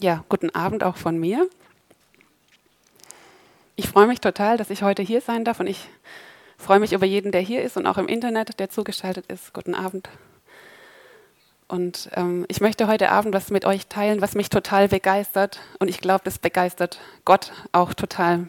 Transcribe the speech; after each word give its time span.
ja, 0.00 0.24
guten 0.28 0.50
Abend 0.54 0.82
auch 0.82 0.96
von 0.96 1.18
mir. 1.18 1.48
Ich 3.76 3.88
freue 3.88 4.06
mich 4.06 4.20
total, 4.20 4.56
dass 4.56 4.70
ich 4.70 4.82
heute 4.82 5.02
hier 5.02 5.20
sein 5.20 5.44
darf 5.44 5.60
und 5.60 5.66
ich 5.66 5.88
freue 6.56 6.80
mich 6.80 6.92
über 6.92 7.06
jeden, 7.06 7.32
der 7.32 7.40
hier 7.40 7.62
ist 7.62 7.76
und 7.76 7.86
auch 7.86 7.98
im 7.98 8.08
Internet, 8.08 8.58
der 8.60 8.70
zugeschaltet 8.70 9.26
ist. 9.26 9.52
Guten 9.52 9.74
Abend. 9.74 10.08
Und 11.68 12.10
ähm, 12.14 12.46
ich 12.48 12.60
möchte 12.60 12.88
heute 12.88 13.10
Abend 13.10 13.34
was 13.34 13.50
mit 13.50 13.64
euch 13.64 13.86
teilen, 13.86 14.20
was 14.20 14.34
mich 14.34 14.48
total 14.48 14.88
begeistert. 14.88 15.60
Und 15.78 15.88
ich 15.88 16.00
glaube, 16.00 16.22
das 16.24 16.38
begeistert 16.38 16.98
Gott 17.24 17.52
auch 17.72 17.94
total. 17.94 18.48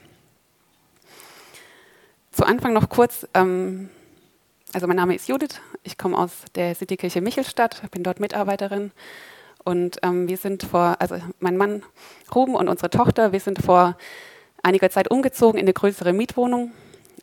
Zu 2.32 2.46
Anfang 2.46 2.74
noch 2.74 2.90
kurz, 2.90 3.28
ähm, 3.34 3.90
also 4.74 4.88
mein 4.88 4.96
Name 4.96 5.16
ist 5.16 5.28
Judith, 5.28 5.62
ich 5.84 5.98
komme 5.98 6.18
aus 6.18 6.32
der 6.56 6.74
Citykirche 6.76 7.22
Michelstadt, 7.22 7.82
bin 7.92 8.04
dort 8.04 8.20
Mitarbeiterin. 8.20 8.92
Und 9.64 9.98
ähm, 10.04 10.28
wir 10.28 10.38
sind 10.38 10.64
vor, 10.64 10.96
also 11.00 11.16
mein 11.40 11.58
Mann 11.58 11.84
Ruben 12.34 12.56
und 12.56 12.68
unsere 12.68 12.90
Tochter, 12.90 13.32
wir 13.32 13.40
sind 13.40 13.62
vor 13.64 13.96
einiger 14.64 14.90
Zeit 14.90 15.10
umgezogen 15.10 15.60
in 15.60 15.66
eine 15.66 15.74
größere 15.74 16.14
Mietwohnung 16.14 16.72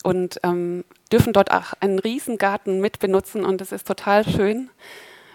und 0.02 0.38
ähm, 0.42 0.84
dürfen 1.12 1.32
dort 1.32 1.50
auch 1.50 1.74
einen 1.80 1.98
Riesengarten 1.98 2.80
mitbenutzen 2.80 3.44
und 3.44 3.60
es 3.60 3.72
ist 3.72 3.86
total 3.86 4.24
schön. 4.24 4.70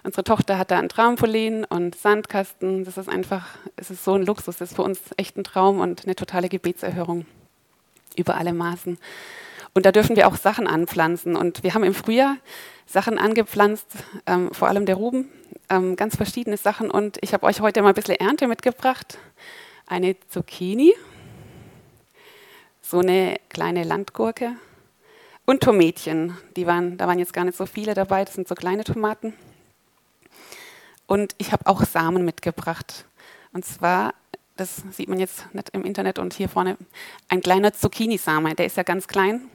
Unsere 0.03 0.23
Tochter 0.23 0.57
hat 0.57 0.69
da 0.69 0.79
ein 0.79 0.89
Trampolin 0.89 1.63
und 1.63 1.95
Sandkasten. 1.95 2.83
Das 2.83 2.97
ist 2.97 3.07
einfach, 3.07 3.47
es 3.77 3.89
ist 3.89 4.03
so 4.03 4.13
ein 4.15 4.25
Luxus. 4.25 4.57
Das 4.57 4.71
ist 4.71 4.75
für 4.75 4.83
uns 4.83 4.99
echt 5.15 5.37
ein 5.37 5.45
Traum 5.45 5.79
und 5.79 6.03
eine 6.03 6.15
totale 6.15 6.49
Gebetserhörung 6.49 7.25
über 8.17 8.35
alle 8.35 8.51
Maßen. 8.51 8.97
Und 9.73 9.85
da 9.85 9.93
dürfen 9.93 10.17
wir 10.17 10.27
auch 10.27 10.35
Sachen 10.35 10.67
anpflanzen. 10.67 11.37
Und 11.37 11.63
wir 11.63 11.73
haben 11.73 11.85
im 11.85 11.93
Frühjahr 11.93 12.35
Sachen 12.85 13.17
angepflanzt, 13.17 13.87
ähm, 14.25 14.53
vor 14.53 14.67
allem 14.67 14.85
der 14.85 14.95
Ruben, 14.95 15.29
ähm, 15.69 15.95
ganz 15.95 16.15
verschiedene 16.15 16.57
Sachen. 16.57 16.91
Und 16.91 17.17
ich 17.21 17.33
habe 17.33 17.45
euch 17.45 17.61
heute 17.61 17.81
mal 17.81 17.89
ein 17.89 17.95
bisschen 17.95 18.15
Ernte 18.15 18.47
mitgebracht. 18.47 19.17
Eine 19.87 20.15
Zucchini, 20.29 20.93
so 22.81 22.99
eine 22.99 23.37
kleine 23.49 23.83
Landgurke 23.83 24.55
und 25.45 25.61
Tomätchen. 25.61 26.37
Die 26.55 26.67
waren, 26.67 26.97
da 26.97 27.07
waren 27.07 27.19
jetzt 27.19 27.33
gar 27.33 27.45
nicht 27.45 27.57
so 27.57 27.65
viele 27.65 27.93
dabei, 27.93 28.25
das 28.25 28.33
sind 28.33 28.47
so 28.47 28.55
kleine 28.55 28.83
Tomaten. 28.83 29.33
Und 31.05 31.35
ich 31.37 31.51
habe 31.51 31.67
auch 31.67 31.83
Samen 31.83 32.23
mitgebracht. 32.25 33.05
Und 33.51 33.65
zwar, 33.65 34.13
das 34.55 34.83
sieht 34.91 35.09
man 35.09 35.19
jetzt 35.19 35.53
nicht 35.53 35.69
im 35.73 35.83
Internet 35.83 36.17
und 36.17 36.33
hier 36.33 36.49
vorne, 36.49 36.77
ein 37.27 37.41
kleiner 37.41 37.73
Zucchini-Same. 37.73 38.55
Der 38.55 38.65
ist 38.65 38.77
ja 38.77 38.83
ganz 38.83 39.07
klein. 39.07 39.49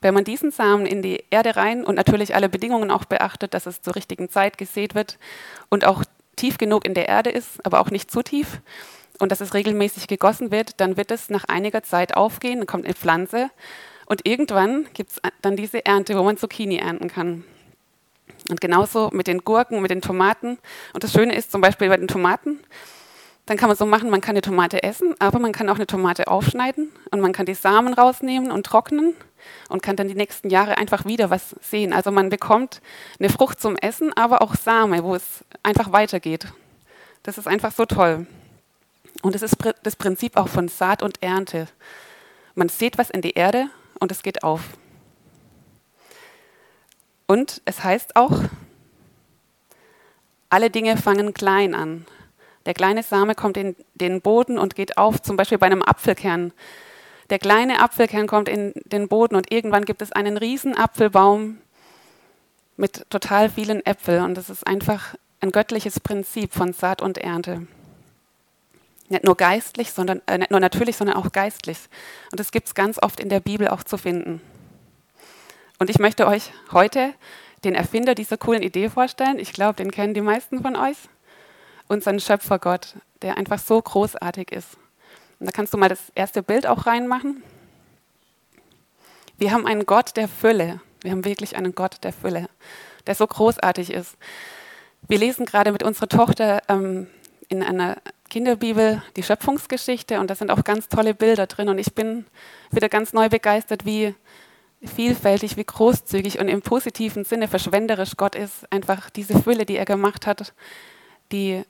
Wenn 0.00 0.14
man 0.14 0.24
diesen 0.24 0.50
Samen 0.50 0.86
in 0.86 1.02
die 1.02 1.24
Erde 1.30 1.56
rein 1.56 1.84
und 1.84 1.94
natürlich 1.94 2.34
alle 2.34 2.48
Bedingungen 2.48 2.90
auch 2.90 3.04
beachtet, 3.04 3.54
dass 3.54 3.66
es 3.66 3.82
zur 3.82 3.96
richtigen 3.96 4.30
Zeit 4.30 4.58
gesät 4.58 4.94
wird 4.94 5.18
und 5.68 5.84
auch 5.84 6.04
tief 6.36 6.56
genug 6.56 6.86
in 6.86 6.94
der 6.94 7.08
Erde 7.08 7.30
ist, 7.30 7.64
aber 7.64 7.80
auch 7.80 7.90
nicht 7.90 8.10
zu 8.10 8.22
tief 8.22 8.60
und 9.18 9.30
dass 9.30 9.40
es 9.40 9.52
regelmäßig 9.52 10.06
gegossen 10.06 10.50
wird, 10.50 10.80
dann 10.80 10.96
wird 10.96 11.10
es 11.10 11.28
nach 11.28 11.44
einiger 11.44 11.82
Zeit 11.82 12.16
aufgehen, 12.16 12.58
dann 12.58 12.66
kommt 12.66 12.86
eine 12.86 12.94
Pflanze 12.94 13.50
und 14.06 14.26
irgendwann 14.26 14.86
gibt 14.94 15.10
es 15.10 15.20
dann 15.42 15.56
diese 15.56 15.84
Ernte, 15.84 16.16
wo 16.18 16.22
man 16.22 16.36
Zucchini 16.36 16.78
ernten 16.78 17.08
kann. 17.08 17.44
Und 18.48 18.60
genauso 18.60 19.10
mit 19.12 19.26
den 19.26 19.44
Gurken, 19.44 19.82
mit 19.82 19.90
den 19.90 20.00
Tomaten. 20.00 20.58
Und 20.94 21.04
das 21.04 21.12
Schöne 21.12 21.34
ist 21.34 21.52
zum 21.52 21.60
Beispiel 21.60 21.88
bei 21.88 21.96
den 21.96 22.08
Tomaten, 22.08 22.58
dann 23.50 23.56
kann 23.56 23.68
man 23.68 23.76
so 23.76 23.84
machen, 23.84 24.10
man 24.10 24.20
kann 24.20 24.34
eine 24.34 24.42
Tomate 24.42 24.84
essen, 24.84 25.16
aber 25.18 25.40
man 25.40 25.50
kann 25.50 25.68
auch 25.68 25.74
eine 25.74 25.88
Tomate 25.88 26.28
aufschneiden 26.28 26.92
und 27.10 27.20
man 27.20 27.32
kann 27.32 27.46
die 27.46 27.54
Samen 27.54 27.94
rausnehmen 27.94 28.52
und 28.52 28.64
trocknen 28.64 29.16
und 29.68 29.82
kann 29.82 29.96
dann 29.96 30.06
die 30.06 30.14
nächsten 30.14 30.50
Jahre 30.50 30.78
einfach 30.78 31.04
wieder 31.04 31.30
was 31.30 31.56
sehen. 31.60 31.92
Also 31.92 32.12
man 32.12 32.28
bekommt 32.28 32.80
eine 33.18 33.28
Frucht 33.28 33.60
zum 33.60 33.74
Essen, 33.74 34.12
aber 34.12 34.40
auch 34.40 34.54
Same, 34.54 35.02
wo 35.02 35.16
es 35.16 35.44
einfach 35.64 35.90
weitergeht. 35.90 36.46
Das 37.24 37.38
ist 37.38 37.48
einfach 37.48 37.72
so 37.72 37.86
toll. 37.86 38.28
Und 39.20 39.34
es 39.34 39.42
ist 39.42 39.56
das 39.82 39.96
Prinzip 39.96 40.36
auch 40.36 40.46
von 40.46 40.68
Saat 40.68 41.02
und 41.02 41.20
Ernte. 41.20 41.66
Man 42.54 42.68
sieht 42.68 42.98
was 42.98 43.10
in 43.10 43.20
die 43.20 43.32
Erde 43.32 43.66
und 43.98 44.12
es 44.12 44.22
geht 44.22 44.44
auf. 44.44 44.60
Und 47.26 47.62
es 47.64 47.82
heißt 47.82 48.14
auch, 48.14 48.42
alle 50.50 50.70
Dinge 50.70 50.96
fangen 50.96 51.34
klein 51.34 51.74
an. 51.74 52.06
Der 52.66 52.74
kleine 52.74 53.02
Same 53.02 53.34
kommt 53.34 53.56
in 53.56 53.74
den 53.94 54.20
Boden 54.20 54.58
und 54.58 54.74
geht 54.74 54.98
auf, 54.98 55.22
zum 55.22 55.36
Beispiel 55.36 55.58
bei 55.58 55.66
einem 55.66 55.82
Apfelkern. 55.82 56.52
Der 57.30 57.38
kleine 57.38 57.80
Apfelkern 57.80 58.26
kommt 58.26 58.48
in 58.48 58.72
den 58.84 59.08
Boden 59.08 59.36
und 59.36 59.52
irgendwann 59.52 59.84
gibt 59.84 60.02
es 60.02 60.12
einen 60.12 60.36
riesen 60.36 60.76
Apfelbaum 60.76 61.58
mit 62.76 63.08
total 63.08 63.48
vielen 63.48 63.84
Äpfeln. 63.86 64.24
Und 64.24 64.34
das 64.34 64.50
ist 64.50 64.66
einfach 64.66 65.14
ein 65.40 65.52
göttliches 65.52 66.00
Prinzip 66.00 66.52
von 66.52 66.72
Saat 66.72 67.00
und 67.02 67.18
Ernte. 67.18 67.66
Nicht 69.08 69.24
nur 69.24 69.36
geistlich, 69.36 69.92
sondern 69.92 70.22
äh, 70.26 70.38
nicht 70.38 70.50
nur 70.50 70.60
natürlich, 70.60 70.96
sondern 70.96 71.16
auch 71.16 71.32
geistlich. 71.32 71.78
Und 72.30 72.40
das 72.40 72.52
gibt 72.52 72.68
es 72.68 72.74
ganz 72.74 72.98
oft 73.02 73.20
in 73.20 73.28
der 73.28 73.40
Bibel 73.40 73.68
auch 73.68 73.82
zu 73.82 73.96
finden. 73.96 74.40
Und 75.78 75.88
ich 75.88 75.98
möchte 75.98 76.26
euch 76.26 76.52
heute 76.72 77.14
den 77.64 77.74
Erfinder 77.74 78.14
dieser 78.14 78.36
coolen 78.36 78.62
Idee 78.62 78.88
vorstellen. 78.88 79.38
Ich 79.38 79.52
glaube, 79.52 79.74
den 79.74 79.90
kennen 79.90 80.14
die 80.14 80.20
meisten 80.20 80.62
von 80.62 80.76
euch. 80.76 80.96
Unseren 81.90 82.20
Schöpfergott, 82.20 82.94
der 83.20 83.36
einfach 83.36 83.58
so 83.58 83.82
großartig 83.82 84.52
ist. 84.52 84.76
Und 85.40 85.46
da 85.46 85.50
kannst 85.50 85.74
du 85.74 85.76
mal 85.76 85.88
das 85.88 86.12
erste 86.14 86.40
Bild 86.40 86.64
auch 86.64 86.86
reinmachen. 86.86 87.42
Wir 89.38 89.50
haben 89.50 89.66
einen 89.66 89.86
Gott 89.86 90.16
der 90.16 90.28
Fülle. 90.28 90.80
Wir 91.02 91.10
haben 91.10 91.24
wirklich 91.24 91.56
einen 91.56 91.74
Gott 91.74 92.04
der 92.04 92.12
Fülle, 92.12 92.48
der 93.08 93.16
so 93.16 93.26
großartig 93.26 93.92
ist. 93.92 94.16
Wir 95.08 95.18
lesen 95.18 95.46
gerade 95.46 95.72
mit 95.72 95.82
unserer 95.82 96.06
Tochter 96.06 96.62
ähm, 96.68 97.08
in 97.48 97.64
einer 97.64 97.96
Kinderbibel 98.28 99.02
die 99.16 99.24
Schöpfungsgeschichte 99.24 100.20
und 100.20 100.30
da 100.30 100.36
sind 100.36 100.52
auch 100.52 100.62
ganz 100.62 100.86
tolle 100.86 101.12
Bilder 101.12 101.48
drin. 101.48 101.70
Und 101.70 101.78
ich 101.78 101.92
bin 101.92 102.24
wieder 102.70 102.88
ganz 102.88 103.12
neu 103.12 103.28
begeistert, 103.28 103.84
wie 103.84 104.14
vielfältig, 104.84 105.56
wie 105.56 105.64
großzügig 105.64 106.38
und 106.38 106.46
im 106.46 106.62
positiven 106.62 107.24
Sinne 107.24 107.48
verschwenderisch 107.48 108.16
Gott 108.16 108.36
ist. 108.36 108.72
Einfach 108.72 109.10
diese 109.10 109.42
Fülle, 109.42 109.66
die 109.66 109.76
er 109.76 109.86
gemacht 109.86 110.28
hat, 110.28 110.54
die 111.32 111.64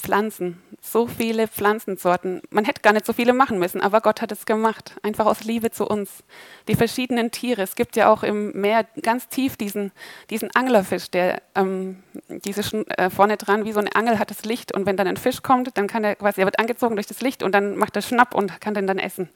Pflanzen, 0.00 0.62
so 0.80 1.06
viele 1.06 1.46
Pflanzensorten. 1.46 2.40
Man 2.50 2.64
hätte 2.64 2.80
gar 2.80 2.92
nicht 2.92 3.04
so 3.04 3.12
viele 3.12 3.34
machen 3.34 3.58
müssen, 3.58 3.80
aber 3.80 4.00
Gott 4.00 4.22
hat 4.22 4.32
es 4.32 4.46
gemacht, 4.46 4.96
einfach 5.02 5.26
aus 5.26 5.44
Liebe 5.44 5.70
zu 5.70 5.86
uns. 5.86 6.24
Die 6.68 6.74
verschiedenen 6.74 7.30
Tiere. 7.30 7.62
Es 7.62 7.74
gibt 7.74 7.96
ja 7.96 8.10
auch 8.10 8.22
im 8.22 8.52
Meer 8.52 8.86
ganz 9.02 9.28
tief 9.28 9.56
diesen, 9.56 9.92
diesen 10.30 10.50
Anglerfisch, 10.54 11.10
der 11.10 11.42
ähm, 11.54 12.02
diese 12.28 12.62
äh, 12.96 13.10
vorne 13.10 13.36
dran 13.36 13.64
wie 13.64 13.72
so 13.72 13.80
eine 13.80 13.94
Angel 13.94 14.18
hat 14.18 14.30
das 14.30 14.44
Licht 14.44 14.72
und 14.72 14.86
wenn 14.86 14.96
dann 14.96 15.06
ein 15.06 15.18
Fisch 15.18 15.42
kommt, 15.42 15.76
dann 15.76 15.86
kann 15.86 16.02
er 16.02 16.16
quasi, 16.16 16.40
er 16.40 16.46
wird 16.46 16.58
angezogen 16.58 16.96
durch 16.96 17.06
das 17.06 17.20
Licht 17.20 17.42
und 17.42 17.52
dann 17.52 17.76
macht 17.76 17.94
er 17.96 18.02
Schnapp 18.02 18.34
und 18.34 18.60
kann 18.60 18.74
den 18.74 18.86
dann 18.86 18.98
essen. 18.98 19.28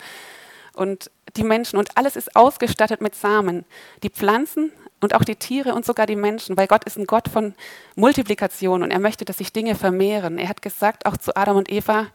Und 0.72 1.10
die 1.36 1.44
Menschen 1.44 1.78
und 1.78 1.96
alles 1.96 2.16
ist 2.16 2.34
ausgestattet 2.34 3.00
mit 3.00 3.14
Samen. 3.14 3.64
Die 4.02 4.10
Pflanzen 4.10 4.72
und 5.04 5.14
auch 5.14 5.22
die 5.22 5.36
Tiere 5.36 5.74
und 5.74 5.84
sogar 5.84 6.06
die 6.06 6.16
Menschen, 6.16 6.56
weil 6.56 6.66
Gott 6.66 6.84
ist 6.84 6.96
ein 6.96 7.06
Gott 7.06 7.28
von 7.28 7.54
Multiplikation 7.94 8.82
und 8.82 8.90
er 8.90 8.98
möchte, 8.98 9.24
dass 9.24 9.38
sich 9.38 9.52
Dinge 9.52 9.74
vermehren. 9.74 10.38
Er 10.38 10.48
hat 10.48 10.62
gesagt, 10.62 11.06
auch 11.06 11.16
zu 11.16 11.36
Adam 11.36 11.58
und 11.58 11.70
Eva, 11.70 12.06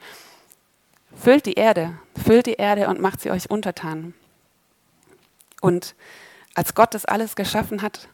füllt 1.15 1.45
die 1.45 1.53
Erde, 1.53 1.97
füllt 2.25 2.47
die 2.47 2.53
Erde 2.53 2.87
und 2.87 2.99
macht 2.99 3.21
sie 3.21 3.31
euch 3.31 3.49
untertan. 3.49 4.13
Und 5.61 5.95
als 6.55 6.73
Gott 6.73 6.93
das 6.93 7.05
alles 7.05 7.35
geschaffen 7.35 7.81
hat, 7.81 8.09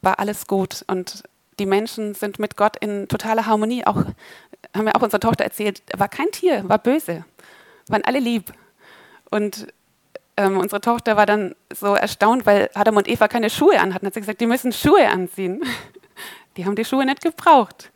war 0.00 0.18
alles 0.18 0.46
gut 0.46 0.84
und 0.88 1.24
die 1.58 1.66
Menschen 1.66 2.14
sind 2.14 2.38
mit 2.38 2.56
Gott 2.56 2.76
in 2.76 3.08
totaler 3.08 3.46
Harmonie. 3.46 3.86
Auch 3.86 4.04
haben 4.74 4.86
wir 4.86 4.96
auch 4.96 5.02
unserer 5.02 5.20
Tochter 5.20 5.44
erzählt, 5.44 5.82
war 5.96 6.08
kein 6.08 6.30
Tier, 6.30 6.68
war 6.68 6.78
böse, 6.78 7.24
waren 7.88 8.04
alle 8.04 8.18
lieb. 8.18 8.52
Und 9.30 9.66
ähm, 10.36 10.58
unsere 10.58 10.80
Tochter 10.80 11.16
war 11.16 11.26
dann 11.26 11.54
so 11.72 11.94
erstaunt, 11.94 12.46
weil 12.46 12.70
Adam 12.74 12.96
und 12.96 13.08
Eva 13.08 13.28
keine 13.28 13.50
Schuhe 13.50 13.80
anhatten. 13.80 14.06
Hat 14.06 14.14
sie 14.14 14.20
gesagt, 14.20 14.40
die 14.40 14.46
müssen 14.46 14.72
Schuhe 14.72 15.08
anziehen. 15.08 15.62
Die 16.56 16.64
haben 16.64 16.74
die 16.74 16.86
Schuhe 16.86 17.04
nicht 17.04 17.20
gebraucht. 17.20 17.92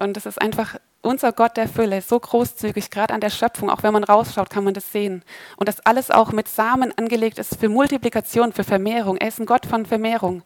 Und 0.00 0.16
das 0.16 0.24
ist 0.24 0.40
einfach 0.40 0.76
unser 1.02 1.32
Gott 1.32 1.58
der 1.58 1.68
Fülle, 1.68 2.00
so 2.00 2.18
großzügig, 2.18 2.90
gerade 2.90 3.12
an 3.12 3.20
der 3.20 3.28
Schöpfung, 3.28 3.68
auch 3.68 3.82
wenn 3.82 3.92
man 3.92 4.02
rausschaut, 4.04 4.48
kann 4.48 4.64
man 4.64 4.72
das 4.72 4.92
sehen. 4.92 5.22
Und 5.56 5.68
das 5.68 5.80
alles 5.80 6.10
auch 6.10 6.32
mit 6.32 6.48
Samen 6.48 6.96
angelegt 6.96 7.38
ist 7.38 7.56
für 7.60 7.68
Multiplikation, 7.68 8.54
für 8.54 8.64
Vermehrung. 8.64 9.18
Er 9.18 9.28
ist 9.28 9.40
ein 9.40 9.46
Gott 9.46 9.66
von 9.66 9.84
Vermehrung. 9.84 10.42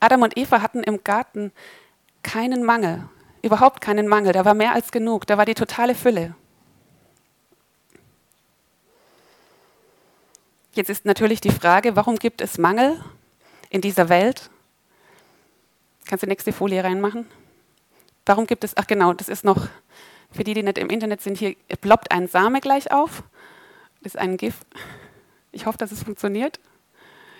Adam 0.00 0.22
und 0.22 0.36
Eva 0.36 0.62
hatten 0.62 0.82
im 0.82 1.04
Garten 1.04 1.52
keinen 2.24 2.64
Mangel, 2.64 3.08
überhaupt 3.42 3.80
keinen 3.80 4.08
Mangel. 4.08 4.32
Da 4.32 4.44
war 4.44 4.54
mehr 4.54 4.72
als 4.72 4.90
genug, 4.90 5.26
da 5.28 5.38
war 5.38 5.44
die 5.44 5.54
totale 5.54 5.94
Fülle. 5.94 6.34
Jetzt 10.74 10.88
ist 10.88 11.04
natürlich 11.04 11.42
die 11.42 11.50
Frage, 11.50 11.96
warum 11.96 12.16
gibt 12.16 12.40
es 12.40 12.56
Mangel 12.56 12.98
in 13.68 13.82
dieser 13.82 14.08
Welt? 14.08 14.48
Kannst 16.06 16.22
du 16.22 16.26
die 16.26 16.30
nächste 16.30 16.52
Folie 16.52 16.82
reinmachen? 16.82 17.26
Warum 18.24 18.46
gibt 18.46 18.64
es, 18.64 18.74
ach 18.78 18.86
genau, 18.86 19.12
das 19.12 19.28
ist 19.28 19.44
noch, 19.44 19.68
für 20.30 20.44
die, 20.44 20.54
die 20.54 20.62
nicht 20.62 20.78
im 20.78 20.88
Internet 20.88 21.20
sind, 21.20 21.36
hier 21.36 21.56
ploppt 21.82 22.10
ein 22.10 22.26
Same 22.26 22.60
gleich 22.60 22.90
auf. 22.90 23.22
Das 24.00 24.14
ist 24.14 24.18
ein 24.18 24.38
GIF. 24.38 24.54
Ich 25.50 25.66
hoffe, 25.66 25.76
dass 25.76 25.92
es 25.92 26.02
funktioniert. 26.02 26.58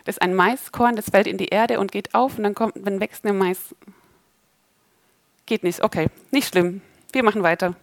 Das 0.04 0.16
ist 0.16 0.22
ein 0.22 0.34
Maiskorn, 0.34 0.94
das 0.96 1.08
fällt 1.08 1.26
in 1.26 1.38
die 1.38 1.48
Erde 1.48 1.80
und 1.80 1.90
geht 1.90 2.14
auf 2.14 2.36
und 2.36 2.44
dann 2.44 2.54
kommt, 2.54 2.74
dann 2.76 3.00
wächst 3.00 3.24
eine 3.24 3.32
Mais. 3.32 3.74
Geht 5.46 5.62
nicht, 5.62 5.82
okay, 5.82 6.08
nicht 6.30 6.48
schlimm. 6.48 6.82
Wir 7.12 7.22
machen 7.22 7.42
weiter. 7.42 7.76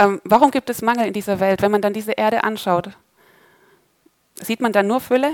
ähm, 0.00 0.20
warum 0.24 0.50
gibt 0.50 0.68
es 0.68 0.82
Mangel 0.82 1.06
in 1.06 1.12
dieser 1.12 1.38
Welt, 1.38 1.62
wenn 1.62 1.70
man 1.70 1.82
dann 1.82 1.92
diese 1.92 2.12
Erde 2.12 2.42
anschaut? 2.42 2.90
Sieht 4.34 4.60
man 4.60 4.72
da 4.72 4.82
nur 4.82 5.00
Fülle? 5.00 5.32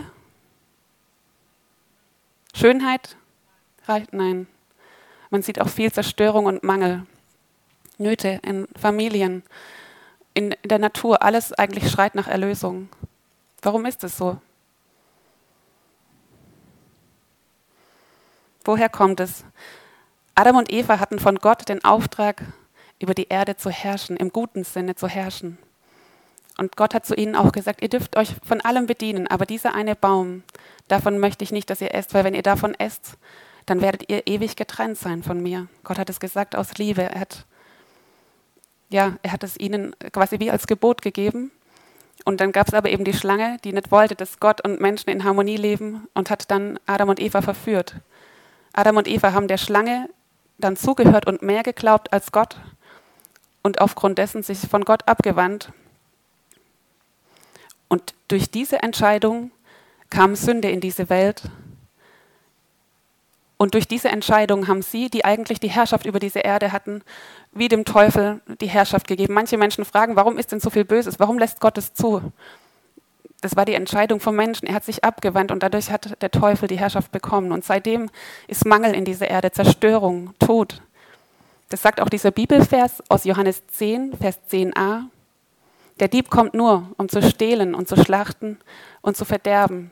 Schönheit? 2.55 3.17
Reicht? 3.87 4.12
Nein. 4.12 4.47
Man 5.31 5.43
sieht 5.43 5.61
auch 5.61 5.69
viel 5.69 5.93
Zerstörung 5.93 6.47
und 6.47 6.62
Mangel. 6.62 7.06
Nöte 7.99 8.41
in 8.43 8.69
Familien, 8.79 9.43
in 10.35 10.55
der 10.65 10.79
Natur. 10.79 11.23
Alles 11.23 11.53
eigentlich 11.53 11.91
schreit 11.91 12.15
nach 12.15 12.29
Erlösung. 12.29 12.89
Warum 13.62 13.87
ist 13.87 14.05
es 14.05 14.17
so? 14.17 14.41
Woher 18.65 18.89
kommt 18.89 19.21
es? 19.21 19.45
Adam 20.35 20.56
und 20.56 20.71
Eva 20.71 21.00
hatten 21.00 21.19
von 21.19 21.37
Gott 21.37 21.69
den 21.69 21.85
Auftrag, 21.85 22.45
über 23.00 23.15
die 23.15 23.29
Erde 23.29 23.56
zu 23.56 23.71
herrschen, 23.71 24.17
im 24.17 24.31
guten 24.31 24.65
Sinne 24.65 24.95
zu 24.95 25.09
herrschen. 25.09 25.59
Und 26.58 26.76
Gott 26.76 26.93
hat 26.93 27.06
zu 27.06 27.14
ihnen 27.14 27.37
auch 27.37 27.52
gesagt, 27.52 27.82
ihr 27.82 27.88
dürft 27.88 28.16
euch 28.16 28.34
von 28.44 28.60
allem 28.60 28.87
bedienen, 28.87 29.28
aber 29.28 29.46
dieser 29.46 29.75
eine 29.75 29.94
Baum, 29.94 30.43
davon 30.88 31.19
möchte 31.19 31.44
ich 31.44 31.52
nicht, 31.52 31.70
dass 31.70 31.81
ihr 31.81 31.94
esst, 31.94 32.12
weil 32.12 32.25
wenn 32.25 32.34
ihr 32.34 32.43
davon 32.43 32.75
esst, 32.75 33.16
dann 33.64 33.81
werdet 33.81 34.10
ihr 34.10 34.26
ewig 34.26 34.56
getrennt 34.56 34.99
sein 34.99 35.22
von 35.22 35.40
mir. 35.40 35.69
Gott 35.84 35.99
hat 35.99 36.10
es 36.10 36.20
gesagt 36.20 36.56
aus 36.56 36.76
Liebe. 36.76 37.02
Er 37.02 37.20
hat, 37.20 37.46
ja, 38.88 39.16
er 39.22 39.32
hat 39.32 39.44
es 39.44 39.56
ihnen 39.56 39.94
quasi 40.12 40.40
wie 40.40 40.50
als 40.50 40.66
Gebot 40.66 41.00
gegeben. 41.00 41.52
Und 42.25 42.40
dann 42.40 42.50
gab 42.50 42.66
es 42.66 42.75
aber 42.75 42.90
eben 42.90 43.04
die 43.04 43.12
Schlange, 43.12 43.58
die 43.62 43.72
nicht 43.72 43.93
wollte, 43.93 44.16
dass 44.16 44.40
Gott 44.40 44.61
und 44.62 44.81
Menschen 44.81 45.11
in 45.11 45.22
Harmonie 45.22 45.56
leben 45.56 46.08
und 46.14 46.28
hat 46.28 46.50
dann 46.50 46.81
Adam 46.87 47.11
und 47.11 47.20
Eva 47.20 47.40
verführt. 47.40 47.94
Adam 48.72 48.96
und 48.96 49.06
Eva 49.06 49.32
haben 49.32 49.49
der 49.49 49.58
Schlange 49.58 50.08
dann 50.58 50.76
zugehört 50.76 51.26
und 51.26 51.43
mehr 51.43 51.62
geglaubt 51.62 52.12
als 52.12 52.32
Gott 52.32 52.56
und 53.62 53.81
aufgrund 53.81 54.19
dessen 54.19 54.43
sich 54.43 54.58
von 54.58 54.84
Gott 54.84 55.06
abgewandt. 55.06 55.72
Und 57.88 58.14
durch 58.29 58.50
diese 58.50 58.82
Entscheidung 58.82 59.50
kam 60.11 60.37
Sünde 60.37 60.70
in 60.70 60.81
diese 60.81 61.08
Welt. 61.08 61.43
Und 63.56 63.75
durch 63.75 63.88
diese 63.88 64.08
Entscheidung 64.08 64.69
haben 64.69 64.82
sie, 64.82 65.11
die 65.11 65.25
eigentlich 65.25 65.58
die 65.58 65.70
Herrschaft 65.70 66.06
über 66.06 66.20
diese 66.20 66.38
Erde 66.38 66.70
hatten, 66.70 67.02
wie 67.52 67.69
dem 67.69 67.85
Teufel 67.85 68.40
die 68.61 68.69
Herrschaft 68.69 69.08
gegeben. 69.08 69.35
Manche 69.35 69.58
Menschen 69.58 69.85
fragen, 69.85 70.14
warum 70.14 70.38
ist 70.38 70.52
denn 70.52 70.61
so 70.61 70.70
viel 70.70 70.85
Böses? 70.85 71.19
Warum 71.19 71.38
lässt 71.38 71.61
Gott 71.61 71.76
es 71.76 71.93
zu? 71.93 72.32
Das 73.40 73.56
war 73.56 73.64
die 73.64 73.75
Entscheidung 73.75 74.20
vom 74.20 74.37
Menschen. 74.37 74.67
Er 74.67 74.75
hat 74.75 74.85
sich 74.85 75.02
abgewandt 75.05 75.50
und 75.50 75.62
dadurch 75.62 75.90
hat 75.90 76.20
der 76.23 76.31
Teufel 76.31 76.69
die 76.69 76.79
Herrschaft 76.79 77.11
bekommen. 77.11 77.50
Und 77.50 77.64
seitdem 77.64 78.11
ist 78.46 78.64
Mangel 78.64 78.94
in 78.94 79.05
dieser 79.05 79.29
Erde, 79.29 79.50
Zerstörung, 79.50 80.35
Tod. 80.38 80.81
Das 81.69 81.82
sagt 81.82 82.00
auch 82.00 82.08
dieser 82.08 82.31
Bibelvers 82.31 83.02
aus 83.08 83.25
Johannes 83.25 83.67
10, 83.67 84.17
Vers 84.17 84.38
10a. 84.50 85.05
Der 86.00 86.09
Dieb 86.09 86.31
kommt 86.31 86.55
nur, 86.55 86.91
um 86.97 87.09
zu 87.09 87.23
stehlen 87.23 87.75
und 87.75 87.89
zu 87.89 87.97
schlachten 87.97 88.59
und 89.00 89.17
zu 89.17 89.25
verderben. 89.25 89.91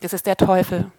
Das 0.00 0.12
ist 0.12 0.26
der 0.26 0.36
Teufel. 0.36 0.90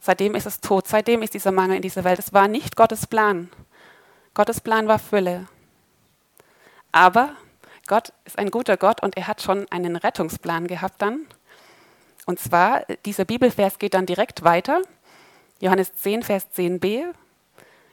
Seitdem 0.00 0.34
ist 0.34 0.46
es 0.46 0.60
tot, 0.60 0.88
seitdem 0.88 1.22
ist 1.22 1.34
dieser 1.34 1.52
Mangel 1.52 1.76
in 1.76 1.82
dieser 1.82 2.04
Welt. 2.04 2.18
Es 2.18 2.32
war 2.32 2.48
nicht 2.48 2.74
Gottes 2.74 3.06
Plan. 3.06 3.50
Gottes 4.34 4.60
Plan 4.60 4.88
war 4.88 4.98
Fülle. 4.98 5.46
Aber 6.92 7.34
Gott 7.86 8.12
ist 8.24 8.38
ein 8.38 8.50
guter 8.50 8.76
Gott 8.76 9.02
und 9.02 9.16
er 9.16 9.26
hat 9.26 9.42
schon 9.42 9.66
einen 9.70 9.96
Rettungsplan 9.96 10.66
gehabt 10.66 11.02
dann. 11.02 11.26
Und 12.24 12.40
zwar, 12.40 12.84
dieser 13.04 13.24
Bibelvers 13.24 13.78
geht 13.78 13.94
dann 13.94 14.06
direkt 14.06 14.42
weiter. 14.44 14.82
Johannes 15.60 15.94
10, 15.94 16.22
Vers 16.22 16.46
10b. 16.56 17.12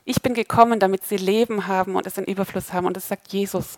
Ich 0.06 0.22
bin 0.22 0.34
gekommen, 0.34 0.80
damit 0.80 1.04
sie 1.04 1.18
Leben 1.18 1.68
haben 1.68 1.96
und 1.96 2.08
es 2.08 2.18
in 2.18 2.24
Überfluss 2.24 2.72
haben. 2.72 2.86
Und 2.86 2.96
das 2.96 3.08
sagt 3.08 3.34
Jesus. 3.34 3.78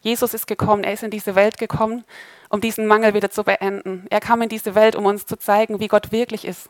Jesus 0.00 0.34
ist 0.34 0.46
gekommen, 0.46 0.84
er 0.84 0.92
ist 0.92 1.02
in 1.02 1.10
diese 1.10 1.34
Welt 1.34 1.58
gekommen, 1.58 2.04
um 2.48 2.60
diesen 2.60 2.86
Mangel 2.86 3.14
wieder 3.14 3.30
zu 3.30 3.44
beenden. 3.44 4.06
Er 4.10 4.20
kam 4.20 4.42
in 4.42 4.48
diese 4.48 4.74
Welt, 4.74 4.94
um 4.94 5.06
uns 5.06 5.26
zu 5.26 5.36
zeigen, 5.36 5.80
wie 5.80 5.88
Gott 5.88 6.12
wirklich 6.12 6.44
ist. 6.44 6.68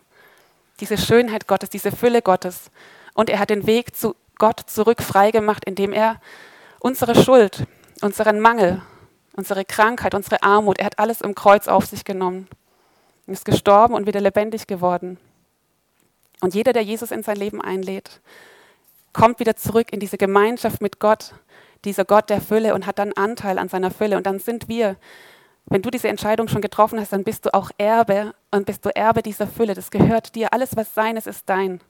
Diese 0.80 0.98
Schönheit 0.98 1.46
Gottes, 1.46 1.70
diese 1.70 1.92
Fülle 1.92 2.22
Gottes. 2.22 2.70
Und 3.14 3.30
er 3.30 3.38
hat 3.38 3.50
den 3.50 3.66
Weg 3.66 3.96
zu 3.96 4.14
Gott 4.38 4.60
zurück 4.66 5.02
freigemacht, 5.02 5.64
indem 5.64 5.92
er 5.92 6.20
unsere 6.80 7.14
Schuld, 7.14 7.66
unseren 8.02 8.40
Mangel, 8.40 8.82
unsere 9.34 9.64
Krankheit, 9.64 10.14
unsere 10.14 10.42
Armut, 10.42 10.78
er 10.78 10.86
hat 10.86 10.98
alles 10.98 11.20
im 11.20 11.34
Kreuz 11.34 11.68
auf 11.68 11.86
sich 11.86 12.04
genommen. 12.04 12.48
Er 13.26 13.32
ist 13.32 13.44
gestorben 13.44 13.94
und 13.94 14.06
wieder 14.06 14.20
lebendig 14.20 14.66
geworden. 14.66 15.18
Und 16.40 16.54
jeder, 16.54 16.72
der 16.72 16.82
Jesus 16.82 17.10
in 17.10 17.22
sein 17.22 17.36
Leben 17.36 17.60
einlädt, 17.60 18.20
kommt 19.12 19.40
wieder 19.40 19.56
zurück 19.56 19.92
in 19.92 20.00
diese 20.00 20.18
Gemeinschaft 20.18 20.82
mit 20.82 21.00
Gott, 21.00 21.34
dieser 21.86 22.04
Gott 22.04 22.28
der 22.28 22.40
Fülle 22.40 22.74
und 22.74 22.86
hat 22.86 22.98
dann 22.98 23.12
Anteil 23.12 23.58
an 23.58 23.68
seiner 23.68 23.90
Fülle. 23.90 24.16
Und 24.16 24.26
dann 24.26 24.38
sind 24.38 24.68
wir, 24.68 24.96
wenn 25.66 25.82
du 25.82 25.90
diese 25.90 26.08
Entscheidung 26.08 26.48
schon 26.48 26.60
getroffen 26.60 27.00
hast, 27.00 27.12
dann 27.12 27.24
bist 27.24 27.46
du 27.46 27.54
auch 27.54 27.70
Erbe 27.78 28.34
und 28.50 28.66
bist 28.66 28.84
du 28.84 28.94
Erbe 28.94 29.22
dieser 29.22 29.46
Fülle. 29.46 29.74
Das 29.74 29.90
gehört 29.90 30.34
dir. 30.34 30.52
Alles, 30.52 30.76
was 30.76 30.94
seines, 30.94 31.26
ist 31.26 31.48
dein. 31.48 31.80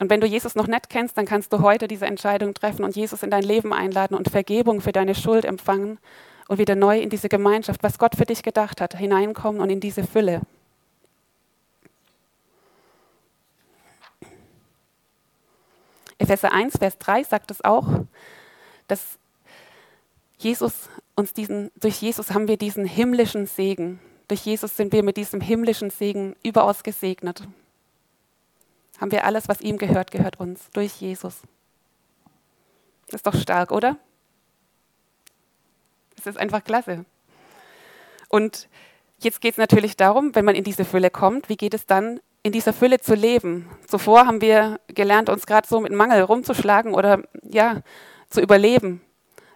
Und 0.00 0.10
wenn 0.10 0.20
du 0.20 0.26
Jesus 0.26 0.54
noch 0.54 0.66
nicht 0.66 0.88
kennst, 0.88 1.18
dann 1.18 1.26
kannst 1.26 1.52
du 1.52 1.60
heute 1.60 1.86
diese 1.86 2.06
Entscheidung 2.06 2.54
treffen 2.54 2.84
und 2.84 2.96
Jesus 2.96 3.22
in 3.22 3.30
dein 3.30 3.42
Leben 3.42 3.72
einladen 3.72 4.16
und 4.16 4.30
Vergebung 4.30 4.80
für 4.80 4.92
deine 4.92 5.14
Schuld 5.14 5.44
empfangen 5.44 5.98
und 6.48 6.58
wieder 6.58 6.74
neu 6.74 6.98
in 6.98 7.10
diese 7.10 7.28
Gemeinschaft, 7.28 7.82
was 7.82 7.98
Gott 7.98 8.16
für 8.16 8.24
dich 8.24 8.42
gedacht 8.42 8.80
hat, 8.80 8.96
hineinkommen 8.96 9.60
und 9.60 9.70
in 9.70 9.80
diese 9.80 10.02
Fülle. 10.02 10.40
Epheser 16.22 16.52
1, 16.52 16.78
Vers 16.78 16.98
3 16.98 17.24
sagt 17.24 17.50
es 17.50 17.64
auch, 17.64 17.88
dass 18.86 19.18
Jesus 20.38 20.88
uns 21.16 21.32
diesen, 21.32 21.72
durch 21.80 22.00
Jesus 22.00 22.30
haben 22.30 22.46
wir 22.46 22.56
diesen 22.56 22.84
himmlischen 22.84 23.46
Segen. 23.46 24.00
Durch 24.28 24.46
Jesus 24.46 24.76
sind 24.76 24.92
wir 24.92 25.02
mit 25.02 25.16
diesem 25.16 25.40
himmlischen 25.40 25.90
Segen 25.90 26.36
überaus 26.44 26.84
gesegnet. 26.84 27.42
Haben 29.00 29.10
wir 29.10 29.24
alles, 29.24 29.48
was 29.48 29.60
ihm 29.60 29.78
gehört, 29.78 30.12
gehört 30.12 30.38
uns. 30.38 30.70
Durch 30.72 31.00
Jesus. 31.00 31.42
Das 33.06 33.18
ist 33.18 33.26
doch 33.26 33.34
stark, 33.34 33.72
oder? 33.72 33.98
Das 36.14 36.26
ist 36.26 36.38
einfach 36.38 36.62
klasse. 36.62 37.04
Und 38.28 38.68
jetzt 39.18 39.40
geht 39.40 39.54
es 39.54 39.58
natürlich 39.58 39.96
darum, 39.96 40.36
wenn 40.36 40.44
man 40.44 40.54
in 40.54 40.64
diese 40.64 40.84
Fülle 40.84 41.10
kommt, 41.10 41.48
wie 41.48 41.56
geht 41.56 41.74
es 41.74 41.84
dann 41.84 42.20
in 42.42 42.52
dieser 42.52 42.72
Fülle 42.72 43.00
zu 43.00 43.14
leben. 43.14 43.68
Zuvor 43.86 44.26
haben 44.26 44.40
wir 44.40 44.80
gelernt, 44.88 45.28
uns 45.28 45.46
gerade 45.46 45.68
so 45.68 45.80
mit 45.80 45.92
Mangel 45.92 46.22
rumzuschlagen 46.22 46.94
oder 46.94 47.22
ja, 47.42 47.82
zu 48.30 48.40
überleben. 48.40 49.00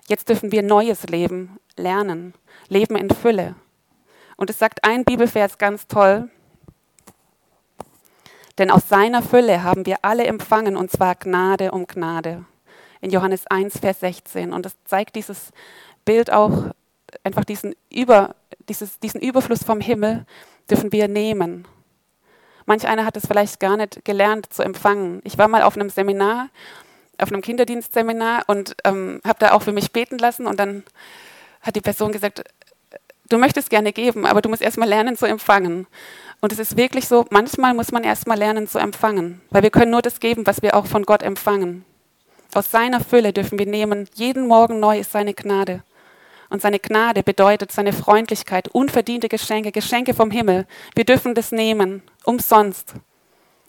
Jetzt 0.08 0.28
dürfen 0.28 0.52
wir 0.52 0.62
neues 0.62 1.04
Leben 1.04 1.58
lernen, 1.76 2.34
Leben 2.68 2.96
in 2.96 3.10
Fülle. 3.10 3.56
Und 4.36 4.50
es 4.50 4.58
sagt 4.58 4.84
ein 4.84 5.04
Bibelvers 5.04 5.58
ganz 5.58 5.88
toll, 5.88 6.30
denn 8.58 8.70
aus 8.70 8.88
seiner 8.88 9.22
Fülle 9.22 9.62
haben 9.62 9.84
wir 9.84 9.98
alle 10.02 10.24
empfangen, 10.24 10.76
und 10.76 10.90
zwar 10.90 11.14
Gnade 11.14 11.72
um 11.72 11.86
Gnade. 11.86 12.44
In 13.00 13.10
Johannes 13.10 13.46
1, 13.46 13.78
Vers 13.78 14.00
16. 14.00 14.52
Und 14.52 14.64
das 14.64 14.76
zeigt 14.84 15.16
dieses 15.16 15.50
Bild 16.04 16.32
auch, 16.32 16.70
einfach 17.22 17.44
diesen, 17.44 17.74
Über, 17.90 18.34
dieses, 18.68 18.98
diesen 18.98 19.20
Überfluss 19.20 19.62
vom 19.62 19.80
Himmel 19.80 20.24
dürfen 20.70 20.90
wir 20.92 21.08
nehmen. 21.08 21.66
Manch 22.66 22.86
einer 22.86 23.04
hat 23.04 23.16
es 23.16 23.26
vielleicht 23.26 23.60
gar 23.60 23.76
nicht 23.76 24.04
gelernt 24.04 24.52
zu 24.52 24.62
empfangen. 24.62 25.20
Ich 25.24 25.38
war 25.38 25.48
mal 25.48 25.62
auf 25.62 25.76
einem 25.76 25.88
Seminar, 25.88 26.48
auf 27.18 27.32
einem 27.32 27.42
Kinderdienstseminar 27.42 28.44
und 28.48 28.76
ähm, 28.84 29.20
habe 29.24 29.38
da 29.38 29.52
auch 29.52 29.62
für 29.62 29.72
mich 29.72 29.92
beten 29.92 30.18
lassen 30.18 30.46
und 30.46 30.58
dann 30.58 30.82
hat 31.62 31.76
die 31.76 31.80
Person 31.80 32.12
gesagt, 32.12 32.44
du 33.28 33.38
möchtest 33.38 33.70
gerne 33.70 33.92
geben, 33.92 34.26
aber 34.26 34.42
du 34.42 34.48
musst 34.48 34.62
erstmal 34.62 34.88
lernen 34.88 35.16
zu 35.16 35.26
empfangen. 35.26 35.86
Und 36.40 36.52
es 36.52 36.58
ist 36.58 36.76
wirklich 36.76 37.08
so, 37.08 37.24
manchmal 37.30 37.72
muss 37.72 37.92
man 37.92 38.04
erstmal 38.04 38.38
lernen 38.38 38.68
zu 38.68 38.78
empfangen, 38.78 39.40
weil 39.50 39.62
wir 39.62 39.70
können 39.70 39.90
nur 39.90 40.02
das 40.02 40.20
geben, 40.20 40.46
was 40.46 40.62
wir 40.62 40.76
auch 40.76 40.86
von 40.86 41.04
Gott 41.04 41.22
empfangen. 41.22 41.84
Aus 42.54 42.70
seiner 42.70 43.00
Fülle 43.00 43.32
dürfen 43.32 43.58
wir 43.58 43.66
nehmen. 43.66 44.08
Jeden 44.14 44.46
Morgen 44.46 44.80
neu 44.80 44.98
ist 44.98 45.12
seine 45.12 45.34
Gnade. 45.34 45.82
Und 46.48 46.62
seine 46.62 46.78
Gnade 46.78 47.22
bedeutet 47.22 47.72
seine 47.72 47.92
Freundlichkeit, 47.92 48.68
unverdiente 48.68 49.28
Geschenke, 49.28 49.72
Geschenke 49.72 50.14
vom 50.14 50.30
Himmel. 50.30 50.66
Wir 50.94 51.04
dürfen 51.04 51.34
das 51.34 51.52
nehmen, 51.52 52.02
umsonst. 52.24 52.94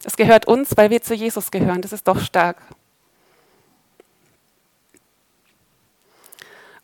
Es 0.04 0.16
gehört 0.16 0.46
uns, 0.46 0.76
weil 0.76 0.90
wir 0.90 1.02
zu 1.02 1.14
Jesus 1.14 1.50
gehören. 1.50 1.82
Das 1.82 1.92
ist 1.92 2.06
doch 2.06 2.20
stark. 2.20 2.56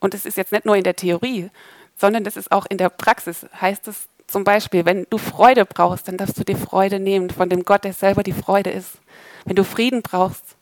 Und 0.00 0.14
es 0.14 0.26
ist 0.26 0.36
jetzt 0.36 0.52
nicht 0.52 0.64
nur 0.66 0.76
in 0.76 0.84
der 0.84 0.96
Theorie, 0.96 1.50
sondern 1.96 2.24
das 2.24 2.36
ist 2.36 2.52
auch 2.52 2.66
in 2.66 2.76
der 2.76 2.90
Praxis. 2.90 3.46
Heißt 3.60 3.88
es 3.88 4.08
zum 4.26 4.44
Beispiel, 4.44 4.84
wenn 4.84 5.06
du 5.08 5.18
Freude 5.18 5.64
brauchst, 5.64 6.08
dann 6.08 6.16
darfst 6.16 6.38
du 6.38 6.44
dir 6.44 6.56
Freude 6.56 6.98
nehmen 6.98 7.30
von 7.30 7.48
dem 7.48 7.64
Gott, 7.64 7.84
der 7.84 7.92
selber 7.92 8.22
die 8.22 8.32
Freude 8.32 8.70
ist. 8.70 8.98
Wenn 9.44 9.56
du 9.56 9.64
Frieden 9.64 10.02
brauchst, 10.02 10.56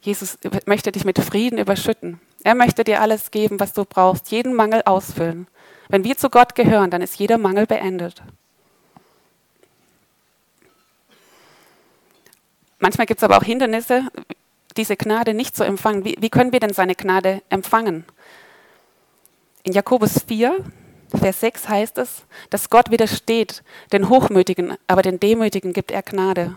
Jesus 0.00 0.36
möchte 0.66 0.92
dich 0.92 1.04
mit 1.04 1.18
Frieden 1.18 1.58
überschütten. 1.58 2.20
Er 2.44 2.54
möchte 2.54 2.84
dir 2.84 3.00
alles 3.00 3.30
geben, 3.30 3.58
was 3.58 3.72
du 3.72 3.84
brauchst, 3.84 4.30
jeden 4.30 4.54
Mangel 4.54 4.82
ausfüllen. 4.84 5.48
Wenn 5.88 6.04
wir 6.04 6.16
zu 6.16 6.28
Gott 6.30 6.54
gehören, 6.54 6.90
dann 6.90 7.02
ist 7.02 7.18
jeder 7.18 7.38
Mangel 7.38 7.66
beendet. 7.66 8.22
Manchmal 12.78 13.06
gibt 13.06 13.18
es 13.18 13.24
aber 13.24 13.38
auch 13.38 13.42
Hindernisse, 13.42 14.08
diese 14.76 14.96
Gnade 14.96 15.32
nicht 15.32 15.56
zu 15.56 15.64
empfangen? 15.64 16.04
Wie, 16.04 16.16
wie 16.20 16.28
können 16.28 16.52
wir 16.52 16.60
denn 16.60 16.74
seine 16.74 16.94
Gnade 16.94 17.42
empfangen? 17.48 18.04
In 19.62 19.72
Jakobus 19.72 20.24
4, 20.28 20.58
Vers 21.18 21.40
6 21.40 21.68
heißt 21.68 21.98
es, 21.98 22.24
dass 22.50 22.68
Gott 22.68 22.90
widersteht 22.90 23.62
den 23.92 24.10
Hochmütigen, 24.10 24.76
aber 24.86 25.00
den 25.00 25.18
Demütigen 25.18 25.72
gibt 25.72 25.92
er 25.92 26.02
Gnade. 26.02 26.56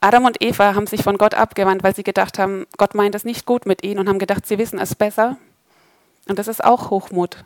Adam 0.00 0.24
und 0.24 0.42
Eva 0.42 0.74
haben 0.74 0.86
sich 0.86 1.02
von 1.02 1.18
Gott 1.18 1.34
abgewandt, 1.34 1.82
weil 1.82 1.94
sie 1.94 2.02
gedacht 2.02 2.38
haben, 2.38 2.66
Gott 2.76 2.94
meint 2.94 3.14
es 3.14 3.24
nicht 3.24 3.46
gut 3.46 3.66
mit 3.66 3.82
ihnen 3.82 4.00
und 4.00 4.08
haben 4.08 4.18
gedacht, 4.18 4.46
sie 4.46 4.58
wissen 4.58 4.78
es 4.78 4.94
besser. 4.94 5.36
Und 6.28 6.38
das 6.38 6.48
ist 6.48 6.62
auch 6.62 6.90
Hochmut. 6.90 7.44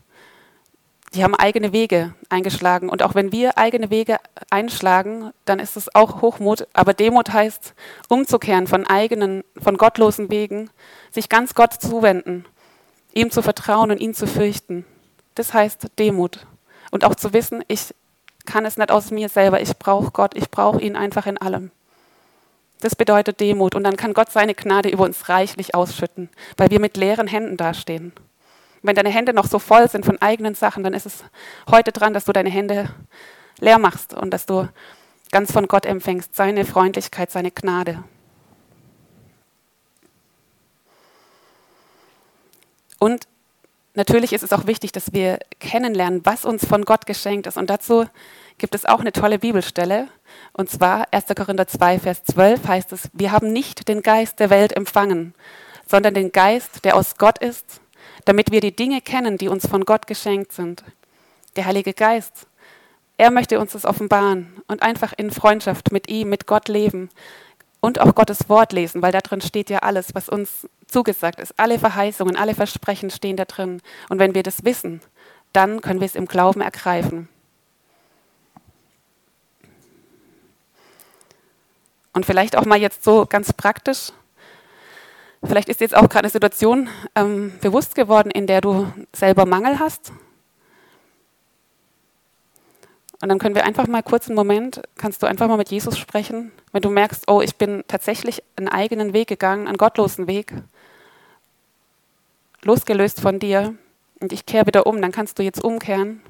Die 1.14 1.24
haben 1.24 1.34
eigene 1.34 1.72
Wege 1.72 2.14
eingeschlagen. 2.28 2.88
Und 2.88 3.02
auch 3.02 3.14
wenn 3.14 3.32
wir 3.32 3.58
eigene 3.58 3.90
Wege 3.90 4.18
einschlagen, 4.48 5.32
dann 5.44 5.58
ist 5.58 5.76
es 5.76 5.92
auch 5.94 6.22
Hochmut. 6.22 6.68
Aber 6.72 6.94
Demut 6.94 7.32
heißt, 7.32 7.74
umzukehren 8.08 8.68
von 8.68 8.86
eigenen, 8.86 9.42
von 9.60 9.76
gottlosen 9.76 10.30
Wegen, 10.30 10.70
sich 11.10 11.28
ganz 11.28 11.54
Gott 11.54 11.74
zuwenden, 11.74 12.44
ihm 13.12 13.30
zu 13.32 13.42
vertrauen 13.42 13.90
und 13.90 14.00
ihn 14.00 14.14
zu 14.14 14.28
fürchten. 14.28 14.84
Das 15.34 15.52
heißt 15.52 15.88
Demut. 15.98 16.46
Und 16.92 17.04
auch 17.04 17.16
zu 17.16 17.32
wissen, 17.32 17.64
ich 17.66 17.92
kann 18.46 18.64
es 18.64 18.76
nicht 18.76 18.92
aus 18.92 19.10
mir 19.10 19.28
selber. 19.28 19.60
Ich 19.60 19.76
brauche 19.76 20.12
Gott. 20.12 20.36
Ich 20.36 20.50
brauche 20.50 20.80
ihn 20.80 20.94
einfach 20.94 21.26
in 21.26 21.38
allem. 21.38 21.72
Das 22.80 22.96
bedeutet 22.96 23.40
Demut. 23.40 23.74
Und 23.74 23.84
dann 23.84 23.96
kann 23.96 24.14
Gott 24.14 24.30
seine 24.30 24.54
Gnade 24.54 24.88
über 24.88 25.04
uns 25.04 25.28
reichlich 25.28 25.74
ausschütten, 25.74 26.30
weil 26.56 26.70
wir 26.70 26.80
mit 26.80 26.96
leeren 26.96 27.26
Händen 27.26 27.56
dastehen. 27.56 28.12
Wenn 28.82 28.96
deine 28.96 29.10
Hände 29.10 29.34
noch 29.34 29.46
so 29.46 29.58
voll 29.58 29.88
sind 29.88 30.06
von 30.06 30.20
eigenen 30.22 30.54
Sachen, 30.54 30.82
dann 30.82 30.94
ist 30.94 31.06
es 31.06 31.24
heute 31.70 31.92
dran, 31.92 32.14
dass 32.14 32.24
du 32.24 32.32
deine 32.32 32.50
Hände 32.50 32.88
leer 33.58 33.78
machst 33.78 34.14
und 34.14 34.30
dass 34.30 34.46
du 34.46 34.68
ganz 35.30 35.52
von 35.52 35.68
Gott 35.68 35.84
empfängst, 35.84 36.34
seine 36.34 36.64
Freundlichkeit, 36.64 37.30
seine 37.30 37.50
Gnade. 37.50 38.02
Und 42.98 43.26
natürlich 43.94 44.32
ist 44.32 44.42
es 44.42 44.52
auch 44.52 44.66
wichtig, 44.66 44.92
dass 44.92 45.12
wir 45.12 45.38
kennenlernen, 45.58 46.20
was 46.24 46.44
uns 46.44 46.66
von 46.66 46.84
Gott 46.84 47.06
geschenkt 47.06 47.46
ist. 47.46 47.56
Und 47.56 47.70
dazu 47.70 48.06
gibt 48.60 48.76
es 48.76 48.86
auch 48.86 49.00
eine 49.00 49.12
tolle 49.12 49.38
Bibelstelle. 49.38 50.06
Und 50.52 50.70
zwar 50.70 51.08
1. 51.10 51.24
Korinther 51.34 51.66
2, 51.66 51.98
Vers 51.98 52.22
12 52.24 52.68
heißt 52.68 52.92
es, 52.92 53.10
wir 53.12 53.32
haben 53.32 53.52
nicht 53.52 53.88
den 53.88 54.02
Geist 54.02 54.38
der 54.38 54.50
Welt 54.50 54.76
empfangen, 54.76 55.34
sondern 55.86 56.14
den 56.14 56.30
Geist, 56.30 56.84
der 56.84 56.94
aus 56.94 57.16
Gott 57.18 57.38
ist, 57.38 57.80
damit 58.26 58.52
wir 58.52 58.60
die 58.60 58.76
Dinge 58.76 59.00
kennen, 59.00 59.38
die 59.38 59.48
uns 59.48 59.66
von 59.66 59.84
Gott 59.84 60.06
geschenkt 60.06 60.52
sind. 60.52 60.84
Der 61.56 61.64
Heilige 61.64 61.94
Geist, 61.94 62.46
er 63.16 63.30
möchte 63.30 63.58
uns 63.58 63.72
das 63.72 63.84
offenbaren 63.84 64.62
und 64.68 64.82
einfach 64.82 65.12
in 65.16 65.30
Freundschaft 65.30 65.90
mit 65.90 66.08
ihm, 66.08 66.28
mit 66.28 66.46
Gott 66.46 66.68
leben 66.68 67.10
und 67.80 68.00
auch 68.00 68.14
Gottes 68.14 68.48
Wort 68.48 68.72
lesen, 68.72 69.02
weil 69.02 69.12
da 69.12 69.20
drin 69.20 69.40
steht 69.40 69.70
ja 69.70 69.80
alles, 69.80 70.14
was 70.14 70.28
uns 70.28 70.68
zugesagt 70.86 71.40
ist. 71.40 71.54
Alle 71.58 71.78
Verheißungen, 71.78 72.36
alle 72.36 72.54
Versprechen 72.54 73.10
stehen 73.10 73.36
da 73.36 73.46
drin. 73.46 73.80
Und 74.08 74.18
wenn 74.18 74.34
wir 74.34 74.42
das 74.42 74.64
wissen, 74.64 75.00
dann 75.52 75.80
können 75.80 76.00
wir 76.00 76.06
es 76.06 76.14
im 76.14 76.26
Glauben 76.26 76.60
ergreifen. 76.60 77.28
Und 82.12 82.26
vielleicht 82.26 82.56
auch 82.56 82.64
mal 82.64 82.78
jetzt 82.78 83.04
so 83.04 83.26
ganz 83.26 83.52
praktisch, 83.52 84.12
Vielleicht 85.42 85.70
ist 85.70 85.80
jetzt 85.80 85.96
auch 85.96 86.08
gerade 86.08 86.24
eine 86.24 86.30
Situation 86.30 86.90
ähm, 87.14 87.52
bewusst 87.62 87.94
geworden, 87.94 88.30
in 88.30 88.46
der 88.46 88.60
du 88.60 88.92
selber 89.14 89.46
Mangel 89.46 89.78
hast. 89.78 90.12
Und 93.22 93.28
dann 93.28 93.38
können 93.38 93.54
wir 93.54 93.64
einfach 93.64 93.86
mal 93.86 94.02
kurz 94.02 94.28
einen 94.28 94.36
Moment, 94.36 94.82
kannst 94.96 95.22
du 95.22 95.26
einfach 95.26 95.48
mal 95.48 95.56
mit 95.56 95.70
Jesus 95.70 95.98
sprechen, 95.98 96.52
wenn 96.72 96.82
du 96.82 96.90
merkst, 96.90 97.24
oh, 97.28 97.40
ich 97.40 97.56
bin 97.56 97.84
tatsächlich 97.86 98.42
einen 98.56 98.68
eigenen 98.68 99.12
Weg 99.12 99.28
gegangen, 99.28 99.66
einen 99.66 99.76
gottlosen 99.76 100.26
Weg, 100.26 100.52
losgelöst 102.62 103.20
von 103.20 103.38
dir 103.38 103.74
und 104.20 104.32
ich 104.32 104.46
kehre 104.46 104.66
wieder 104.66 104.86
um, 104.86 105.00
dann 105.00 105.12
kannst 105.12 105.38
du 105.38 105.42
jetzt 105.42 105.62
umkehren 105.62 106.22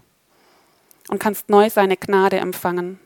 und 1.08 1.20
kannst 1.20 1.48
neu 1.48 1.70
seine 1.70 1.96
Gnade 1.96 2.38
empfangen. 2.38 2.98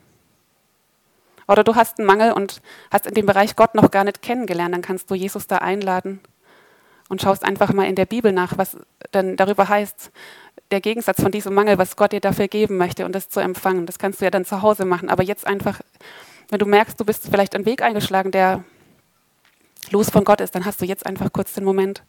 Oder 1.49 1.65
du 1.65 1.75
hast 1.75 1.99
einen 1.99 2.07
Mangel 2.07 2.33
und 2.33 2.61
hast 2.91 3.07
in 3.07 3.15
dem 3.15 3.27
Bereich 3.27 3.57
Gott 3.57 3.75
noch 3.75 3.91
gar 3.91 4.05
nicht 4.05 4.23
kennengelernt, 4.23 4.75
dann 4.75 4.83
kannst 4.83 5.11
du 5.11 5.15
Jesus 5.15 5.47
da 5.47 5.59
einladen 5.59 6.21
und 7.09 7.21
schaust 7.21 7.45
einfach 7.45 7.73
mal 7.73 7.87
in 7.87 7.95
der 7.95 8.07
Bibel 8.07 8.33
nach, 8.33 8.57
was 8.57 8.77
dann 9.11 9.37
darüber 9.37 9.69
heißt, 9.69 10.11
der 10.71 10.81
Gegensatz 10.81 11.21
von 11.21 11.31
diesem 11.31 11.55
Mangel, 11.55 11.79
was 11.79 11.97
Gott 11.97 12.13
dir 12.13 12.21
dafür 12.21 12.49
geben 12.49 12.77
möchte 12.77 13.05
und 13.05 13.15
das 13.15 13.29
zu 13.29 13.41
empfangen. 13.41 13.87
Das 13.87 13.99
kannst 13.99 14.21
du 14.21 14.25
ja 14.25 14.31
dann 14.31 14.45
zu 14.45 14.63
Hause 14.63 14.85
machen. 14.85 15.11
Aber 15.11 15.23
jetzt 15.23 15.47
einfach, 15.47 15.81
wenn 16.49 16.59
du 16.59 16.67
merkst, 16.67 16.99
du 16.99 17.05
bist 17.05 17.29
vielleicht 17.29 17.55
einen 17.55 17.67
Weg 17.67 17.83
eingeschlagen, 17.83 18.31
der 18.31 18.65
los 19.91 20.11
von 20.11 20.25
Gott 20.25 20.41
ist, 20.41 20.55
dann 20.55 20.65
hast 20.65 20.81
du 20.81 20.87
jetzt 20.87 21.05
einfach 21.05 21.33
kurz 21.33 21.53
den 21.53 21.65
Moment, 21.65 22.03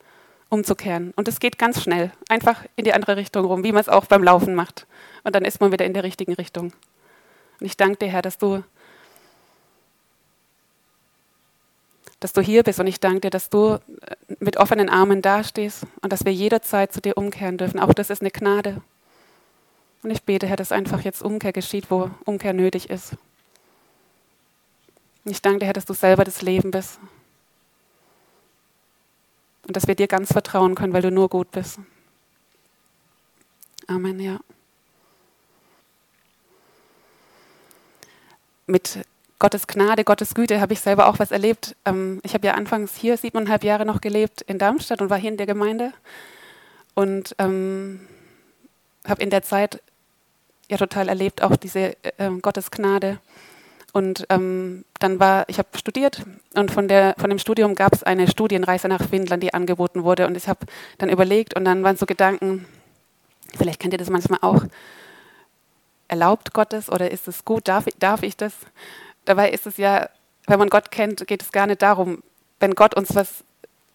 umzukehren. 0.50 1.12
Und 1.16 1.28
es 1.28 1.40
geht 1.40 1.58
ganz 1.58 1.82
schnell, 1.82 2.12
einfach 2.30 2.64
in 2.76 2.86
die 2.86 2.94
andere 2.94 3.18
Richtung 3.18 3.46
rum, 3.46 3.64
wie 3.64 3.72
man 3.72 3.82
es 3.82 3.90
auch 3.90 4.06
beim 4.06 4.24
Laufen 4.24 4.56
macht. 4.56 4.88
Und 5.24 5.36
dann 5.36 5.44
ist 5.44 5.60
man 5.60 5.72
wieder 5.72 5.86
in 5.86 5.94
der 5.94 6.04
richtigen 6.04 6.34
Richtung. 6.34 6.72
Und 7.60 7.66
ich 7.66 7.78
danke 7.78 7.98
dir, 7.98 8.08
Herr, 8.08 8.22
dass 8.22 8.38
du 8.38 8.64
dass 12.20 12.34
du 12.34 12.42
hier 12.42 12.64
bist 12.64 12.80
und 12.80 12.88
ich 12.88 13.00
danke 13.00 13.22
dir, 13.22 13.30
dass 13.30 13.50
du 13.50 13.74
äh, 13.76 13.80
mit 14.40 14.58
offenen 14.58 14.90
Armen 14.90 15.22
dastehst 15.22 15.86
und 16.02 16.12
dass 16.12 16.26
wir 16.26 16.34
jederzeit 16.34 16.92
zu 16.94 17.02
dir 17.02 17.18
umkehren 17.18 17.58
dürfen. 17.58 17.80
Auch 17.80 17.94
das 17.94 18.10
ist 18.10 18.22
eine 18.22 18.32
Gnade. 18.32 18.82
Und 20.04 20.12
ich 20.12 20.24
bete, 20.24 20.48
Herr, 20.48 20.56
dass 20.56 20.72
einfach 20.72 21.02
jetzt 21.02 21.22
Umkehr 21.22 21.52
geschieht, 21.52 21.90
wo 21.90 22.12
Umkehr 22.26 22.54
nötig 22.54 22.90
ist. 22.90 23.14
Und 25.24 25.32
ich 25.32 25.42
danke 25.42 25.60
dir, 25.60 25.66
Herr, 25.66 25.74
dass 25.74 25.86
du 25.86 25.94
selber 25.94 26.24
das 26.24 26.42
Leben 26.42 26.72
bist. 26.72 27.00
Und 29.68 29.76
dass 29.76 29.88
wir 29.88 29.96
dir 29.96 30.08
ganz 30.08 30.32
vertrauen 30.32 30.76
können, 30.76 30.94
weil 30.94 31.02
du 31.02 31.10
nur 31.10 31.28
gut 31.28 31.50
bist. 31.52 31.80
Amen, 33.88 34.20
ja. 34.20 34.40
Mit 38.68 39.06
Gottes 39.38 39.68
Gnade, 39.68 40.04
Gottes 40.04 40.34
Güte 40.34 40.62
habe 40.62 40.74
ich 40.74 40.80
selber 40.80 41.08
auch 41.08 41.20
was 41.20 41.32
erlebt. 41.32 41.76
Ähm, 41.86 42.22
ich 42.24 42.34
habe 42.34 42.48
ja 42.48 42.54
anfangs 42.54 42.96
hier 42.96 43.18
siebeneinhalb 43.18 43.64
Jahre 43.64 43.86
noch 43.86 44.02
gelebt 44.02 44.42
in 44.44 44.58
Darmstadt 44.58 45.02
und 45.02 45.10
war 45.10 45.18
hier 45.18 45.32
in 45.32 45.38
der 45.38 45.46
Gemeinde 45.46 45.92
und 46.94 47.36
ähm, 47.38 48.00
habe 49.06 49.22
in 49.22 49.30
der 49.30 49.44
Zeit 49.44 49.82
ja 50.70 50.78
total 50.78 51.10
erlebt 51.10 51.44
auch 51.44 51.56
diese 51.58 51.96
äh, 52.18 52.30
Gottes 52.42 52.72
Gnade. 52.72 53.20
Und 53.92 54.26
ähm, 54.30 54.84
dann 55.00 55.20
war, 55.20 55.46
ich 55.48 55.58
habe 55.58 55.70
studiert 55.78 56.26
und 56.54 56.70
von, 56.70 56.88
der, 56.88 57.16
von 57.18 57.30
dem 57.30 57.40
Studium 57.40 57.76
gab 57.76 57.94
es 57.94 58.04
eine 58.04 58.28
Studienreise 58.28 58.90
nach 58.90 59.02
Finnland, 59.08 59.42
die 59.42 59.54
angeboten 59.54 60.04
wurde. 60.04 60.28
Und 60.28 60.36
ich 60.36 60.50
habe 60.50 60.66
dann 60.98 61.10
überlegt 61.10 61.56
und 61.56 61.64
dann 61.64 61.84
waren 61.84 61.96
so 61.96 62.06
Gedanken, 62.06 62.66
vielleicht 63.58 63.80
kennt 63.80 63.94
ihr 63.94 63.98
das 63.98 64.10
manchmal 64.10 64.40
auch, 64.42 64.64
erlaubt 66.08 66.54
Gottes 66.54 66.90
oder 66.90 67.10
ist 67.12 67.28
es 67.28 67.46
gut, 67.46 67.68
darf, 67.68 67.86
darf 68.00 68.24
ich 68.24 68.36
das? 68.36 68.54
Dabei 69.26 69.52
ist 69.52 69.68
es 69.68 69.78
ja, 69.78 70.10
wenn 70.48 70.60
man 70.60 70.70
Gott 70.70 70.92
kennt, 70.92 71.26
geht 71.28 71.42
es 71.42 71.52
gar 71.52 71.68
nicht 71.68 71.82
darum, 71.82 72.24
wenn 72.60 72.76
Gott 72.76 72.96
uns 72.96 73.16
was 73.16 73.44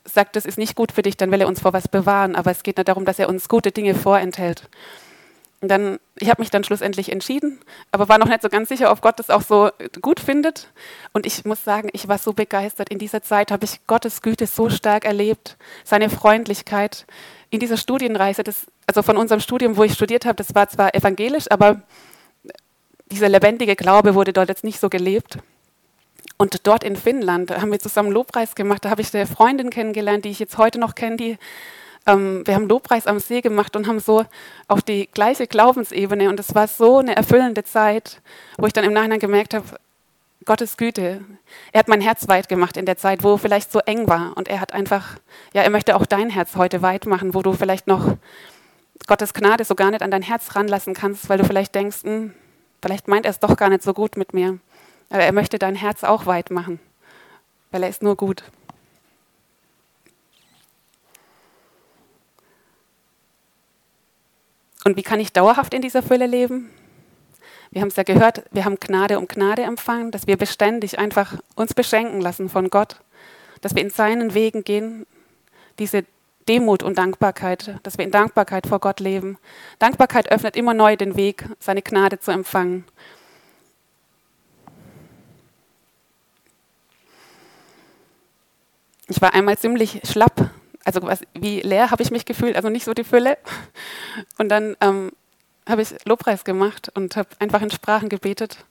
sagt, 0.04 0.36
das 0.36 0.44
ist 0.44 0.58
nicht 0.58 0.74
gut 0.74 0.92
für 0.92 1.02
dich, 1.02 1.16
dann 1.16 1.30
will 1.30 1.40
er 1.40 1.48
uns 1.48 1.60
vor 1.60 1.72
was 1.72 1.88
bewahren. 1.88 2.36
Aber 2.36 2.50
es 2.50 2.62
geht 2.62 2.76
nicht 2.76 2.88
darum, 2.88 3.04
dass 3.04 3.18
er 3.18 3.28
uns 3.28 3.48
gute 3.48 3.70
Dinge 3.72 3.94
vorenthält. 3.94 4.68
Und 5.60 5.68
dann, 5.68 5.98
ich 6.16 6.30
habe 6.30 6.40
mich 6.40 6.50
dann 6.50 6.64
schlussendlich 6.64 7.12
entschieden, 7.12 7.60
aber 7.92 8.08
war 8.08 8.16
noch 8.16 8.28
nicht 8.28 8.40
so 8.40 8.48
ganz 8.48 8.70
sicher, 8.70 8.90
ob 8.90 9.02
Gott 9.02 9.18
das 9.18 9.28
auch 9.28 9.42
so 9.42 9.70
gut 10.00 10.18
findet. 10.18 10.72
Und 11.12 11.26
ich 11.26 11.44
muss 11.44 11.62
sagen, 11.64 11.90
ich 11.92 12.08
war 12.08 12.16
so 12.16 12.32
begeistert. 12.32 12.88
In 12.88 12.98
dieser 12.98 13.22
Zeit 13.22 13.50
habe 13.50 13.66
ich 13.66 13.86
Gottes 13.86 14.22
Güte 14.22 14.46
so 14.46 14.70
stark 14.70 15.04
erlebt, 15.04 15.58
seine 15.84 16.08
Freundlichkeit. 16.08 17.06
In 17.50 17.60
dieser 17.60 17.76
Studienreise, 17.76 18.42
das, 18.42 18.66
also 18.86 19.02
von 19.02 19.18
unserem 19.18 19.40
Studium, 19.40 19.76
wo 19.76 19.84
ich 19.84 19.92
studiert 19.92 20.24
habe, 20.24 20.36
das 20.36 20.54
war 20.54 20.68
zwar 20.68 20.94
evangelisch, 20.94 21.50
aber 21.50 21.82
dieser 23.10 23.28
lebendige 23.28 23.76
Glaube 23.76 24.14
wurde 24.14 24.32
dort 24.32 24.48
jetzt 24.48 24.64
nicht 24.64 24.80
so 24.80 24.88
gelebt. 24.88 25.38
Und 26.36 26.66
dort 26.66 26.84
in 26.84 26.96
Finnland 26.96 27.50
haben 27.50 27.70
wir 27.70 27.78
zusammen 27.78 28.12
Lobpreis 28.12 28.54
gemacht. 28.54 28.84
Da 28.84 28.90
habe 28.90 29.02
ich 29.02 29.14
eine 29.14 29.26
Freundin 29.26 29.70
kennengelernt, 29.70 30.24
die 30.24 30.30
ich 30.30 30.38
jetzt 30.38 30.56
heute 30.56 30.80
noch 30.80 30.94
kenne. 30.94 31.16
Die, 31.16 31.38
ähm, 32.06 32.46
wir 32.46 32.54
haben 32.54 32.68
Lobpreis 32.68 33.06
am 33.06 33.18
See 33.18 33.42
gemacht 33.42 33.76
und 33.76 33.86
haben 33.86 34.00
so 34.00 34.24
auch 34.66 34.80
die 34.80 35.08
gleiche 35.12 35.46
Glaubensebene. 35.46 36.28
Und 36.30 36.40
es 36.40 36.54
war 36.54 36.66
so 36.66 36.98
eine 36.98 37.14
erfüllende 37.14 37.64
Zeit, 37.64 38.22
wo 38.56 38.66
ich 38.66 38.72
dann 38.72 38.84
im 38.84 38.92
Nachhinein 38.92 39.18
gemerkt 39.18 39.52
habe, 39.52 39.66
Gottes 40.46 40.78
Güte. 40.78 41.20
Er 41.72 41.80
hat 41.80 41.88
mein 41.88 42.00
Herz 42.00 42.26
weit 42.28 42.48
gemacht 42.48 42.78
in 42.78 42.86
der 42.86 42.96
Zeit, 42.96 43.22
wo 43.22 43.36
vielleicht 43.36 43.70
so 43.70 43.80
eng 43.80 44.08
war. 44.08 44.34
Und 44.36 44.48
er 44.48 44.60
hat 44.60 44.72
einfach, 44.72 45.18
ja, 45.52 45.60
er 45.62 45.70
möchte 45.70 45.94
auch 45.94 46.06
dein 46.06 46.30
Herz 46.30 46.56
heute 46.56 46.80
weit 46.80 47.04
machen, 47.04 47.34
wo 47.34 47.42
du 47.42 47.52
vielleicht 47.52 47.86
noch 47.86 48.16
Gottes 49.06 49.34
Gnade 49.34 49.64
so 49.64 49.74
gar 49.74 49.90
nicht 49.90 50.02
an 50.02 50.10
dein 50.10 50.22
Herz 50.22 50.56
ranlassen 50.56 50.94
kannst, 50.94 51.28
weil 51.28 51.38
du 51.38 51.44
vielleicht 51.44 51.74
denkst, 51.74 51.98
mh, 52.04 52.10
hm, 52.10 52.34
Vielleicht 52.82 53.08
meint 53.08 53.26
er 53.26 53.30
es 53.30 53.40
doch 53.40 53.56
gar 53.56 53.68
nicht 53.68 53.82
so 53.82 53.92
gut 53.92 54.16
mit 54.16 54.32
mir. 54.34 54.58
Aber 55.10 55.22
er 55.22 55.32
möchte 55.32 55.58
dein 55.58 55.74
Herz 55.74 56.04
auch 56.04 56.26
weit 56.26 56.50
machen, 56.50 56.80
weil 57.70 57.82
er 57.82 57.88
ist 57.88 58.02
nur 58.02 58.16
gut. 58.16 58.44
Und 64.84 64.96
wie 64.96 65.02
kann 65.02 65.20
ich 65.20 65.32
dauerhaft 65.32 65.74
in 65.74 65.82
dieser 65.82 66.02
Fülle 66.02 66.26
leben? 66.26 66.70
Wir 67.70 67.82
haben 67.82 67.88
es 67.88 67.96
ja 67.96 68.02
gehört, 68.02 68.44
wir 68.50 68.64
haben 68.64 68.80
Gnade 68.80 69.18
um 69.18 69.28
Gnade 69.28 69.62
empfangen, 69.62 70.10
dass 70.10 70.26
wir 70.26 70.36
beständig 70.36 70.98
einfach 70.98 71.34
uns 71.54 71.74
beschenken 71.74 72.20
lassen 72.20 72.48
von 72.48 72.70
Gott, 72.70 72.96
dass 73.60 73.74
wir 73.74 73.82
in 73.82 73.90
seinen 73.90 74.34
Wegen 74.34 74.64
gehen, 74.64 75.06
diese 75.78 76.04
Demut 76.48 76.82
und 76.82 76.98
Dankbarkeit, 76.98 77.78
dass 77.82 77.98
wir 77.98 78.04
in 78.04 78.10
Dankbarkeit 78.10 78.66
vor 78.66 78.80
Gott 78.80 79.00
leben. 79.00 79.38
Dankbarkeit 79.78 80.30
öffnet 80.32 80.56
immer 80.56 80.74
neu 80.74 80.96
den 80.96 81.16
Weg, 81.16 81.44
seine 81.58 81.82
Gnade 81.82 82.18
zu 82.18 82.30
empfangen. 82.30 82.84
Ich 89.08 89.20
war 89.20 89.34
einmal 89.34 89.58
ziemlich 89.58 90.00
schlapp, 90.04 90.50
also 90.84 91.00
wie 91.34 91.60
leer 91.60 91.90
habe 91.90 92.02
ich 92.02 92.10
mich 92.10 92.24
gefühlt, 92.24 92.56
also 92.56 92.68
nicht 92.68 92.84
so 92.84 92.94
die 92.94 93.04
Fülle. 93.04 93.38
Und 94.38 94.48
dann 94.48 94.76
ähm, 94.80 95.12
habe 95.68 95.82
ich 95.82 95.94
Lobpreis 96.04 96.44
gemacht 96.44 96.90
und 96.94 97.16
habe 97.16 97.28
einfach 97.38 97.62
in 97.62 97.70
Sprachen 97.70 98.08
gebetet. 98.08 98.64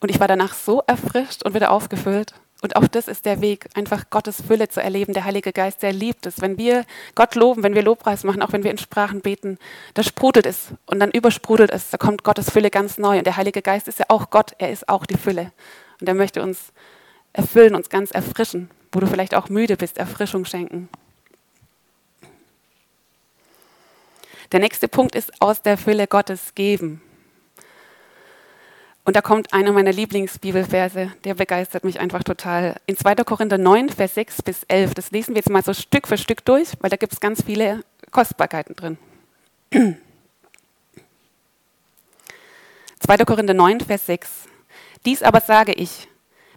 Und 0.00 0.10
ich 0.10 0.20
war 0.20 0.28
danach 0.28 0.54
so 0.54 0.82
erfrischt 0.86 1.42
und 1.42 1.54
wieder 1.54 1.70
aufgefüllt. 1.70 2.34
Und 2.60 2.74
auch 2.74 2.88
das 2.88 3.06
ist 3.06 3.24
der 3.24 3.40
Weg, 3.40 3.68
einfach 3.74 4.10
Gottes 4.10 4.42
Fülle 4.42 4.68
zu 4.68 4.82
erleben. 4.82 5.12
Der 5.12 5.24
Heilige 5.24 5.52
Geist, 5.52 5.82
der 5.82 5.92
liebt 5.92 6.26
es. 6.26 6.40
Wenn 6.40 6.58
wir 6.58 6.84
Gott 7.14 7.36
loben, 7.36 7.62
wenn 7.62 7.74
wir 7.74 7.82
Lobpreis 7.82 8.24
machen, 8.24 8.42
auch 8.42 8.52
wenn 8.52 8.64
wir 8.64 8.72
in 8.72 8.78
Sprachen 8.78 9.20
beten, 9.20 9.58
da 9.94 10.02
sprudelt 10.02 10.44
es 10.44 10.68
und 10.86 10.98
dann 10.98 11.12
übersprudelt 11.12 11.70
es. 11.70 11.90
Da 11.90 11.98
kommt 11.98 12.24
Gottes 12.24 12.50
Fülle 12.50 12.70
ganz 12.70 12.98
neu. 12.98 13.18
Und 13.18 13.26
der 13.26 13.36
Heilige 13.36 13.62
Geist 13.62 13.86
ist 13.86 14.00
ja 14.00 14.06
auch 14.08 14.30
Gott, 14.30 14.54
er 14.58 14.70
ist 14.70 14.88
auch 14.88 15.06
die 15.06 15.16
Fülle. 15.16 15.52
Und 16.00 16.08
er 16.08 16.14
möchte 16.14 16.42
uns 16.42 16.72
erfüllen, 17.32 17.76
uns 17.76 17.90
ganz 17.90 18.10
erfrischen. 18.10 18.70
Wo 18.90 18.98
du 18.98 19.06
vielleicht 19.06 19.34
auch 19.36 19.48
müde 19.48 19.76
bist, 19.76 19.98
Erfrischung 19.98 20.44
schenken. 20.44 20.88
Der 24.50 24.60
nächste 24.60 24.88
Punkt 24.88 25.14
ist 25.14 25.42
aus 25.42 25.62
der 25.62 25.78
Fülle 25.78 26.08
Gottes 26.08 26.54
geben. 26.54 27.02
Und 29.08 29.16
da 29.16 29.22
kommt 29.22 29.54
einer 29.54 29.72
meiner 29.72 29.90
Lieblingsbibelverse, 29.90 31.10
der 31.24 31.32
begeistert 31.32 31.82
mich 31.82 31.98
einfach 31.98 32.22
total. 32.22 32.78
In 32.84 32.94
2. 32.94 33.14
Korinther 33.14 33.56
9, 33.56 33.88
Vers 33.88 34.16
6 34.16 34.42
bis 34.42 34.64
11. 34.64 34.92
Das 34.92 35.12
lesen 35.12 35.34
wir 35.34 35.38
jetzt 35.38 35.48
mal 35.48 35.64
so 35.64 35.72
Stück 35.72 36.06
für 36.06 36.18
Stück 36.18 36.44
durch, 36.44 36.72
weil 36.80 36.90
da 36.90 36.98
gibt 36.98 37.14
es 37.14 37.18
ganz 37.18 37.42
viele 37.42 37.82
Kostbarkeiten 38.10 38.76
drin. 38.76 38.98
2. 43.00 43.16
Korinther 43.24 43.54
9, 43.54 43.80
Vers 43.80 44.04
6. 44.04 44.30
Dies 45.06 45.22
aber 45.22 45.40
sage 45.40 45.72
ich, 45.72 46.06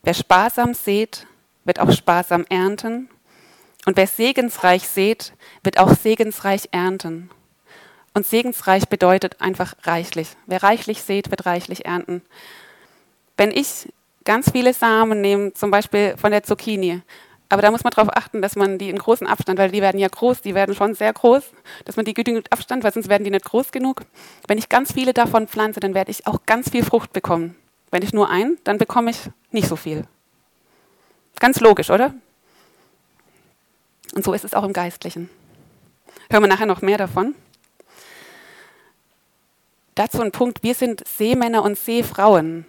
wer 0.04 0.14
sparsam 0.14 0.74
sät, 0.74 1.28
wird 1.64 1.80
auch 1.80 1.94
sparsam 1.94 2.44
ernten. 2.50 3.08
Und 3.86 3.96
wer 3.96 4.08
segensreich 4.08 4.86
sät, 4.90 5.32
wird 5.64 5.80
auch 5.80 5.96
segensreich 5.96 6.68
ernten. 6.74 7.30
Und 8.14 8.26
segensreich 8.26 8.90
bedeutet 8.90 9.40
einfach 9.40 9.74
reichlich. 9.84 10.30
Wer 10.46 10.64
reichlich 10.64 11.02
sät, 11.02 11.32
wird 11.32 11.46
reichlich 11.46 11.86
ernten. 11.86 12.22
Wenn 13.38 13.52
ich 13.52 13.92
ganz 14.26 14.52
viele 14.52 14.74
Samen 14.74 15.22
nehme, 15.22 15.54
zum 15.54 15.72
Beispiel 15.72 16.16
von 16.18 16.32
der 16.32 16.44
Zucchini, 16.44 17.02
aber 17.52 17.62
da 17.62 17.70
muss 17.70 17.84
man 17.84 17.92
darauf 17.92 18.16
achten, 18.16 18.42
dass 18.42 18.56
man 18.56 18.78
die 18.78 18.90
in 18.90 18.98
großen 18.98 19.28
Abstand, 19.28 19.60
weil 19.60 19.72
die 19.72 19.82
werden 19.82 20.00
ja 20.00 20.08
groß, 20.08 20.42
die 20.42 20.56
werden 20.56 20.74
schon 20.74 20.94
sehr 20.94 21.12
groß, 21.12 21.44
dass 21.84 21.98
man 21.98 22.06
die 22.06 22.14
genügend 22.14 22.50
Abstand, 22.50 22.84
weil 22.84 22.94
sonst 22.94 23.10
werden 23.10 23.26
die 23.26 23.30
nicht 23.30 23.44
groß 23.44 23.74
genug. 23.74 24.04
Wenn 24.48 24.58
ich 24.58 24.70
ganz 24.70 24.94
viele 24.94 25.14
davon 25.14 25.48
pflanze, 25.48 25.82
dann 25.82 25.94
werde 25.94 26.12
ich 26.12 26.28
auch 26.28 26.40
ganz 26.46 26.70
viel 26.70 26.86
Frucht 26.86 27.12
bekommen. 27.12 27.58
Wenn 27.92 28.04
ich 28.04 28.14
nur 28.14 28.30
einen, 28.30 28.58
dann 28.64 28.78
bekomme 28.78 29.12
ich 29.12 29.20
nicht 29.52 29.68
so 29.68 29.76
viel. 29.76 30.06
Ganz 31.40 31.60
logisch, 31.60 31.90
oder? 31.90 32.14
Und 34.16 34.24
so 34.24 34.32
ist 34.32 34.46
es 34.46 34.54
auch 34.54 34.64
im 34.64 34.72
Geistlichen. 34.72 35.30
Hören 36.30 36.44
wir 36.44 36.48
nachher 36.48 36.66
noch 36.66 36.82
mehr 36.82 36.98
davon. 36.98 37.36
Dazu 40.02 40.20
ein 40.20 40.32
Punkt, 40.32 40.64
wir 40.64 40.74
sind 40.74 41.08
Seemänner 41.08 41.62
und 41.62 41.78
Seefrauen. 41.78 42.66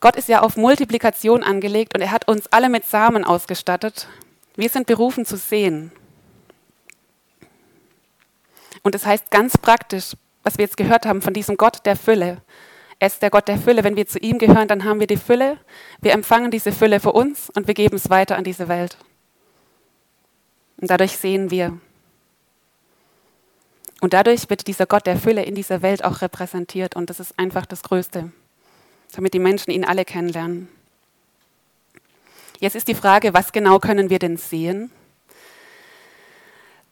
Gott 0.00 0.16
ist 0.16 0.26
ja 0.26 0.40
auf 0.40 0.56
Multiplikation 0.56 1.42
angelegt 1.42 1.94
und 1.94 2.00
er 2.00 2.12
hat 2.12 2.28
uns 2.28 2.50
alle 2.50 2.70
mit 2.70 2.86
Samen 2.86 3.26
ausgestattet. 3.26 4.08
Wir 4.56 4.70
sind 4.70 4.86
berufen 4.86 5.26
zu 5.26 5.36
sehen. 5.36 5.92
Und 8.82 8.94
das 8.94 9.04
heißt 9.04 9.30
ganz 9.30 9.58
praktisch, 9.58 10.16
was 10.42 10.56
wir 10.56 10.64
jetzt 10.64 10.78
gehört 10.78 11.04
haben 11.04 11.20
von 11.20 11.34
diesem 11.34 11.58
Gott 11.58 11.84
der 11.84 11.94
Fülle. 11.94 12.38
Er 13.00 13.08
ist 13.08 13.20
der 13.20 13.28
Gott 13.28 13.46
der 13.46 13.58
Fülle. 13.58 13.84
Wenn 13.84 13.96
wir 13.96 14.06
zu 14.06 14.18
ihm 14.18 14.38
gehören, 14.38 14.66
dann 14.66 14.84
haben 14.84 15.00
wir 15.00 15.06
die 15.06 15.18
Fülle. 15.18 15.58
Wir 16.00 16.12
empfangen 16.12 16.50
diese 16.50 16.72
Fülle 16.72 17.00
für 17.00 17.12
uns 17.12 17.50
und 17.50 17.66
wir 17.66 17.74
geben 17.74 17.96
es 17.96 18.08
weiter 18.08 18.36
an 18.36 18.44
diese 18.44 18.68
Welt. 18.68 18.96
Und 20.80 20.88
dadurch 20.88 21.18
sehen 21.18 21.50
wir. 21.50 21.78
Und 24.04 24.12
dadurch 24.12 24.50
wird 24.50 24.66
dieser 24.66 24.84
Gott 24.84 25.06
der 25.06 25.16
Fülle 25.16 25.44
in 25.44 25.54
dieser 25.54 25.80
Welt 25.80 26.04
auch 26.04 26.20
repräsentiert. 26.20 26.94
Und 26.94 27.08
das 27.08 27.20
ist 27.20 27.38
einfach 27.38 27.64
das 27.64 27.82
Größte, 27.82 28.30
damit 29.16 29.32
die 29.32 29.38
Menschen 29.38 29.70
ihn 29.70 29.82
alle 29.82 30.04
kennenlernen. 30.04 30.68
Jetzt 32.60 32.76
ist 32.76 32.86
die 32.86 32.94
Frage, 32.94 33.32
was 33.32 33.50
genau 33.50 33.78
können 33.78 34.10
wir 34.10 34.18
denn 34.18 34.36
sehen? 34.36 34.90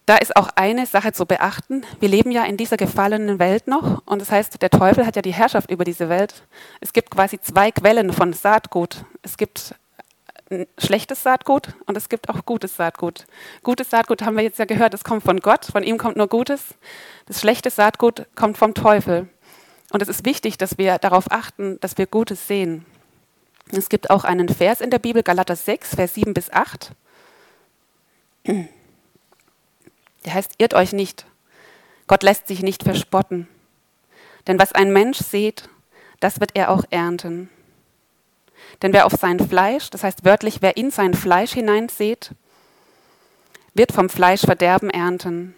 Da 0.06 0.16
ist 0.16 0.34
auch 0.36 0.48
eine 0.54 0.86
Sache 0.86 1.12
zu 1.12 1.26
beachten. 1.26 1.84
Wir 2.00 2.08
leben 2.08 2.30
ja 2.30 2.44
in 2.44 2.56
dieser 2.56 2.78
gefallenen 2.78 3.38
Welt 3.38 3.66
noch 3.66 4.00
und 4.06 4.22
das 4.22 4.30
heißt, 4.30 4.62
der 4.62 4.70
Teufel 4.70 5.04
hat 5.04 5.14
ja 5.14 5.20
die 5.20 5.34
Herrschaft 5.34 5.70
über 5.70 5.84
diese 5.84 6.08
Welt. 6.08 6.44
Es 6.80 6.94
gibt 6.94 7.10
quasi 7.10 7.38
zwei 7.38 7.72
Quellen 7.72 8.14
von 8.14 8.32
Saatgut. 8.32 9.04
Es 9.20 9.36
gibt 9.36 9.74
schlechtes 10.78 11.22
Saatgut 11.22 11.74
und 11.86 11.96
es 11.96 12.08
gibt 12.08 12.28
auch 12.28 12.44
gutes 12.44 12.76
Saatgut. 12.76 13.26
Gutes 13.62 13.90
Saatgut 13.90 14.22
haben 14.22 14.36
wir 14.36 14.44
jetzt 14.44 14.58
ja 14.58 14.64
gehört, 14.64 14.94
es 14.94 15.04
kommt 15.04 15.22
von 15.22 15.40
Gott, 15.40 15.66
von 15.66 15.82
ihm 15.82 15.98
kommt 15.98 16.16
nur 16.16 16.28
Gutes. 16.28 16.74
Das 17.26 17.40
schlechte 17.40 17.70
Saatgut 17.70 18.26
kommt 18.34 18.58
vom 18.58 18.74
Teufel. 18.74 19.28
Und 19.92 20.02
es 20.02 20.08
ist 20.08 20.24
wichtig, 20.24 20.58
dass 20.58 20.78
wir 20.78 20.98
darauf 20.98 21.30
achten, 21.30 21.78
dass 21.80 21.98
wir 21.98 22.06
Gutes 22.06 22.48
sehen. 22.48 22.86
Es 23.70 23.88
gibt 23.88 24.10
auch 24.10 24.24
einen 24.24 24.48
Vers 24.48 24.80
in 24.80 24.90
der 24.90 24.98
Bibel, 24.98 25.22
Galater 25.22 25.56
6, 25.56 25.94
Vers 25.94 26.14
7 26.14 26.34
bis 26.34 26.52
8. 26.52 26.92
Der 28.46 28.68
heißt, 30.34 30.52
irrt 30.58 30.74
euch 30.74 30.92
nicht. 30.92 31.26
Gott 32.06 32.22
lässt 32.22 32.48
sich 32.48 32.62
nicht 32.62 32.82
verspotten. 32.82 33.48
Denn 34.46 34.58
was 34.58 34.72
ein 34.72 34.92
Mensch 34.92 35.18
sät, 35.18 35.68
das 36.20 36.40
wird 36.40 36.52
er 36.54 36.70
auch 36.70 36.84
ernten. 36.90 37.48
Denn 38.82 38.92
wer 38.92 39.06
auf 39.06 39.12
sein 39.12 39.38
Fleisch, 39.38 39.90
das 39.90 40.02
heißt 40.02 40.24
wörtlich, 40.24 40.58
wer 40.60 40.76
in 40.76 40.90
sein 40.90 41.14
Fleisch 41.14 41.52
hineinsät, 41.52 42.32
wird 43.74 43.92
vom 43.92 44.08
Fleisch 44.08 44.42
Verderben 44.42 44.90
ernten. 44.90 45.54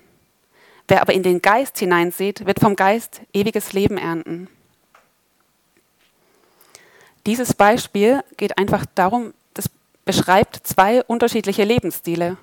Wer 0.86 1.00
aber 1.00 1.14
in 1.14 1.22
den 1.22 1.40
Geist 1.40 1.78
hineinsät, 1.78 2.46
wird 2.46 2.60
vom 2.60 2.76
Geist 2.76 3.22
ewiges 3.32 3.72
Leben 3.72 3.96
ernten. 3.96 4.48
Dieses 7.26 7.54
Beispiel 7.54 8.22
geht 8.36 8.58
einfach 8.58 8.84
darum, 8.94 9.32
das 9.54 9.70
beschreibt 10.04 10.66
zwei 10.66 11.02
unterschiedliche 11.04 11.64
Lebensstile. 11.64 12.36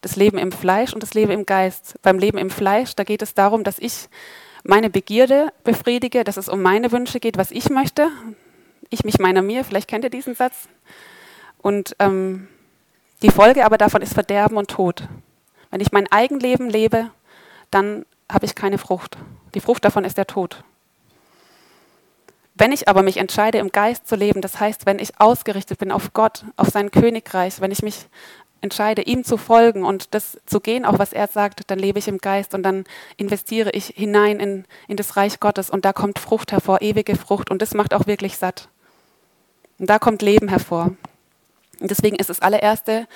Das 0.00 0.16
Leben 0.16 0.38
im 0.38 0.52
Fleisch 0.52 0.94
und 0.94 1.02
das 1.02 1.12
Leben 1.12 1.32
im 1.32 1.44
Geist. 1.44 1.96
Beim 2.00 2.18
Leben 2.18 2.38
im 2.38 2.50
Fleisch, 2.50 2.94
da 2.94 3.04
geht 3.04 3.20
es 3.20 3.34
darum, 3.34 3.64
dass 3.64 3.78
ich 3.78 4.08
meine 4.64 4.88
Begierde 4.88 5.52
befriedige, 5.64 6.24
dass 6.24 6.38
es 6.38 6.48
um 6.48 6.62
meine 6.62 6.92
Wünsche 6.92 7.20
geht, 7.20 7.36
was 7.36 7.50
ich 7.50 7.68
möchte, 7.68 8.10
ich 8.90 9.04
mich 9.04 9.18
meiner 9.18 9.42
mir, 9.42 9.64
vielleicht 9.64 9.88
kennt 9.88 10.04
ihr 10.04 10.10
diesen 10.10 10.34
Satz. 10.34 10.68
Und 11.58 11.96
ähm, 11.98 12.48
die 13.22 13.30
Folge 13.30 13.64
aber 13.64 13.78
davon 13.78 14.02
ist 14.02 14.14
Verderben 14.14 14.56
und 14.56 14.70
Tod. 14.70 15.08
Wenn 15.70 15.80
ich 15.80 15.92
mein 15.92 16.10
Eigenleben 16.10 16.70
lebe, 16.70 17.10
dann 17.70 18.06
habe 18.30 18.46
ich 18.46 18.54
keine 18.54 18.78
Frucht. 18.78 19.18
Die 19.54 19.60
Frucht 19.60 19.84
davon 19.84 20.04
ist 20.04 20.18
der 20.18 20.26
Tod. 20.26 20.62
Wenn 22.54 22.72
ich 22.72 22.88
aber 22.88 23.02
mich 23.02 23.18
entscheide, 23.18 23.58
im 23.58 23.70
Geist 23.70 24.08
zu 24.08 24.16
leben, 24.16 24.40
das 24.40 24.58
heißt, 24.58 24.84
wenn 24.84 24.98
ich 24.98 25.20
ausgerichtet 25.20 25.78
bin 25.78 25.92
auf 25.92 26.12
Gott, 26.12 26.44
auf 26.56 26.68
sein 26.68 26.90
Königreich, 26.90 27.60
wenn 27.60 27.70
ich 27.70 27.82
mich 27.82 28.06
entscheide, 28.60 29.02
ihm 29.02 29.22
zu 29.22 29.36
folgen 29.36 29.84
und 29.84 30.14
das 30.14 30.38
zu 30.44 30.58
gehen, 30.58 30.84
auch 30.84 30.98
was 30.98 31.12
er 31.12 31.28
sagt, 31.28 31.70
dann 31.70 31.78
lebe 31.78 32.00
ich 32.00 32.08
im 32.08 32.18
Geist 32.18 32.54
und 32.54 32.64
dann 32.64 32.84
investiere 33.16 33.70
ich 33.70 33.86
hinein 33.86 34.40
in, 34.40 34.64
in 34.88 34.96
das 34.96 35.16
Reich 35.16 35.38
Gottes 35.38 35.70
und 35.70 35.84
da 35.84 35.92
kommt 35.92 36.18
Frucht 36.18 36.50
hervor, 36.50 36.82
ewige 36.82 37.14
Frucht 37.14 37.50
und 37.50 37.62
das 37.62 37.74
macht 37.74 37.94
auch 37.94 38.06
wirklich 38.06 38.36
satt. 38.36 38.68
Und 39.78 39.88
da 39.88 39.98
kommt 39.98 40.22
Leben 40.22 40.48
hervor. 40.48 40.94
Und 41.80 41.90
deswegen 41.90 42.16
ist 42.16 42.30
das 42.30 42.40
allererste, 42.40 43.06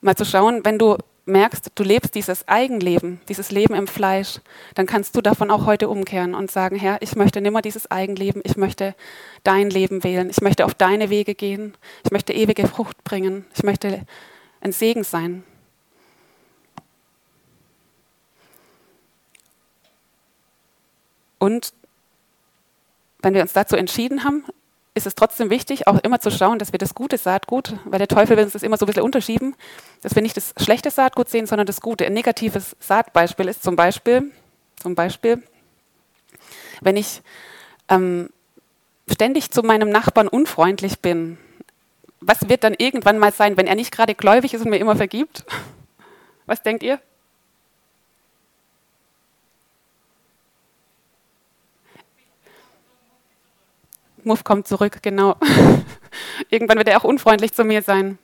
mal 0.00 0.14
zu 0.14 0.24
schauen, 0.24 0.64
wenn 0.64 0.78
du 0.78 0.96
merkst, 1.24 1.70
du 1.74 1.82
lebst 1.84 2.14
dieses 2.14 2.48
Eigenleben, 2.48 3.20
dieses 3.28 3.50
Leben 3.50 3.74
im 3.74 3.86
Fleisch, 3.86 4.40
dann 4.74 4.86
kannst 4.86 5.16
du 5.16 5.20
davon 5.20 5.50
auch 5.50 5.66
heute 5.66 5.88
umkehren 5.88 6.34
und 6.34 6.50
sagen, 6.50 6.76
Herr, 6.76 7.00
ich 7.00 7.14
möchte 7.14 7.40
nimmer 7.40 7.62
dieses 7.62 7.90
Eigenleben, 7.90 8.42
ich 8.44 8.56
möchte 8.56 8.94
dein 9.44 9.70
Leben 9.70 10.02
wählen, 10.02 10.30
ich 10.30 10.40
möchte 10.40 10.64
auf 10.64 10.74
deine 10.74 11.10
Wege 11.10 11.34
gehen, 11.34 11.74
ich 12.04 12.10
möchte 12.10 12.32
ewige 12.32 12.66
Frucht 12.66 13.04
bringen, 13.04 13.46
ich 13.54 13.62
möchte 13.62 14.04
ein 14.60 14.72
Segen 14.72 15.04
sein. 15.04 15.44
Und 21.38 21.72
wenn 23.20 23.34
wir 23.34 23.42
uns 23.42 23.52
dazu 23.52 23.76
entschieden 23.76 24.24
haben, 24.24 24.44
ist 24.94 25.06
es 25.06 25.14
trotzdem 25.14 25.50
wichtig, 25.50 25.86
auch 25.86 25.98
immer 26.00 26.20
zu 26.20 26.30
schauen, 26.30 26.58
dass 26.58 26.72
wir 26.72 26.78
das 26.78 26.94
gute 26.94 27.16
Saatgut, 27.16 27.74
weil 27.84 27.98
der 27.98 28.08
Teufel 28.08 28.36
will 28.36 28.44
uns 28.44 28.52
das 28.52 28.62
immer 28.62 28.76
so 28.76 28.84
ein 28.84 28.88
bisschen 28.88 29.04
unterschieben, 29.04 29.54
dass 30.02 30.14
wir 30.14 30.22
nicht 30.22 30.36
das 30.36 30.52
schlechte 30.58 30.90
Saatgut 30.90 31.30
sehen, 31.30 31.46
sondern 31.46 31.66
das 31.66 31.80
gute. 31.80 32.04
Ein 32.04 32.12
negatives 32.12 32.76
Saatbeispiel 32.80 33.48
ist 33.48 33.62
zum 33.62 33.76
Beispiel, 33.76 34.30
zum 34.80 34.94
Beispiel 34.94 35.42
wenn 36.82 36.96
ich 36.96 37.22
ähm, 37.88 38.30
ständig 39.10 39.50
zu 39.50 39.62
meinem 39.62 39.88
Nachbarn 39.88 40.28
unfreundlich 40.28 41.00
bin, 41.00 41.38
was 42.20 42.48
wird 42.48 42.64
dann 42.64 42.74
irgendwann 42.76 43.18
mal 43.18 43.32
sein, 43.32 43.56
wenn 43.56 43.66
er 43.66 43.74
nicht 43.74 43.92
gerade 43.92 44.14
gläubig 44.14 44.54
ist 44.54 44.62
und 44.64 44.70
mir 44.70 44.78
immer 44.78 44.96
vergibt? 44.96 45.44
Was 46.46 46.62
denkt 46.62 46.82
ihr? 46.82 47.00
Muff 54.24 54.44
kommt 54.44 54.68
zurück, 54.68 54.98
genau. 55.02 55.36
Irgendwann 56.50 56.78
wird 56.78 56.88
er 56.88 56.98
auch 56.98 57.04
unfreundlich 57.04 57.52
zu 57.52 57.64
mir 57.64 57.82
sein. 57.82 58.18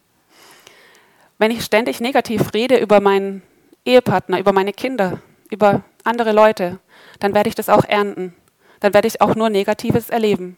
Wenn 1.39 1.51
ich 1.51 1.65
ständig 1.65 2.01
negativ 2.01 2.53
rede 2.55 2.79
über 2.79 3.01
meinen 3.01 3.43
Ehepartner, 3.85 4.39
über 4.39 4.53
meine 4.53 4.73
Kinder, 4.73 5.21
über 5.51 5.83
andere 6.05 6.33
Leute, 6.33 6.79
dann 7.21 7.35
werde 7.35 7.49
ich 7.49 7.55
das 7.55 7.69
auch 7.69 7.85
ernten. 7.85 8.35
Dann 8.81 8.95
werde 8.95 9.09
ich 9.09 9.21
auch 9.21 9.35
nur 9.35 9.51
Negatives 9.51 10.11
erleben. 10.11 10.57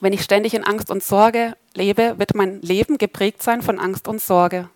Wenn 0.00 0.12
ich 0.12 0.22
ständig 0.22 0.54
in 0.54 0.64
Angst 0.64 0.90
und 0.90 1.02
Sorge 1.02 1.54
lebe, 1.74 2.18
wird 2.18 2.34
mein 2.34 2.62
Leben 2.62 2.96
geprägt 2.96 3.42
sein 3.42 3.62
von 3.62 3.78
Angst 3.78 4.08
und 4.08 4.20
Sorge. 4.20 4.70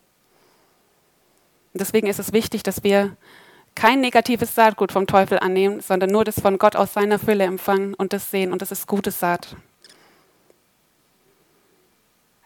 Und 1.72 1.80
deswegen 1.80 2.06
ist 2.06 2.18
es 2.18 2.32
wichtig, 2.32 2.62
dass 2.62 2.84
wir 2.84 3.16
kein 3.74 4.00
negatives 4.00 4.54
Saatgut 4.54 4.92
vom 4.92 5.06
Teufel 5.06 5.38
annehmen, 5.38 5.80
sondern 5.80 6.10
nur 6.10 6.24
das 6.24 6.40
von 6.40 6.58
Gott 6.58 6.76
aus 6.76 6.92
seiner 6.92 7.18
Fülle 7.18 7.44
empfangen 7.44 7.94
und 7.94 8.12
das 8.12 8.30
sehen. 8.30 8.52
Und 8.52 8.62
das 8.62 8.70
ist 8.70 8.86
gutes 8.86 9.18
Saat. 9.18 9.56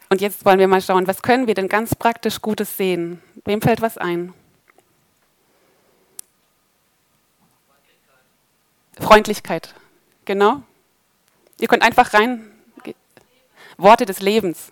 Und 0.09 0.21
jetzt 0.21 0.43
wollen 0.43 0.57
wir 0.59 0.67
mal 0.67 0.81
schauen, 0.81 1.07
was 1.07 1.21
können 1.21 1.45
wir 1.45 1.53
denn 1.53 1.69
ganz 1.69 1.93
praktisch 1.93 2.41
Gutes 2.41 2.75
sehen? 2.75 3.21
Wem 3.45 3.61
fällt 3.61 3.81
was 3.81 3.97
ein? 3.97 4.33
Freundlichkeit. 8.99 9.75
Genau. 10.25 10.63
Ihr 11.59 11.67
könnt 11.67 11.83
einfach 11.83 12.13
rein. 12.13 12.51
Worte 13.77 14.05
des 14.05 14.19
Lebens. 14.19 14.71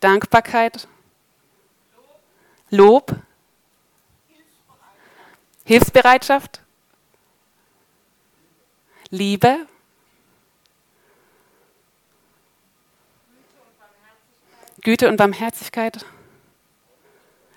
Dankbarkeit. 0.00 0.88
Lob. 2.70 3.14
Hilfsbereitschaft. 5.64 6.60
Liebe. 9.10 9.66
Güte 14.82 15.08
und 15.08 15.16
Barmherzigkeit. 15.16 16.04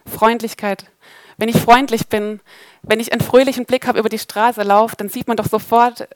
Freundlichkeit. 0.06 0.86
Wenn 1.36 1.50
ich 1.50 1.58
freundlich 1.58 2.08
bin, 2.08 2.40
wenn 2.82 3.00
ich 3.00 3.12
einen 3.12 3.22
fröhlichen 3.22 3.66
Blick 3.66 3.86
habe 3.86 4.00
über 4.00 4.10
die 4.10 4.18
Straße 4.18 4.64
laufe, 4.64 4.96
dann 4.96 5.10
sieht 5.10 5.28
man 5.28 5.38
doch 5.38 5.48
sofort 5.48 6.08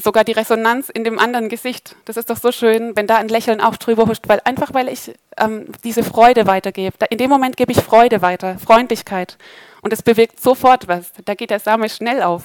sogar 0.00 0.24
die 0.24 0.32
Resonanz 0.32 0.88
in 0.88 1.04
dem 1.04 1.18
anderen 1.18 1.48
Gesicht. 1.48 1.96
Das 2.04 2.16
ist 2.16 2.30
doch 2.30 2.36
so 2.36 2.52
schön, 2.52 2.96
wenn 2.96 3.06
da 3.06 3.16
ein 3.16 3.28
Lächeln 3.28 3.60
auch 3.60 3.76
drüber 3.76 4.06
huscht, 4.06 4.24
weil 4.26 4.40
einfach 4.44 4.74
weil 4.74 4.88
ich 4.88 5.12
ähm, 5.38 5.66
diese 5.84 6.02
Freude 6.02 6.46
weitergebe. 6.46 6.96
in 7.10 7.18
dem 7.18 7.30
Moment 7.30 7.56
gebe 7.56 7.72
ich 7.72 7.78
Freude 7.78 8.22
weiter, 8.22 8.58
Freundlichkeit. 8.58 9.38
Und 9.82 9.92
es 9.92 10.02
bewirkt 10.02 10.40
sofort 10.40 10.88
was. 10.88 11.12
Da 11.24 11.34
geht 11.34 11.50
der 11.50 11.60
Same 11.60 11.88
schnell 11.88 12.22
auf. 12.22 12.44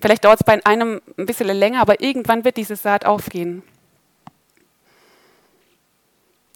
Vielleicht 0.00 0.24
dauert 0.24 0.40
es 0.40 0.44
bei 0.44 0.64
einem 0.64 1.02
ein 1.18 1.26
bisschen 1.26 1.48
länger, 1.48 1.80
aber 1.80 2.00
irgendwann 2.00 2.44
wird 2.44 2.56
diese 2.56 2.76
Saat 2.76 3.04
aufgehen. 3.04 3.62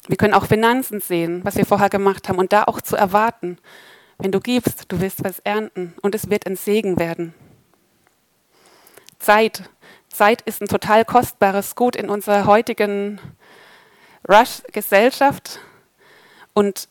Wir 0.07 0.17
können 0.17 0.35
auch 0.35 0.47
Finanzen 0.47 1.01
sehen, 1.01 1.41
was 1.45 1.57
wir 1.57 1.67
vorher 1.67 1.89
gemacht 1.89 2.29
haben, 2.29 2.39
und 2.39 2.53
da 2.53 2.65
auch 2.65 2.81
zu 2.81 2.97
erwarten. 2.97 3.59
Wenn 4.19 4.33
du 4.33 4.41
gibst, 4.41 4.85
du 4.89 5.01
wirst 5.01 5.25
was 5.25 5.41
ernten 5.41 5.95
und 6.03 6.15
es 6.15 6.31
wird 6.31 6.47
ein 6.47 6.57
Segen 6.57 6.99
werden. 6.99 7.35
Zeit. 9.25 9.63
Zeit 10.11 10.43
ist 10.43 10.61
ein 10.61 10.69
total 10.69 11.05
kostbares 11.05 11.75
Gut 11.75 11.97
in 11.97 12.11
unserer 12.11 12.47
heutigen 12.47 13.19
Rush-Gesellschaft. 14.29 15.61
Und 16.53 16.89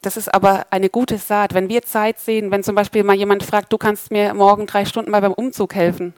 das 0.00 0.16
ist 0.16 0.32
aber 0.32 0.66
eine 0.70 0.88
gute 0.88 1.18
Saat. 1.18 1.54
Wenn 1.54 1.68
wir 1.68 1.82
Zeit 1.82 2.18
sehen, 2.20 2.50
wenn 2.50 2.62
zum 2.62 2.76
Beispiel 2.76 3.02
mal 3.02 3.16
jemand 3.16 3.42
fragt, 3.42 3.72
du 3.72 3.78
kannst 3.78 4.10
mir 4.10 4.32
morgen 4.32 4.66
drei 4.66 4.84
Stunden 4.84 5.10
mal 5.10 5.20
beim 5.20 5.32
Umzug 5.32 5.74
helfen. 5.74 6.14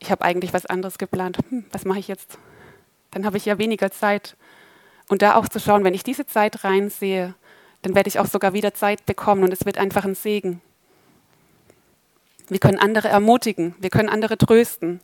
Ich 0.00 0.10
habe 0.10 0.24
eigentlich 0.24 0.52
was 0.52 0.66
anderes 0.66 0.98
geplant. 0.98 1.38
Hm, 1.48 1.64
was 1.72 1.84
mache 1.84 2.00
ich 2.00 2.08
jetzt? 2.08 2.38
Dann 3.12 3.24
habe 3.24 3.36
ich 3.36 3.46
ja 3.46 3.58
weniger 3.58 3.90
Zeit. 3.90 4.36
Und 5.08 5.22
da 5.22 5.36
auch 5.36 5.48
zu 5.48 5.60
schauen, 5.60 5.84
wenn 5.84 5.94
ich 5.94 6.02
diese 6.02 6.26
Zeit 6.26 6.64
reinsehe, 6.64 7.34
dann 7.82 7.94
werde 7.94 8.08
ich 8.08 8.18
auch 8.18 8.26
sogar 8.26 8.52
wieder 8.52 8.74
Zeit 8.74 9.06
bekommen 9.06 9.44
und 9.44 9.52
es 9.52 9.64
wird 9.64 9.78
einfach 9.78 10.04
ein 10.04 10.16
Segen. 10.16 10.60
Wir 12.48 12.58
können 12.58 12.78
andere 12.78 13.08
ermutigen, 13.08 13.74
wir 13.78 13.90
können 13.90 14.08
andere 14.08 14.38
trösten. 14.38 15.00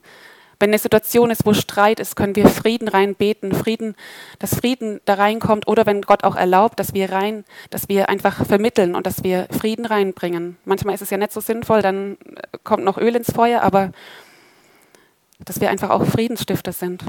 Wenn 0.61 0.71
eine 0.71 0.79
Situation 0.79 1.31
ist, 1.31 1.45
wo 1.45 1.53
Streit 1.53 2.01
ist, 2.01 2.15
können 2.17 2.37
wir 2.37 2.49
Frieden 2.49 2.89
reinbeten, 2.89 3.53
Frieden, 3.53 3.97
dass 4.39 4.55
Frieden 4.55 5.01
da 5.05 5.15
reinkommt 5.15 5.67
oder 5.67 5.85
wenn 5.85 6.03
Gott 6.03 6.25
auch 6.25 6.37
erlaubt, 6.37 6.79
dass 6.79 6.95
wir 6.95 7.11
rein, 7.11 7.45
dass 7.71 7.89
wir 7.89 8.09
einfach 8.09 8.47
vermitteln 8.47 8.95
und 8.95 9.07
dass 9.07 9.25
wir 9.25 9.49
Frieden 9.51 9.85
reinbringen. 9.85 10.57
Manchmal 10.65 10.95
ist 10.95 11.03
es 11.03 11.11
ja 11.11 11.17
nicht 11.17 11.33
so 11.33 11.41
sinnvoll, 11.41 11.83
dann 11.83 12.17
kommt 12.63 12.85
noch 12.85 12.99
Öl 12.99 13.17
ins 13.17 13.33
Feuer, 13.33 13.63
aber 13.63 13.91
dass 15.41 15.61
wir 15.61 15.71
einfach 15.71 15.91
auch 15.91 16.05
Friedensstifter 16.07 16.73
sind. 16.73 17.05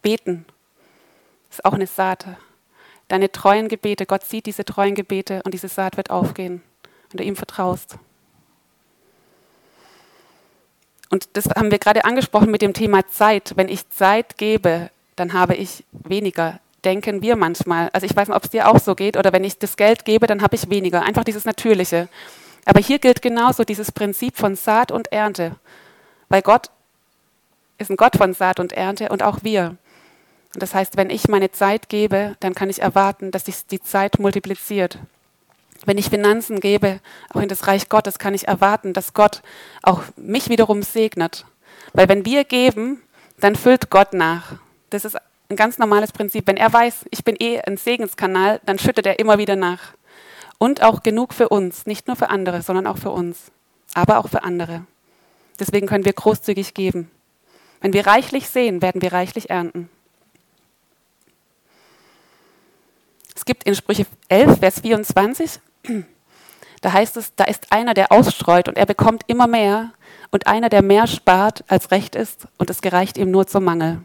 Beten 0.00 0.46
ist 1.50 1.64
auch 1.64 1.74
eine 1.74 1.86
Saat. 1.86 2.26
Deine 3.08 3.30
treuen 3.30 3.68
Gebete, 3.68 4.06
Gott 4.06 4.24
sieht 4.24 4.46
diese 4.46 4.64
treuen 4.64 4.94
Gebete 4.94 5.42
und 5.44 5.52
diese 5.54 5.68
Saat 5.68 5.96
wird 5.96 6.10
aufgehen, 6.10 6.62
wenn 7.10 7.18
du 7.18 7.24
ihm 7.24 7.36
vertraust. 7.36 7.98
Und 11.10 11.36
das 11.36 11.46
haben 11.46 11.70
wir 11.70 11.78
gerade 11.78 12.04
angesprochen 12.04 12.50
mit 12.50 12.62
dem 12.62 12.74
Thema 12.74 13.06
Zeit. 13.08 13.52
Wenn 13.56 13.68
ich 13.68 13.88
Zeit 13.90 14.36
gebe, 14.36 14.90
dann 15.16 15.32
habe 15.32 15.54
ich 15.54 15.84
weniger. 15.92 16.60
Denken 16.84 17.22
wir 17.22 17.36
manchmal. 17.36 17.88
Also 17.92 18.06
ich 18.06 18.14
weiß 18.14 18.28
nicht, 18.28 18.36
ob 18.36 18.44
es 18.44 18.50
dir 18.50 18.68
auch 18.68 18.78
so 18.78 18.94
geht. 18.94 19.16
Oder 19.16 19.32
wenn 19.32 19.44
ich 19.44 19.58
das 19.58 19.76
Geld 19.76 20.04
gebe, 20.04 20.26
dann 20.26 20.42
habe 20.42 20.54
ich 20.54 20.70
weniger. 20.70 21.02
Einfach 21.02 21.24
dieses 21.24 21.44
Natürliche. 21.44 22.08
Aber 22.64 22.80
hier 22.80 22.98
gilt 22.98 23.22
genauso 23.22 23.64
dieses 23.64 23.90
Prinzip 23.90 24.36
von 24.36 24.54
Saat 24.54 24.92
und 24.92 25.10
Ernte. 25.10 25.56
Weil 26.28 26.42
Gott 26.42 26.70
ist 27.78 27.90
ein 27.90 27.96
Gott 27.96 28.16
von 28.16 28.34
Saat 28.34 28.60
und 28.60 28.72
Ernte 28.72 29.08
und 29.08 29.22
auch 29.22 29.38
wir. 29.42 29.76
Und 30.54 30.62
das 30.62 30.74
heißt, 30.74 30.96
wenn 30.96 31.10
ich 31.10 31.28
meine 31.28 31.50
Zeit 31.50 31.88
gebe, 31.88 32.36
dann 32.40 32.54
kann 32.54 32.70
ich 32.70 32.82
erwarten, 32.82 33.30
dass 33.30 33.46
sich 33.46 33.66
die 33.66 33.80
Zeit 33.80 34.18
multipliziert. 34.18 34.98
Wenn 35.88 35.96
ich 35.96 36.10
Finanzen 36.10 36.60
gebe, 36.60 37.00
auch 37.32 37.40
in 37.40 37.48
das 37.48 37.66
Reich 37.66 37.88
Gottes, 37.88 38.18
kann 38.18 38.34
ich 38.34 38.46
erwarten, 38.46 38.92
dass 38.92 39.14
Gott 39.14 39.40
auch 39.82 40.02
mich 40.16 40.50
wiederum 40.50 40.82
segnet. 40.82 41.46
Weil 41.94 42.10
wenn 42.10 42.26
wir 42.26 42.44
geben, 42.44 43.00
dann 43.40 43.56
füllt 43.56 43.88
Gott 43.88 44.12
nach. 44.12 44.56
Das 44.90 45.06
ist 45.06 45.16
ein 45.48 45.56
ganz 45.56 45.78
normales 45.78 46.12
Prinzip. 46.12 46.46
Wenn 46.46 46.58
er 46.58 46.70
weiß, 46.70 47.06
ich 47.10 47.24
bin 47.24 47.36
eh 47.40 47.62
ein 47.62 47.78
Segenskanal, 47.78 48.60
dann 48.66 48.78
schüttet 48.78 49.06
er 49.06 49.18
immer 49.18 49.38
wieder 49.38 49.56
nach. 49.56 49.94
Und 50.58 50.82
auch 50.82 51.02
genug 51.02 51.32
für 51.32 51.48
uns, 51.48 51.86
nicht 51.86 52.06
nur 52.06 52.16
für 52.16 52.28
andere, 52.28 52.60
sondern 52.60 52.86
auch 52.86 52.98
für 52.98 53.10
uns, 53.10 53.50
aber 53.94 54.18
auch 54.18 54.28
für 54.28 54.42
andere. 54.42 54.84
Deswegen 55.58 55.86
können 55.86 56.04
wir 56.04 56.12
großzügig 56.12 56.74
geben. 56.74 57.10
Wenn 57.80 57.94
wir 57.94 58.06
reichlich 58.06 58.50
sehen, 58.50 58.82
werden 58.82 59.00
wir 59.00 59.14
reichlich 59.14 59.48
ernten. 59.48 59.88
Es 63.34 63.46
gibt 63.46 63.64
in 63.64 63.74
Sprüche 63.74 64.04
11, 64.28 64.58
Vers 64.58 64.80
24, 64.80 65.60
da 66.80 66.92
heißt 66.92 67.16
es, 67.16 67.34
da 67.34 67.44
ist 67.44 67.72
einer, 67.72 67.94
der 67.94 68.12
ausstreut 68.12 68.68
und 68.68 68.76
er 68.76 68.86
bekommt 68.86 69.22
immer 69.26 69.46
mehr 69.46 69.92
und 70.30 70.46
einer, 70.46 70.68
der 70.68 70.82
mehr 70.82 71.06
spart, 71.06 71.64
als 71.68 71.90
recht 71.90 72.14
ist 72.14 72.46
und 72.58 72.70
es 72.70 72.80
gereicht 72.80 73.18
ihm 73.18 73.30
nur 73.30 73.46
zum 73.46 73.64
Mangel. 73.64 74.00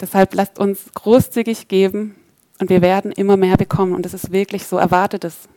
Deshalb 0.00 0.34
lasst 0.34 0.58
uns 0.58 0.92
großzügig 0.94 1.68
geben 1.68 2.16
und 2.60 2.68
wir 2.68 2.82
werden 2.82 3.12
immer 3.12 3.36
mehr 3.36 3.56
bekommen 3.56 3.94
und 3.94 4.04
es 4.04 4.14
ist 4.14 4.32
wirklich 4.32 4.66
so, 4.66 4.76
erwartet 4.76 5.24
es. 5.24 5.48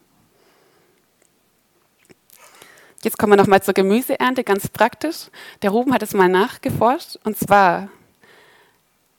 Jetzt 3.01 3.17
kommen 3.17 3.33
wir 3.33 3.37
nochmal 3.37 3.63
zur 3.63 3.73
Gemüseernte, 3.73 4.43
ganz 4.43 4.67
praktisch. 4.67 5.27
Der 5.61 5.71
Ruben 5.71 5.93
hat 5.93 6.03
es 6.03 6.13
mal 6.13 6.27
nachgeforscht 6.27 7.17
und 7.23 7.37
zwar 7.37 7.87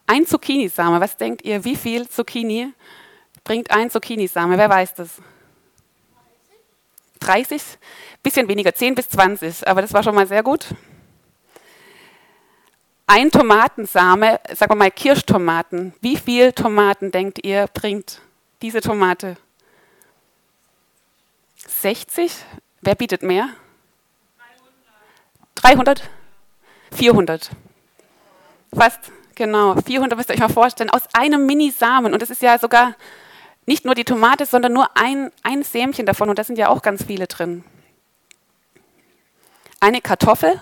ein 0.06 0.26
Zucchinisame. 0.26 1.00
Was 1.00 1.16
denkt 1.16 1.44
ihr, 1.44 1.64
wie 1.64 1.76
viel 1.76 2.06
Zucchini 2.08 2.72
bringt 3.44 3.70
ein 3.70 3.90
Zucchinisame. 3.90 4.58
Wer 4.58 4.68
weiß 4.68 4.94
das? 4.94 5.10
30? 7.20 7.62
Bisschen 8.22 8.48
weniger, 8.48 8.74
10 8.74 8.94
bis 8.94 9.09
20, 9.11 9.66
aber 9.68 9.83
das 9.83 9.92
war 9.92 10.02
schon 10.02 10.14
mal 10.14 10.26
sehr 10.26 10.42
gut. 10.42 10.66
Ein 13.06 13.30
Tomatensame, 13.30 14.38
sagen 14.54 14.72
wir 14.72 14.76
mal 14.76 14.90
Kirschtomaten. 14.90 15.94
Wie 16.00 16.16
viel 16.16 16.52
Tomaten 16.52 17.11
denkt 17.11 17.44
ihr 17.44 17.66
bringt 17.66 18.20
diese 18.62 18.80
Tomate? 18.80 19.37
60? 21.66 22.33
Wer 22.83 22.94
bietet 22.94 23.22
mehr? 23.22 23.48
300. 25.56 26.09
400? 26.92 27.50
Fast, 28.72 29.00
genau. 29.35 29.74
400 29.74 30.16
müsst 30.16 30.30
ihr 30.30 30.35
euch 30.35 30.40
mal 30.40 30.48
vorstellen. 30.48 30.90
Aus 30.90 31.02
einem 31.12 31.46
Mini-Samen. 31.46 32.12
Und 32.12 32.22
das 32.22 32.30
ist 32.30 32.42
ja 32.42 32.59
sogar 32.59 32.94
nicht 33.70 33.85
nur 33.85 33.94
die 33.94 34.04
Tomate, 34.04 34.46
sondern 34.46 34.72
nur 34.72 34.96
ein, 34.96 35.30
ein 35.44 35.62
Sämchen 35.62 36.04
davon 36.04 36.28
und 36.28 36.37
da 36.40 36.42
sind 36.42 36.59
ja 36.59 36.68
auch 36.68 36.83
ganz 36.83 37.04
viele 37.04 37.28
drin. 37.28 37.62
eine 39.78 40.00
Kartoffel. 40.00 40.61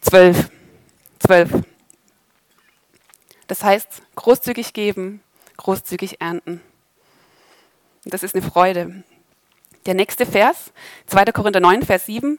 Zwölf, 0.00 0.50
zwölf. 1.18 1.50
Das 3.46 3.62
heißt, 3.62 4.02
großzügig 4.14 4.72
geben, 4.72 5.22
großzügig 5.58 6.22
ernten. 6.22 6.62
Das 8.04 8.22
ist 8.22 8.34
eine 8.34 8.42
Freude. 8.42 9.04
Der 9.84 9.94
nächste 9.94 10.24
Vers, 10.24 10.72
2. 11.06 11.26
Korinther 11.26 11.60
9, 11.60 11.82
Vers 11.82 12.06
7. 12.06 12.38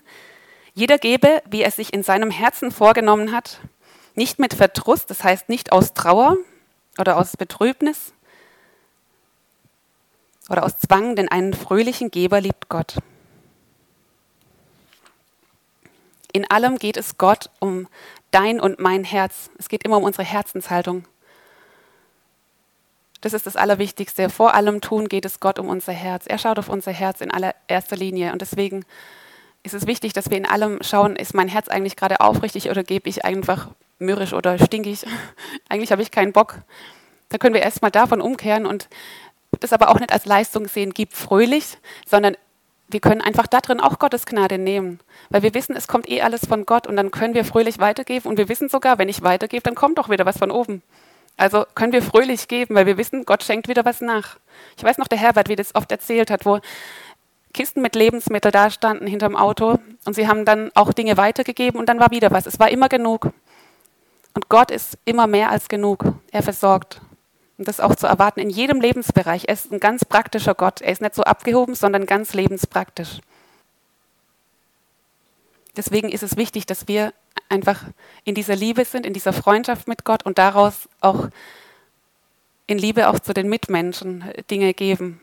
Jeder 0.77 0.99
gebe, 0.99 1.41
wie 1.49 1.63
er 1.63 1.71
sich 1.71 1.91
in 1.91 2.03
seinem 2.03 2.29
Herzen 2.29 2.69
vorgenommen 2.69 3.31
hat, 3.31 3.61
nicht 4.13 4.37
mit 4.37 4.53
Verdruss, 4.53 5.07
das 5.07 5.23
heißt 5.23 5.49
nicht 5.49 5.71
aus 5.71 5.95
Trauer 5.95 6.37
oder 6.99 7.17
aus 7.17 7.35
Betrübnis 7.35 8.13
oder 10.49 10.63
aus 10.63 10.77
Zwang, 10.77 11.15
denn 11.15 11.29
einen 11.29 11.55
fröhlichen 11.55 12.11
Geber 12.11 12.41
liebt 12.41 12.69
Gott. 12.69 12.97
In 16.31 16.47
allem 16.47 16.77
geht 16.77 16.97
es 16.97 17.17
Gott 17.17 17.49
um 17.57 17.87
dein 18.29 18.59
und 18.59 18.77
mein 18.77 19.03
Herz. 19.03 19.49
Es 19.57 19.69
geht 19.69 19.83
immer 19.83 19.97
um 19.97 20.03
unsere 20.03 20.25
Herzenshaltung. 20.25 21.05
Das 23.21 23.33
ist 23.33 23.47
das 23.47 23.55
Allerwichtigste. 23.55 24.29
Vor 24.29 24.53
allem 24.53 24.79
tun 24.79 25.09
geht 25.09 25.25
es 25.25 25.39
Gott 25.39 25.57
um 25.57 25.69
unser 25.69 25.93
Herz. 25.93 26.27
Er 26.27 26.37
schaut 26.37 26.59
auf 26.59 26.69
unser 26.69 26.91
Herz 26.91 27.21
in 27.21 27.31
allererster 27.31 27.95
Linie. 27.95 28.31
Und 28.31 28.43
deswegen 28.43 28.85
ist 29.67 29.73
es 29.73 29.87
wichtig, 29.87 30.13
dass 30.13 30.29
wir 30.29 30.37
in 30.37 30.45
allem 30.45 30.79
schauen, 30.81 31.15
ist 31.15 31.33
mein 31.33 31.47
Herz 31.47 31.67
eigentlich 31.67 31.95
gerade 31.95 32.19
aufrichtig 32.19 32.69
oder 32.69 32.83
gebe 32.83 33.09
ich 33.09 33.23
einfach 33.25 33.67
mürrisch 33.99 34.33
oder 34.33 34.57
stinkig? 34.57 35.05
eigentlich 35.69 35.91
habe 35.91 36.01
ich 36.01 36.11
keinen 36.11 36.33
Bock. 36.33 36.59
Da 37.29 37.37
können 37.37 37.53
wir 37.53 37.61
erstmal 37.61 37.91
davon 37.91 38.21
umkehren 38.21 38.65
und 38.65 38.87
das 39.59 39.73
aber 39.73 39.89
auch 39.89 39.99
nicht 39.99 40.13
als 40.13 40.25
Leistung 40.25 40.67
sehen, 40.67 40.93
gib 40.93 41.13
fröhlich, 41.13 41.77
sondern 42.05 42.35
wir 42.87 43.01
können 43.01 43.21
einfach 43.21 43.47
da 43.47 43.59
drin 43.59 43.81
auch 43.81 43.99
Gottes 43.99 44.25
Gnade 44.25 44.57
nehmen. 44.57 44.99
Weil 45.29 45.43
wir 45.43 45.53
wissen, 45.53 45.75
es 45.75 45.87
kommt 45.87 46.09
eh 46.09 46.21
alles 46.21 46.45
von 46.45 46.65
Gott 46.65 46.87
und 46.87 46.95
dann 46.95 47.11
können 47.11 47.33
wir 47.33 47.43
fröhlich 47.43 47.79
weitergeben. 47.79 48.29
Und 48.29 48.37
wir 48.37 48.47
wissen 48.47 48.69
sogar, 48.69 48.97
wenn 48.97 49.09
ich 49.09 49.23
weitergebe, 49.23 49.63
dann 49.63 49.75
kommt 49.75 49.97
doch 49.97 50.09
wieder 50.09 50.25
was 50.25 50.37
von 50.37 50.51
oben. 50.51 50.81
Also 51.35 51.65
können 51.75 51.93
wir 51.93 52.01
fröhlich 52.01 52.47
geben, 52.47 52.75
weil 52.75 52.85
wir 52.85 52.97
wissen, 52.97 53.25
Gott 53.25 53.43
schenkt 53.43 53.67
wieder 53.67 53.85
was 53.85 54.01
nach. 54.01 54.37
Ich 54.75 54.83
weiß 54.83 54.97
noch, 54.97 55.07
der 55.07 55.19
Herbert, 55.19 55.49
wie 55.49 55.55
das 55.55 55.75
oft 55.75 55.91
erzählt 55.91 56.31
hat, 56.31 56.45
wo 56.45 56.59
Kisten 57.57 57.81
mit 57.81 57.95
Lebensmitteln 57.95 58.51
da 58.51 58.69
standen 58.69 59.07
hinterm 59.07 59.35
Auto 59.35 59.79
und 60.05 60.13
sie 60.13 60.27
haben 60.27 60.45
dann 60.45 60.69
auch 60.75 60.93
Dinge 60.93 61.17
weitergegeben 61.17 61.79
und 61.79 61.89
dann 61.89 61.99
war 61.99 62.11
wieder 62.11 62.29
was. 62.29 62.45
Es 62.45 62.59
war 62.59 62.69
immer 62.69 62.87
genug. 62.87 63.31
Und 64.35 64.47
Gott 64.47 64.69
ist 64.69 64.99
immer 65.05 65.25
mehr 65.25 65.49
als 65.49 65.67
genug. 65.67 66.03
Er 66.31 66.43
versorgt. 66.43 67.01
Und 67.57 67.67
das 67.67 67.79
auch 67.79 67.95
zu 67.95 68.05
erwarten 68.05 68.41
in 68.41 68.51
jedem 68.51 68.79
Lebensbereich. 68.79 69.45
Er 69.47 69.55
ist 69.55 69.71
ein 69.71 69.79
ganz 69.79 70.05
praktischer 70.05 70.53
Gott. 70.53 70.81
Er 70.81 70.91
ist 70.91 71.01
nicht 71.01 71.15
so 71.15 71.23
abgehoben, 71.23 71.73
sondern 71.73 72.05
ganz 72.05 72.35
lebenspraktisch. 72.35 73.21
Deswegen 75.75 76.09
ist 76.09 76.21
es 76.21 76.37
wichtig, 76.37 76.67
dass 76.67 76.87
wir 76.87 77.11
einfach 77.49 77.85
in 78.23 78.35
dieser 78.35 78.55
Liebe 78.55 78.85
sind, 78.85 79.03
in 79.03 79.13
dieser 79.13 79.33
Freundschaft 79.33 79.87
mit 79.87 80.03
Gott 80.05 80.23
und 80.27 80.37
daraus 80.37 80.87
auch 81.01 81.29
in 82.67 82.77
Liebe 82.77 83.09
auch 83.09 83.17
zu 83.17 83.33
den 83.33 83.49
Mitmenschen 83.49 84.25
Dinge 84.51 84.75
geben. 84.75 85.19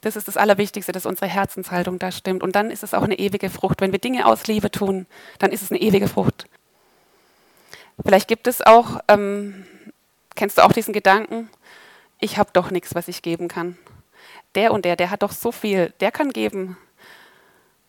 Das 0.00 0.16
ist 0.16 0.28
das 0.28 0.36
Allerwichtigste, 0.36 0.92
dass 0.92 1.04
unsere 1.04 1.26
Herzenshaltung 1.26 1.98
da 1.98 2.10
stimmt. 2.10 2.42
Und 2.42 2.56
dann 2.56 2.70
ist 2.70 2.82
es 2.82 2.94
auch 2.94 3.02
eine 3.02 3.18
ewige 3.18 3.50
Frucht. 3.50 3.80
Wenn 3.80 3.92
wir 3.92 3.98
Dinge 3.98 4.26
aus 4.26 4.46
Liebe 4.46 4.70
tun, 4.70 5.06
dann 5.38 5.52
ist 5.52 5.62
es 5.62 5.70
eine 5.70 5.80
ewige 5.80 6.08
Frucht. 6.08 6.46
Vielleicht 8.02 8.28
gibt 8.28 8.46
es 8.46 8.62
auch, 8.62 9.00
ähm, 9.08 9.66
kennst 10.34 10.56
du 10.56 10.64
auch 10.64 10.72
diesen 10.72 10.94
Gedanken, 10.94 11.50
ich 12.18 12.38
habe 12.38 12.50
doch 12.52 12.70
nichts, 12.70 12.94
was 12.94 13.08
ich 13.08 13.22
geben 13.22 13.48
kann. 13.48 13.76
Der 14.54 14.72
und 14.72 14.84
der, 14.84 14.96
der 14.96 15.10
hat 15.10 15.22
doch 15.22 15.32
so 15.32 15.52
viel, 15.52 15.92
der 16.00 16.10
kann 16.10 16.30
geben. 16.30 16.76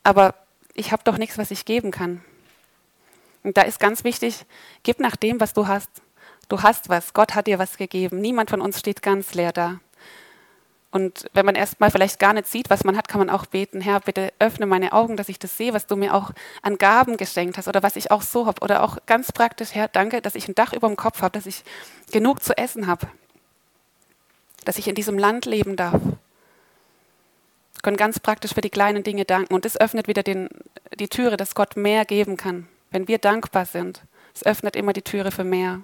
Aber 0.04 0.36
ich 0.74 0.92
habe 0.92 1.04
doch 1.04 1.18
nichts, 1.18 1.38
was 1.38 1.52
ich 1.52 1.66
geben 1.66 1.92
kann. 1.92 2.24
Und 3.44 3.58
da 3.58 3.62
ist 3.64 3.80
ganz 3.80 4.04
wichtig, 4.04 4.46
gib 4.84 5.00
nach 5.00 5.16
dem, 5.16 5.40
was 5.40 5.54
du 5.54 5.68
hast. 5.68 5.90
Du 6.50 6.62
hast 6.62 6.90
was, 6.90 7.14
Gott 7.14 7.34
hat 7.36 7.48
dir 7.48 7.60
was 7.60 7.78
gegeben. 7.78 8.20
Niemand 8.20 8.50
von 8.50 8.62
uns 8.62 8.80
steht 8.80 9.02
ganz 9.02 9.34
leer 9.34 9.54
da. 9.54 9.80
Und 10.92 11.30
wenn 11.34 11.46
man 11.46 11.56
erstmal 11.56 11.90
vielleicht 11.90 12.20
gar 12.20 12.34
nicht 12.34 12.48
sieht, 12.48 12.70
was 12.70 12.84
man 12.84 12.98
hat, 12.98 13.08
kann 13.08 13.20
man 13.20 13.30
auch 13.30 13.46
beten, 13.46 13.80
Herr, 13.80 14.02
bitte 14.02 14.34
öffne 14.40 14.66
meine 14.66 14.92
Augen, 14.92 15.16
dass 15.16 15.30
ich 15.30 15.40
das 15.40 15.58
sehe, 15.58 15.74
was 15.74 15.88
du 15.88 15.96
mir 15.96 16.14
auch 16.14 16.32
an 16.62 16.78
Gaben 16.78 17.16
geschenkt 17.16 17.58
hast 17.58 17.70
oder 17.70 17.82
was 17.82 17.96
ich 17.96 18.12
auch 18.12 18.22
so 18.22 18.46
habe. 18.46 18.62
Oder 18.62 18.84
auch 18.84 18.98
ganz 19.06 19.32
praktisch, 19.32 19.70
Herr, 19.74 19.88
danke, 19.88 20.22
dass 20.22 20.36
ich 20.36 20.50
ein 20.50 20.56
Dach 20.56 20.74
über 20.74 20.88
dem 20.90 20.98
Kopf 20.98 21.22
habe, 21.22 21.32
dass 21.32 21.46
ich 21.46 21.64
genug 22.12 22.44
zu 22.44 22.58
essen 22.58 22.88
habe, 22.88 23.08
dass 24.66 24.78
ich 24.78 24.90
in 24.90 24.96
diesem 24.96 25.18
Land 25.18 25.46
leben 25.46 25.78
darf. 25.78 26.02
Wir 26.02 27.82
können 27.84 27.98
ganz 27.98 28.20
praktisch 28.20 28.54
für 28.54 28.62
die 28.62 28.70
kleinen 28.70 29.04
Dinge 29.04 29.24
danken. 29.24 29.54
Und 29.54 29.64
das 29.64 29.80
öffnet 29.80 30.10
wieder 30.10 30.24
den, 30.24 30.50
die 31.00 31.08
Türe, 31.08 31.38
dass 31.38 31.56
Gott 31.56 31.78
mehr 31.78 32.04
geben 32.04 32.36
kann. 32.36 32.68
Wenn 32.92 33.08
wir 33.08 33.18
dankbar 33.18 33.66
sind, 33.66 34.02
es 34.36 34.46
öffnet 34.46 34.76
immer 34.76 34.92
die 34.92 35.04
Türe 35.04 35.32
für 35.32 35.46
mehr. 35.46 35.82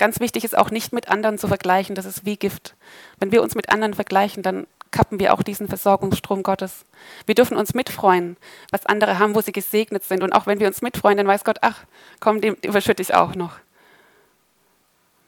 Ganz 0.00 0.18
wichtig 0.18 0.44
ist 0.44 0.56
auch 0.56 0.70
nicht 0.70 0.94
mit 0.94 1.10
anderen 1.10 1.36
zu 1.36 1.46
vergleichen, 1.46 1.94
das 1.94 2.06
ist 2.06 2.24
wie 2.24 2.38
Gift. 2.38 2.74
Wenn 3.18 3.32
wir 3.32 3.42
uns 3.42 3.54
mit 3.54 3.68
anderen 3.68 3.92
vergleichen, 3.92 4.42
dann 4.42 4.66
kappen 4.90 5.20
wir 5.20 5.34
auch 5.34 5.42
diesen 5.42 5.68
Versorgungsstrom 5.68 6.42
Gottes. 6.42 6.86
Wir 7.26 7.34
dürfen 7.34 7.54
uns 7.54 7.74
mitfreuen, 7.74 8.38
was 8.70 8.86
andere 8.86 9.18
haben, 9.18 9.34
wo 9.34 9.42
sie 9.42 9.52
gesegnet 9.52 10.02
sind. 10.02 10.22
Und 10.22 10.32
auch 10.32 10.46
wenn 10.46 10.58
wir 10.58 10.68
uns 10.68 10.80
mitfreuen, 10.80 11.18
dann 11.18 11.26
weiß 11.26 11.44
Gott, 11.44 11.58
ach, 11.60 11.84
komm, 12.18 12.40
dem 12.40 12.56
überschütte 12.64 13.02
ich 13.02 13.12
auch 13.12 13.34
noch. 13.34 13.58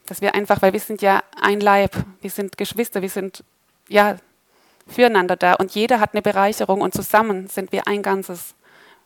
Dass 0.07 0.23
wir 0.23 0.35
einfach, 0.35 0.63
weil 0.63 0.73
wir 0.73 0.81
sind 0.81 1.03
ja 1.03 1.23
ein 1.39 1.61
Leib, 1.61 1.95
wir 2.23 2.31
sind 2.31 2.57
Geschwister, 2.57 3.03
wir 3.03 3.11
sind 3.11 3.45
ja 3.91 4.17
füreinander 4.87 5.37
da 5.37 5.53
und 5.53 5.73
jeder 5.75 6.01
hat 6.01 6.15
eine 6.15 6.23
Bereicherung 6.23 6.81
und 6.81 6.95
zusammen 6.95 7.47
sind 7.49 7.73
wir 7.73 7.87
ein 7.87 8.03
Ganzes. 8.03 8.55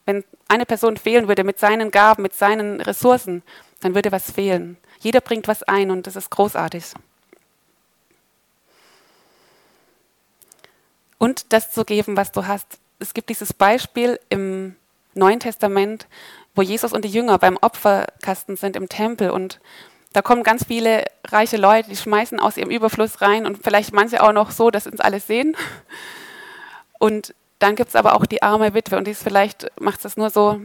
Wenn 0.04 0.22
eine 0.46 0.64
Person 0.64 0.96
fehlen 0.96 1.26
würde 1.26 1.42
mit 1.42 1.58
seinen 1.58 1.90
Gaben, 1.90 2.22
mit 2.22 2.34
seinen 2.34 2.80
Ressourcen, 2.80 3.42
dann 3.80 3.96
würde 3.96 4.12
was 4.12 4.30
fehlen. 4.30 4.76
Jeder 5.00 5.20
bringt 5.20 5.48
was 5.48 5.62
ein 5.62 5.90
und 5.90 6.06
das 6.06 6.16
ist 6.16 6.30
großartig. 6.30 6.84
Und 11.18 11.52
das 11.52 11.72
zu 11.72 11.84
geben, 11.84 12.16
was 12.16 12.32
du 12.32 12.46
hast. 12.46 12.78
Es 12.98 13.14
gibt 13.14 13.30
dieses 13.30 13.52
Beispiel 13.52 14.20
im 14.28 14.76
Neuen 15.14 15.40
Testament, 15.40 16.06
wo 16.54 16.62
Jesus 16.62 16.92
und 16.92 17.04
die 17.04 17.10
Jünger 17.10 17.38
beim 17.38 17.58
Opferkasten 17.60 18.56
sind 18.56 18.76
im 18.76 18.88
Tempel 18.88 19.30
und 19.30 19.60
da 20.12 20.22
kommen 20.22 20.42
ganz 20.42 20.64
viele 20.64 21.04
reiche 21.26 21.58
Leute, 21.58 21.90
die 21.90 21.96
schmeißen 21.96 22.40
aus 22.40 22.56
ihrem 22.56 22.70
Überfluss 22.70 23.20
rein 23.20 23.44
und 23.44 23.62
vielleicht 23.62 23.92
manche 23.92 24.22
auch 24.22 24.32
noch 24.32 24.50
so, 24.50 24.70
dass 24.70 24.86
uns 24.86 25.00
alles 25.00 25.26
sehen. 25.26 25.54
Und 26.98 27.34
dann 27.58 27.76
gibt 27.76 27.90
es 27.90 27.96
aber 27.96 28.14
auch 28.14 28.24
die 28.24 28.42
arme 28.42 28.72
Witwe 28.72 28.96
und 28.96 29.06
die 29.06 29.10
ist 29.10 29.22
vielleicht, 29.22 29.70
macht 29.78 30.04
das 30.06 30.16
nur 30.16 30.30
so 30.30 30.60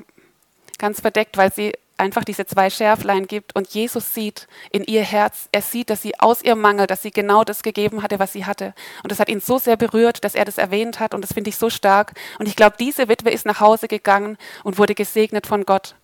ganz 0.78 1.02
verdeckt, 1.02 1.38
weil 1.38 1.52
sie 1.52 1.74
einfach 2.01 2.25
diese 2.25 2.45
zwei 2.45 2.69
Schärflein 2.69 3.27
gibt 3.27 3.55
und 3.55 3.69
Jesus 3.69 4.13
sieht 4.13 4.47
in 4.71 4.83
ihr 4.83 5.03
Herz, 5.03 5.47
er 5.51 5.61
sieht, 5.61 5.89
dass 5.89 6.01
sie 6.01 6.19
aus 6.19 6.41
ihrem 6.41 6.59
Mangel, 6.59 6.87
dass 6.87 7.01
sie 7.01 7.11
genau 7.11 7.43
das 7.43 7.63
gegeben 7.63 8.03
hatte, 8.03 8.19
was 8.19 8.33
sie 8.33 8.45
hatte. 8.45 8.73
Und 9.03 9.11
das 9.11 9.19
hat 9.19 9.29
ihn 9.29 9.39
so 9.39 9.59
sehr 9.59 9.77
berührt, 9.77 10.23
dass 10.23 10.35
er 10.35 10.43
das 10.43 10.57
erwähnt 10.57 10.99
hat 10.99 11.13
und 11.13 11.21
das 11.21 11.33
finde 11.33 11.49
ich 11.49 11.57
so 11.57 11.69
stark. 11.69 12.13
Und 12.39 12.47
ich 12.47 12.55
glaube, 12.55 12.75
diese 12.79 13.07
Witwe 13.07 13.29
ist 13.29 13.45
nach 13.45 13.61
Hause 13.61 13.87
gegangen 13.87 14.37
und 14.63 14.77
wurde 14.77 14.95
gesegnet 14.95 15.47
von 15.47 15.65
Gott. 15.65 15.95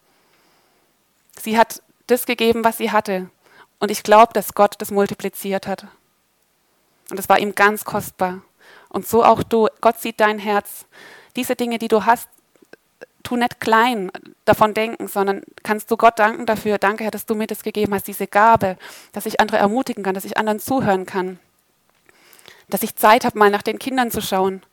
Sie 1.42 1.58
hat 1.58 1.82
das 2.06 2.26
gegeben, 2.26 2.64
was 2.64 2.78
sie 2.78 2.92
hatte. 2.92 3.30
Und 3.80 3.92
ich 3.92 4.04
glaube, 4.04 4.34
dass 4.34 4.54
Gott 4.54 4.76
das 4.80 4.92
multipliziert 4.92 5.68
hat. 5.68 5.88
Und 7.10 7.20
es 7.20 7.30
war 7.30 7.40
ihm 7.40 7.56
ganz 7.56 7.86
kostbar. 7.86 8.42
Und 8.90 9.08
so 9.08 9.24
auch 9.24 9.44
du. 9.44 9.68
Gott 9.82 10.00
sieht 10.00 10.20
dein 10.20 10.40
Herz. 10.40 10.86
Diese 11.36 11.56
Dinge, 11.56 11.78
die 11.78 11.88
du 11.88 12.06
hast, 12.06 12.30
tu 13.28 13.36
nicht 13.36 13.60
klein 13.60 14.10
davon 14.46 14.74
denken, 14.74 15.10
sondern 15.10 15.42
kannst 15.62 15.92
du 15.92 15.98
Gott 15.98 16.18
danken 16.18 16.46
dafür. 16.46 16.78
Danke, 16.78 17.04
Herr, 17.04 17.12
dass 17.12 17.26
du 17.26 17.36
mir 17.36 17.46
das 17.46 17.62
gegeben 17.62 17.94
hast, 17.94 18.08
diese 18.08 18.26
Gabe, 18.26 18.78
dass 19.12 19.26
ich 19.26 19.42
andere 19.42 19.58
ermutigen 19.58 20.02
kann, 20.02 20.14
dass 20.14 20.24
ich 20.24 20.38
anderen 20.38 20.62
zuhören 20.62 21.06
kann. 21.06 21.38
Dass 22.70 22.84
ich 22.84 22.96
Zeit 22.96 23.26
habe, 23.26 23.38
mal 23.38 23.50
nach 23.50 23.64
den 23.64 23.80
Kindern 23.80 24.12
zu 24.12 24.22
schauen. 24.22 24.64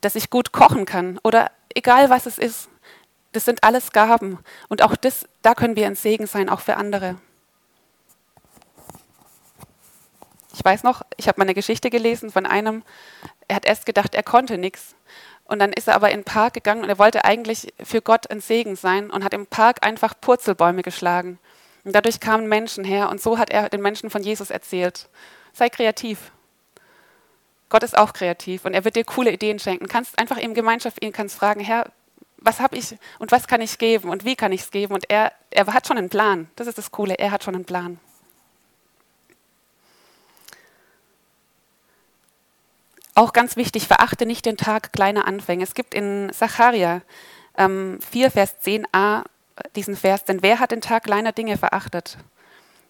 Dass 0.00 0.14
ich 0.14 0.30
gut 0.30 0.52
kochen 0.52 0.86
kann. 0.86 1.18
Oder 1.24 1.50
egal 1.74 2.08
was 2.08 2.24
es 2.24 2.38
ist. 2.38 2.70
Das 3.32 3.44
sind 3.44 3.64
alles 3.64 3.92
Gaben. 3.92 4.38
Und 4.68 4.80
auch 4.80 4.96
das, 4.96 5.28
da 5.42 5.54
können 5.54 5.76
wir 5.76 5.86
ein 5.86 5.94
Segen 5.94 6.26
sein, 6.26 6.48
auch 6.48 6.60
für 6.60 6.78
andere. 6.78 7.16
Ich 10.54 10.64
weiß 10.64 10.84
noch, 10.84 11.02
ich 11.18 11.28
habe 11.28 11.38
mal 11.38 11.44
eine 11.44 11.52
Geschichte 11.52 11.90
gelesen 11.90 12.30
von 12.30 12.46
einem, 12.46 12.82
er 13.46 13.56
hat 13.56 13.66
erst 13.66 13.84
gedacht, 13.84 14.14
er 14.14 14.22
konnte 14.22 14.56
nichts. 14.56 14.94
Und 15.46 15.60
dann 15.60 15.72
ist 15.72 15.88
er 15.88 15.94
aber 15.94 16.10
in 16.10 16.20
den 16.20 16.24
Park 16.24 16.54
gegangen 16.54 16.82
und 16.82 16.88
er 16.88 16.98
wollte 16.98 17.24
eigentlich 17.24 17.72
für 17.82 18.02
Gott 18.02 18.30
ein 18.30 18.40
Segen 18.40 18.74
sein 18.74 19.10
und 19.10 19.22
hat 19.22 19.32
im 19.32 19.46
Park 19.46 19.84
einfach 19.86 20.14
Purzelbäume 20.20 20.82
geschlagen. 20.82 21.38
Und 21.84 21.94
dadurch 21.94 22.18
kamen 22.18 22.48
Menschen 22.48 22.82
her 22.82 23.08
und 23.10 23.20
so 23.22 23.38
hat 23.38 23.50
er 23.50 23.68
den 23.68 23.80
Menschen 23.80 24.10
von 24.10 24.22
Jesus 24.22 24.50
erzählt. 24.50 25.08
Sei 25.52 25.68
kreativ. 25.68 26.32
Gott 27.68 27.84
ist 27.84 27.96
auch 27.96 28.12
kreativ 28.12 28.64
und 28.64 28.74
er 28.74 28.84
wird 28.84 28.96
dir 28.96 29.04
coole 29.04 29.30
Ideen 29.30 29.60
schenken. 29.60 29.86
Kannst 29.86 30.18
einfach 30.18 30.36
in 30.36 30.54
Gemeinschaft 30.54 31.02
ihn 31.04 31.12
kannst 31.12 31.36
fragen, 31.36 31.60
Herr, 31.60 31.92
was 32.38 32.60
habe 32.60 32.76
ich 32.76 32.96
und 33.18 33.30
was 33.30 33.46
kann 33.46 33.60
ich 33.60 33.78
geben 33.78 34.08
und 34.08 34.24
wie 34.24 34.36
kann 34.36 34.52
ich 34.52 34.62
es 34.62 34.70
geben? 34.70 34.94
Und 34.94 35.08
er, 35.10 35.32
er 35.50 35.66
hat 35.66 35.86
schon 35.86 35.98
einen 35.98 36.08
Plan. 36.08 36.48
Das 36.56 36.66
ist 36.66 36.78
das 36.78 36.90
Coole, 36.90 37.14
er 37.14 37.30
hat 37.30 37.44
schon 37.44 37.54
einen 37.54 37.64
Plan. 37.64 38.00
Auch 43.16 43.32
ganz 43.32 43.56
wichtig, 43.56 43.86
verachte 43.86 44.26
nicht 44.26 44.44
den 44.44 44.58
Tag 44.58 44.92
kleiner 44.92 45.26
Anfänge. 45.26 45.64
Es 45.64 45.72
gibt 45.72 45.94
in 45.94 46.30
Zacharia 46.34 47.00
ähm, 47.56 47.98
4, 48.10 48.30
Vers 48.30 48.56
10a 48.62 49.24
diesen 49.74 49.96
Vers, 49.96 50.24
denn 50.24 50.42
wer 50.42 50.60
hat 50.60 50.70
den 50.70 50.82
Tag 50.82 51.04
kleiner 51.04 51.32
Dinge 51.32 51.56
verachtet? 51.56 52.18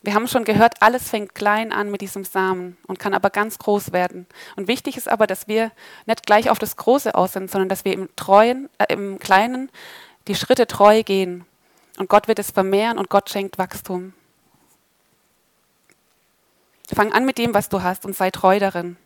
Wir 0.03 0.15
haben 0.15 0.27
schon 0.27 0.45
gehört, 0.45 0.83
alles 0.83 1.09
fängt 1.09 1.37
klein 1.37 1.73
an 1.73 1.93
mit 1.93 2.01
diesem 2.01 2.25
Samen 2.25 2.77
und 2.89 2.99
kann 2.99 3.15
aber 3.15 3.31
ganz 3.31 3.57
groß 3.59 3.93
werden. 3.93 4.27
Und 4.57 4.67
wichtig 4.67 4.97
ist 4.97 5.09
aber, 5.09 5.29
dass 5.29 5.47
wir 5.47 5.71
nicht 6.07 6.27
gleich 6.27 6.51
auf 6.51 6.59
das 6.59 6.77
Große 6.77 7.15
aus 7.15 7.35
sind, 7.35 7.49
sondern 7.49 7.69
dass 7.69 7.85
wir 7.85 7.93
im, 7.93 8.09
Treuen, 8.17 8.69
äh, 8.79 8.93
im 8.93 9.21
Kleinen 9.21 9.71
die 10.27 10.35
Schritte 10.35 10.67
treu 10.67 11.05
gehen. 11.05 11.45
Und 11.99 12.09
Gott 12.09 12.27
wird 12.27 12.41
es 12.41 12.51
vermehren 12.51 12.99
und 12.99 13.11
Gott 13.11 13.31
schenkt 13.31 13.59
Wachstum. 13.59 14.13
Fang 16.93 17.13
an 17.13 17.25
mit 17.25 17.39
dem, 17.39 17.55
was 17.55 17.69
du 17.69 17.85
hast 17.85 18.05
und 18.05 18.17
sei 18.17 18.33
treu 18.33 18.59
darin. 18.59 18.97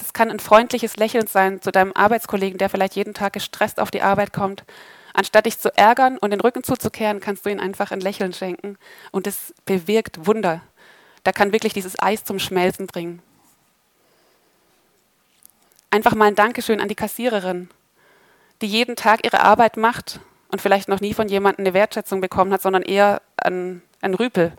Das 0.00 0.12
kann 0.12 0.30
ein 0.30 0.40
freundliches 0.40 0.96
Lächeln 0.96 1.26
sein 1.26 1.62
zu 1.62 1.70
deinem 1.70 1.92
Arbeitskollegen, 1.94 2.58
der 2.58 2.70
vielleicht 2.70 2.96
jeden 2.96 3.14
Tag 3.14 3.34
gestresst 3.34 3.78
auf 3.78 3.90
die 3.90 4.02
Arbeit 4.02 4.32
kommt 4.32 4.64
Anstatt 5.12 5.46
dich 5.46 5.58
zu 5.58 5.76
ärgern 5.76 6.18
und 6.18 6.30
den 6.30 6.40
Rücken 6.40 6.62
zuzukehren, 6.62 7.20
kannst 7.20 7.44
du 7.44 7.50
ihnen 7.50 7.60
einfach 7.60 7.90
ein 7.90 8.00
Lächeln 8.00 8.32
schenken. 8.32 8.78
Und 9.10 9.26
es 9.26 9.54
bewirkt 9.64 10.26
Wunder. 10.26 10.62
Da 11.24 11.32
kann 11.32 11.52
wirklich 11.52 11.72
dieses 11.72 12.00
Eis 12.00 12.24
zum 12.24 12.38
Schmelzen 12.38 12.86
bringen. 12.86 13.22
Einfach 15.90 16.14
mal 16.14 16.26
ein 16.26 16.36
Dankeschön 16.36 16.80
an 16.80 16.88
die 16.88 16.94
Kassiererin, 16.94 17.68
die 18.62 18.66
jeden 18.66 18.94
Tag 18.94 19.24
ihre 19.24 19.40
Arbeit 19.40 19.76
macht 19.76 20.20
und 20.52 20.60
vielleicht 20.60 20.88
noch 20.88 21.00
nie 21.00 21.14
von 21.14 21.28
jemandem 21.28 21.66
eine 21.66 21.74
Wertschätzung 21.74 22.20
bekommen 22.20 22.52
hat, 22.52 22.62
sondern 22.62 22.82
eher 22.82 23.20
ein, 23.36 23.82
ein 24.00 24.14
Rüpel. 24.14 24.52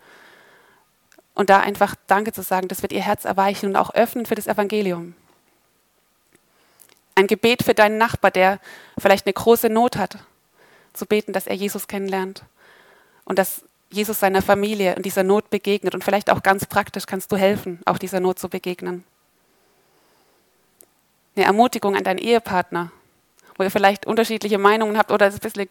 Und 1.34 1.50
da 1.50 1.62
einfach 1.62 1.96
Danke 2.08 2.34
zu 2.34 2.42
sagen, 2.42 2.68
das 2.68 2.82
wird 2.82 2.92
ihr 2.92 3.02
Herz 3.02 3.24
erweichen 3.24 3.68
und 3.68 3.76
auch 3.78 3.94
öffnen 3.94 4.26
für 4.26 4.36
das 4.36 4.48
Evangelium. 4.48 5.16
Ein 7.22 7.28
Gebet 7.28 7.62
für 7.62 7.76
deinen 7.76 8.00
Nachbar, 8.00 8.32
der 8.32 8.60
vielleicht 8.98 9.28
eine 9.28 9.34
große 9.34 9.70
Not 9.70 9.96
hat 9.96 10.18
zu 10.92 11.06
beten, 11.06 11.34
dass 11.34 11.46
er 11.46 11.54
Jesus 11.54 11.88
kennenlernt 11.88 12.42
und 13.26 13.38
dass 13.38 13.62
Jesus 13.92 14.20
seiner 14.20 14.42
Familie 14.42 14.96
in 14.96 15.04
dieser 15.04 15.22
Not 15.22 15.52
begegnet. 15.52 15.94
Und 15.94 16.04
vielleicht 16.04 16.32
auch 16.32 16.42
ganz 16.42 16.66
praktisch 16.66 17.06
kannst 17.06 17.32
du 17.32 17.38
helfen, 17.38 17.80
auch 17.86 18.00
dieser 18.00 18.20
Not 18.20 18.40
zu 18.40 18.50
begegnen. 18.50 19.04
Eine 21.36 21.46
Ermutigung 21.46 21.96
an 21.96 22.04
deinen 22.04 22.18
Ehepartner, 22.18 22.92
wo 23.56 23.62
ihr 23.62 23.70
vielleicht 23.70 24.08
unterschiedliche 24.08 24.58
Meinungen 24.58 24.98
habt 24.98 25.12
oder 25.12 25.28
es 25.28 25.36
ein 25.36 25.42
bisschen, 25.42 25.70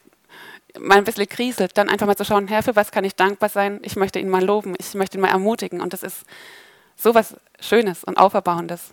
mal 0.79 0.99
ein 0.99 1.05
bisschen 1.05 1.29
kriselt, 1.29 1.77
dann 1.77 1.89
einfach 1.89 2.07
mal 2.07 2.17
zu 2.17 2.25
schauen, 2.25 2.47
Herr, 2.47 2.63
für 2.63 2.77
was 2.77 2.93
kann 2.93 3.03
ich 3.03 3.17
dankbar 3.17 3.49
sein? 3.49 3.81
Ich 3.83 3.97
möchte 3.97 4.21
ihn 4.21 4.29
mal 4.29 4.45
loben, 4.45 4.77
ich 4.79 4.95
möchte 4.95 5.19
ihn 5.19 5.23
mal 5.23 5.31
ermutigen. 5.31 5.81
Und 5.81 5.95
das 5.95 6.05
ist 6.05 6.25
so 6.95 7.13
was 7.13 7.35
Schönes 7.59 8.05
und 8.05 8.19
Auferbauendes. 8.19 8.93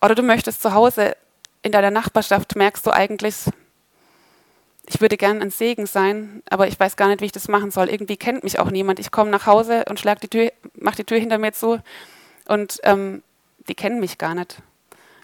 Oder 0.00 0.14
du 0.14 0.22
möchtest 0.22 0.62
zu 0.62 0.74
Hause 0.74 1.16
in 1.62 1.72
deiner 1.72 1.90
Nachbarschaft 1.90 2.56
merkst 2.56 2.86
du 2.86 2.90
eigentlich, 2.90 3.46
ich 4.90 5.00
würde 5.02 5.18
gern 5.18 5.42
ein 5.42 5.50
Segen 5.50 5.86
sein, 5.86 6.42
aber 6.48 6.66
ich 6.66 6.80
weiß 6.80 6.96
gar 6.96 7.08
nicht, 7.08 7.20
wie 7.20 7.26
ich 7.26 7.32
das 7.32 7.48
machen 7.48 7.70
soll. 7.70 7.90
Irgendwie 7.90 8.16
kennt 8.16 8.42
mich 8.42 8.58
auch 8.58 8.70
niemand. 8.70 8.98
Ich 8.98 9.10
komme 9.10 9.30
nach 9.30 9.44
Hause 9.44 9.84
und 9.88 10.00
schlag 10.00 10.20
die 10.20 10.28
Tür, 10.28 10.50
mach 10.74 10.94
die 10.94 11.04
Tür 11.04 11.18
hinter 11.18 11.36
mir 11.36 11.52
zu 11.52 11.80
und 12.46 12.80
ähm, 12.84 13.22
die 13.68 13.74
kennen 13.74 14.00
mich 14.00 14.16
gar 14.16 14.34
nicht. 14.34 14.62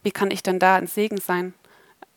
Wie 0.02 0.10
kann 0.10 0.30
ich 0.30 0.42
denn 0.42 0.58
da 0.58 0.76
ein 0.76 0.86
Segen 0.86 1.18
sein? 1.18 1.54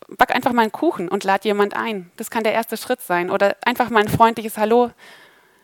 Back 0.08 0.34
einfach 0.34 0.52
mal 0.52 0.62
einen 0.62 0.72
Kuchen 0.72 1.08
und 1.08 1.24
lad 1.24 1.46
jemand 1.46 1.74
ein. 1.74 2.10
Das 2.16 2.30
kann 2.30 2.44
der 2.44 2.52
erste 2.52 2.76
Schritt 2.76 3.00
sein. 3.00 3.30
Oder 3.30 3.56
einfach 3.64 3.88
mal 3.88 4.00
ein 4.00 4.08
freundliches 4.08 4.58
Hallo, 4.58 4.90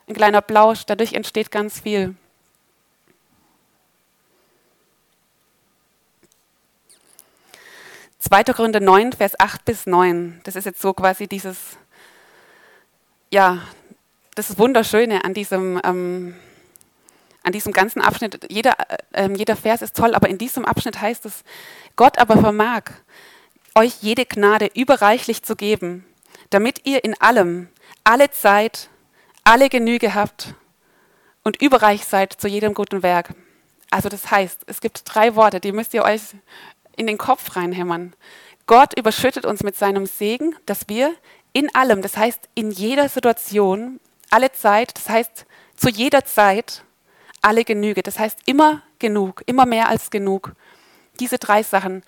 ein 0.08 0.14
kleiner 0.14 0.40
Plausch. 0.40 0.86
Dadurch 0.86 1.12
entsteht 1.12 1.50
ganz 1.50 1.80
viel. 1.80 2.14
2. 8.24 8.44
Korinther 8.54 8.80
9, 8.80 9.12
Vers 9.12 9.38
8 9.38 9.66
bis 9.66 9.86
9. 9.86 10.40
Das 10.44 10.56
ist 10.56 10.64
jetzt 10.64 10.80
so 10.80 10.94
quasi 10.94 11.28
dieses, 11.28 11.76
ja, 13.30 13.62
das 14.34 14.58
Wunderschöne 14.58 15.24
an 15.24 15.34
diesem, 15.34 15.78
ähm, 15.84 16.34
an 17.42 17.52
diesem 17.52 17.74
ganzen 17.74 18.00
Abschnitt. 18.00 18.46
Jeder, 18.50 18.76
äh, 19.12 19.28
jeder 19.36 19.56
Vers 19.56 19.82
ist 19.82 19.94
toll, 19.94 20.14
aber 20.14 20.30
in 20.30 20.38
diesem 20.38 20.64
Abschnitt 20.64 21.02
heißt 21.02 21.26
es, 21.26 21.44
Gott 21.96 22.18
aber 22.18 22.38
vermag, 22.38 22.84
euch 23.74 23.96
jede 24.00 24.24
Gnade 24.24 24.70
überreichlich 24.74 25.42
zu 25.42 25.54
geben, 25.54 26.06
damit 26.48 26.86
ihr 26.86 27.04
in 27.04 27.20
allem, 27.20 27.68
alle 28.04 28.30
Zeit, 28.30 28.88
alle 29.44 29.68
Genüge 29.68 30.14
habt 30.14 30.54
und 31.42 31.60
überreich 31.60 32.06
seid 32.06 32.32
zu 32.32 32.48
jedem 32.48 32.72
guten 32.72 33.02
Werk. 33.02 33.34
Also 33.90 34.08
das 34.08 34.30
heißt, 34.30 34.62
es 34.66 34.80
gibt 34.80 35.02
drei 35.04 35.36
Worte, 35.36 35.60
die 35.60 35.72
müsst 35.72 35.92
ihr 35.92 36.04
euch 36.04 36.22
in 36.96 37.06
den 37.06 37.18
Kopf 37.18 37.56
reinhämmern. 37.56 38.14
Gott 38.66 38.98
überschüttet 38.98 39.44
uns 39.44 39.62
mit 39.62 39.76
seinem 39.76 40.06
Segen, 40.06 40.54
dass 40.66 40.88
wir 40.88 41.14
in 41.52 41.74
allem, 41.74 42.02
das 42.02 42.16
heißt 42.16 42.48
in 42.54 42.70
jeder 42.70 43.08
Situation, 43.08 44.00
alle 44.30 44.52
Zeit, 44.52 44.96
das 44.96 45.08
heißt 45.08 45.46
zu 45.76 45.88
jeder 45.88 46.24
Zeit, 46.24 46.82
alle 47.42 47.64
Genüge, 47.64 48.02
das 48.02 48.18
heißt 48.18 48.38
immer 48.46 48.82
genug, 48.98 49.42
immer 49.46 49.66
mehr 49.66 49.88
als 49.88 50.10
genug. 50.10 50.52
Diese 51.20 51.38
drei 51.38 51.62
Sachen, 51.62 52.02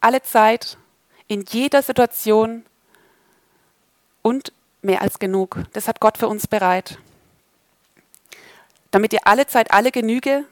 alle 0.00 0.22
Zeit, 0.22 0.78
in 1.26 1.44
jeder 1.48 1.82
Situation 1.82 2.64
und 4.22 4.52
mehr 4.82 5.02
als 5.02 5.18
genug. 5.18 5.58
Das 5.72 5.88
hat 5.88 6.00
Gott 6.00 6.18
für 6.18 6.28
uns 6.28 6.46
bereit. 6.46 6.98
Damit 8.90 9.12
ihr 9.12 9.26
alle 9.26 9.46
Zeit, 9.46 9.72
alle 9.72 9.92
Genüge 9.92 10.44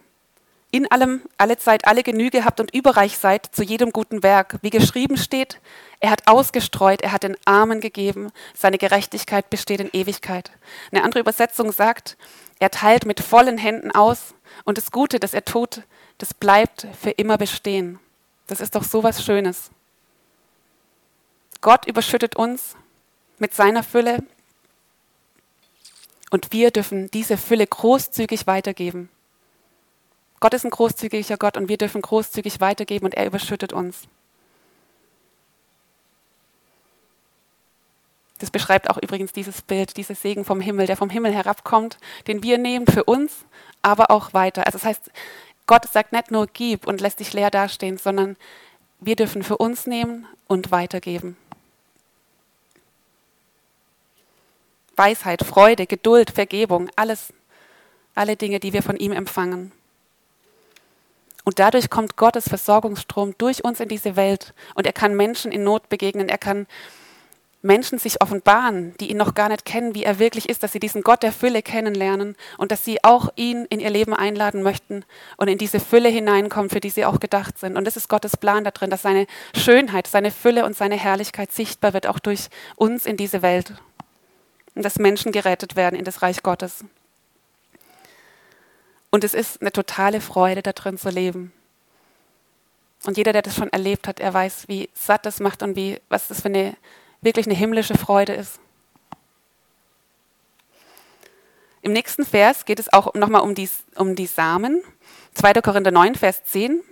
in 0.71 0.91
allem 0.91 1.23
alle 1.39 1.57
Zeit 1.57 1.87
alle 1.87 2.03
Genüge 2.03 2.45
habt 2.45 2.61
und 2.61 2.75
überreich 2.75 3.17
seid 3.17 3.47
zu 3.47 3.63
jedem 3.63 3.91
guten 3.91 4.23
Werk. 4.23 4.59
Wie 4.61 4.71
geschrieben 4.71 5.17
steht, 5.17 5.61
er 6.01 6.11
hat 6.11 6.27
ausgestreut, 6.27 7.01
er 7.01 7.13
hat 7.13 7.23
den 7.23 7.37
Armen 7.45 7.81
gegeben, 7.81 8.31
seine 8.55 8.79
Gerechtigkeit 8.79 9.49
besteht 9.51 9.81
in 9.81 9.91
Ewigkeit. 9.93 10.51
Eine 10.93 11.05
andere 11.05 11.21
Übersetzung 11.21 11.73
sagt, 11.73 12.17
er 12.59 12.71
teilt 12.71 13.07
mit 13.07 13.21
vollen 13.21 13.57
Händen 13.57 13.91
aus 13.93 14.35
und 14.65 14.79
das 14.79 14.91
Gute, 14.91 15.19
das 15.19 15.33
er 15.33 15.45
tut, 15.45 15.83
das 16.19 16.35
bleibt 16.35 16.87
für 17.01 17.11
immer 17.11 17.39
bestehen. 17.39 17.99
Das 18.47 18.61
ist 18.61 18.75
doch 18.75 18.85
so 18.85 19.03
was 19.03 19.25
Schönes. 19.25 19.71
Gott 21.61 21.87
überschüttet 21.87 22.37
uns 22.37 22.77
mit 23.39 23.55
seiner 23.55 23.83
Fülle 23.83 24.23
und 26.31 26.53
wir 26.53 26.71
dürfen 26.71 27.11
diese 27.11 27.37
Fülle 27.37 27.67
großzügig 27.67 28.47
weitergeben. 28.47 29.09
Gott 30.41 30.55
ist 30.55 30.65
ein 30.65 30.71
großzügiger 30.71 31.37
Gott 31.37 31.57
und 31.57 31.69
wir 31.69 31.79
dürfen 31.79 32.03
großzügig 32.03 32.61
weitergeben 32.61 33.07
und 33.07 33.15
er 33.15 33.27
überschüttet 33.27 33.73
uns. 33.73 34.09
Das 38.39 38.51
beschreibt 38.51 38.89
auch 38.89 38.99
übrigens 38.99 39.33
dieses 39.33 39.63
Bild, 39.63 39.97
dieses 39.97 40.23
Segen 40.23 40.45
vom 40.45 40.61
Himmel, 40.61 40.87
der 40.87 40.97
vom 40.97 41.11
Himmel 41.11 41.33
herabkommt, 41.33 41.99
den 42.29 42.43
wir 42.43 42.57
nehmen 42.57 42.87
für 42.87 43.05
uns, 43.05 43.45
aber 43.83 44.11
auch 44.11 44.33
weiter. 44.33 44.65
Also 44.65 44.79
das 44.79 44.85
heißt, 44.85 45.11
Gott 45.67 45.89
sagt 45.91 46.13
nicht 46.13 46.31
nur 46.31 46.47
gib 46.47 46.87
und 46.87 47.01
lässt 47.01 47.21
dich 47.21 47.33
leer 47.33 47.51
dastehen, 47.51 47.99
sondern 47.99 48.37
wir 49.01 49.17
dürfen 49.17 49.43
für 49.43 49.59
uns 49.59 49.87
nehmen 49.87 50.27
und 50.47 50.71
weitergeben. 50.71 51.37
Weisheit, 54.97 55.45
Freude, 55.45 55.87
Geduld, 55.87 56.31
Vergebung, 56.31 56.91
alles, 56.97 57.33
alle 58.15 58.37
Dinge, 58.37 58.61
die 58.61 58.73
wir 58.73 58.83
von 58.83 58.97
ihm 58.97 59.13
empfangen. 59.13 59.73
Und 61.49 61.59
dadurch 61.59 61.89
kommt 61.89 62.19
Gottes 62.19 62.47
Versorgungsstrom 62.47 63.35
durch 63.39 63.65
uns 63.65 63.81
in 63.81 63.89
diese 63.89 64.17
Welt. 64.17 64.53
Und 64.75 64.87
er 64.87 64.93
kann 64.93 65.17
Menschen 65.17 65.51
in 65.51 65.65
Not 65.65 65.89
begegnen. 65.89 66.29
Er 66.29 66.37
kann 66.37 66.67
Menschen 67.63 67.99
sich 67.99 68.21
offenbaren, 68.21 68.95
die 69.01 69.11
ihn 69.11 69.17
noch 69.17 69.33
gar 69.33 69.49
nicht 69.49 69.65
kennen, 69.65 69.95
wie 69.95 70.05
er 70.05 70.19
wirklich 70.19 70.51
ist, 70.51 70.63
dass 70.63 70.73
sie 70.73 70.79
diesen 70.79 71.01
Gott 71.01 71.23
der 71.23 71.33
Fülle 71.33 71.63
kennenlernen 71.63 72.37
und 72.59 72.71
dass 72.71 72.85
sie 72.85 73.03
auch 73.03 73.31
ihn 73.37 73.65
in 73.71 73.81
ihr 73.81 73.89
Leben 73.89 74.13
einladen 74.13 74.63
möchten 74.63 75.07
und 75.39 75.49
in 75.49 75.57
diese 75.57 75.81
Fülle 75.81 76.11
hineinkommen, 76.11 76.69
für 76.69 76.81
die 76.81 76.91
sie 76.91 77.07
auch 77.07 77.19
gedacht 77.19 77.59
sind. 77.59 77.79
Und 77.79 77.87
das 77.87 77.97
ist 77.97 78.11
Gottes 78.11 78.37
Plan 78.37 78.65
da 78.65 78.71
drin, 78.71 78.91
dass 78.91 79.01
seine 79.01 79.27
Schönheit, 79.57 80.07
seine 80.07 80.31
Fülle 80.31 80.67
und 80.67 80.77
seine 80.77 80.97
Herrlichkeit 80.97 81.51
sichtbar 81.51 81.95
wird, 81.95 82.09
auch 82.09 82.19
durch 82.19 82.51
uns 82.77 83.07
in 83.07 83.17
diese 83.17 83.41
Welt. 83.41 83.73
Und 84.75 84.85
dass 84.85 84.99
Menschen 84.99 85.33
gerettet 85.33 85.77
werden 85.77 85.99
in 85.99 86.05
das 86.05 86.21
Reich 86.21 86.43
Gottes. 86.43 86.85
Und 89.11 89.25
es 89.25 89.35
ist 89.35 89.61
eine 89.61 89.73
totale 89.73 90.21
Freude, 90.21 90.63
da 90.63 90.73
drin 90.73 90.99
zu 90.99 91.09
leben. 91.11 91.53
Und 93.05 93.17
jeder, 93.17 93.33
der 93.33 93.43
das 93.43 93.55
schon 93.55 93.73
erlebt 93.73 94.07
hat, 94.07 94.21
er 94.21 94.35
weiß, 94.35 94.69
wie 94.69 94.91
satt 94.93 95.25
das 95.25 95.41
macht 95.41 95.63
und 95.63 95.77
wie, 95.77 96.01
was 96.09 96.29
das 96.29 96.41
für 96.41 96.49
eine 96.49 96.77
wirklich 97.21 97.47
eine 97.47 97.55
himmlische 97.55 97.97
Freude 97.97 98.35
ist. 98.35 98.61
Im 101.81 101.93
nächsten 101.93 102.25
Vers 102.25 102.65
geht 102.65 102.81
es 102.81 102.93
auch 102.93 103.15
nochmal 103.15 103.43
um 103.43 103.55
die, 103.55 103.71
um 103.95 104.15
die 104.15 104.27
Samen. 104.27 104.83
2. 105.35 105.55
Korinther 105.55 105.91
9, 105.91 106.17
Vers 106.17 106.45
10. 106.45 106.83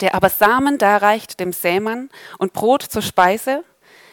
Der 0.00 0.14
aber 0.14 0.28
Samen 0.28 0.78
darreicht 0.78 1.40
dem 1.40 1.52
Sämann 1.52 2.10
und 2.38 2.52
Brot 2.52 2.82
zur 2.82 3.02
Speise, 3.02 3.64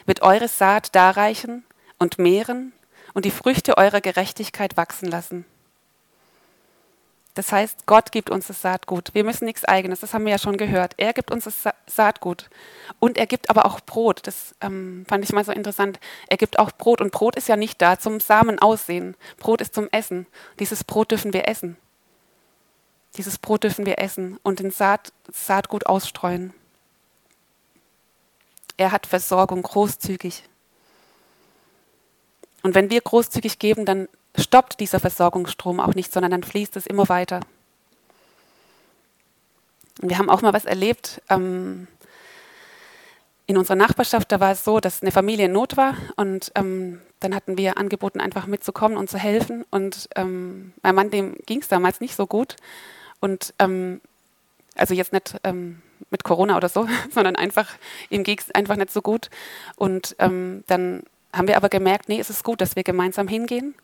wird 0.06 0.22
eure 0.22 0.48
Saat 0.48 0.96
darreichen 0.96 1.64
und 2.00 2.18
mehren 2.18 2.74
und 3.14 3.26
die 3.26 3.32
Früchte 3.32 3.78
eurer 3.78 4.02
Gerechtigkeit 4.02 4.78
wachsen 4.78 5.10
lassen 5.10 5.46
Das 7.38 7.52
heißt, 7.52 7.86
Gott 7.86 8.12
gibt 8.12 8.32
uns 8.32 8.48
das 8.48 8.64
Saatgut. 8.64 9.14
Wir 9.14 9.24
müssen 9.24 9.46
nichts 9.46 9.64
eigenes, 9.64 10.00
das 10.00 10.16
haben 10.16 10.26
wir 10.26 10.32
ja 10.32 10.40
schon 10.40 10.58
gehört. 10.58 10.96
Er 10.98 11.14
gibt 11.14 11.30
uns 11.30 11.44
das 11.44 11.72
Saatgut. 11.86 12.50
Und 12.98 13.16
er 13.16 13.28
gibt 13.28 13.52
aber 13.52 13.68
auch 13.68 13.80
Brot. 13.80 14.22
Das 14.26 14.56
ähm, 14.60 15.06
fand 15.08 15.24
ich 15.24 15.32
mal 15.32 15.46
so 15.46 15.52
interessant. 15.52 16.00
Er 16.30 16.38
gibt 16.38 16.58
auch 16.58 16.72
Brot. 16.72 17.00
Und 17.00 17.12
Brot 17.12 17.36
ist 17.36 17.48
ja 17.48 17.56
nicht 17.56 17.80
da 17.80 18.00
zum 18.00 18.22
Samen 18.22 18.58
aussehen. 18.58 19.16
Brot 19.38 19.62
ist 19.62 19.76
zum 19.76 19.88
Essen. 19.92 20.26
Dieses 20.60 20.84
Brot 20.84 21.12
dürfen 21.12 21.32
wir 21.32 21.48
essen. 21.48 21.78
Dieses 23.18 23.38
Brot 23.38 23.64
dürfen 23.64 23.86
wir 23.86 24.00
essen 24.00 24.40
und 24.42 24.58
den 24.58 24.72
Saat, 24.72 25.14
Saatgut 25.32 25.86
ausstreuen. 25.86 26.56
Er 28.78 28.92
hat 28.92 29.06
Versorgung 29.06 29.62
großzügig. 29.62 30.42
Und 32.64 32.74
wenn 32.74 32.90
wir 32.90 33.00
großzügig 33.00 33.60
geben, 33.60 33.86
dann 33.86 34.08
stoppt 34.38 34.80
dieser 34.80 35.00
Versorgungsstrom 35.00 35.80
auch 35.80 35.96
nicht, 35.96 36.12
sondern 36.12 36.32
dann 36.32 36.44
fließt 36.44 36.76
es 36.78 36.86
immer 36.86 37.10
weiter. 37.10 37.42
Und 40.02 40.10
wir 40.10 40.18
haben 40.18 40.30
auch 40.30 40.42
mal 40.42 40.54
was 40.54 40.66
erlebt. 40.66 41.22
Ähm, 41.30 41.88
in 43.48 43.58
unserer 43.58 43.78
Nachbarschaft, 43.78 44.32
da 44.32 44.40
war 44.40 44.52
es 44.52 44.64
so, 44.64 44.80
dass 44.80 45.02
eine 45.02 45.12
Familie 45.12 45.46
in 45.46 45.54
Not 45.54 45.78
war 45.78 45.96
und 46.18 46.52
ähm, 46.56 47.02
dann 47.22 47.34
hatten 47.34 47.58
wir 47.58 47.78
angeboten, 47.78 48.20
einfach 48.20 48.46
mitzukommen 48.46 48.98
und 48.98 49.10
zu 49.10 49.18
helfen. 49.18 49.66
Und 49.72 50.10
ähm, 50.16 50.74
mein 50.84 50.94
Mann, 50.94 51.10
dem 51.10 51.36
ging 51.46 51.62
es 51.62 51.68
damals 51.68 52.02
nicht 52.02 52.16
so 52.16 52.28
gut. 52.28 52.58
Und 53.22 53.54
ähm, 53.58 54.02
also 54.76 54.94
jetzt 54.94 55.14
nicht 55.14 55.36
ähm, 55.44 55.82
mit 56.12 56.24
Corona 56.24 56.58
oder 56.58 56.70
so, 56.70 56.88
sondern 57.10 57.36
einfach, 57.36 57.70
ihm 58.10 58.24
ging 58.24 58.38
es 58.38 58.54
einfach 58.54 58.76
nicht 58.76 58.92
so 58.92 59.02
gut. 59.02 59.30
Und 59.78 60.16
ähm, 60.20 60.64
dann 60.68 61.04
haben 61.34 61.48
wir 61.48 61.58
aber 61.58 61.70
gemerkt, 61.70 62.10
nee, 62.10 62.20
es 62.20 62.30
ist 62.30 62.44
gut, 62.44 62.62
dass 62.62 62.76
wir 62.76 62.84
gemeinsam 62.84 63.28
hingehen 63.28 63.76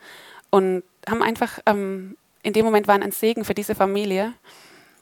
und 0.53 0.83
haben 1.09 1.23
einfach, 1.23 1.57
ähm, 1.65 2.15
in 2.43 2.53
dem 2.53 2.63
Moment 2.63 2.87
waren 2.87 3.01
ein 3.01 3.11
Segen 3.11 3.43
für 3.43 3.55
diese 3.55 3.73
Familie. 3.73 4.33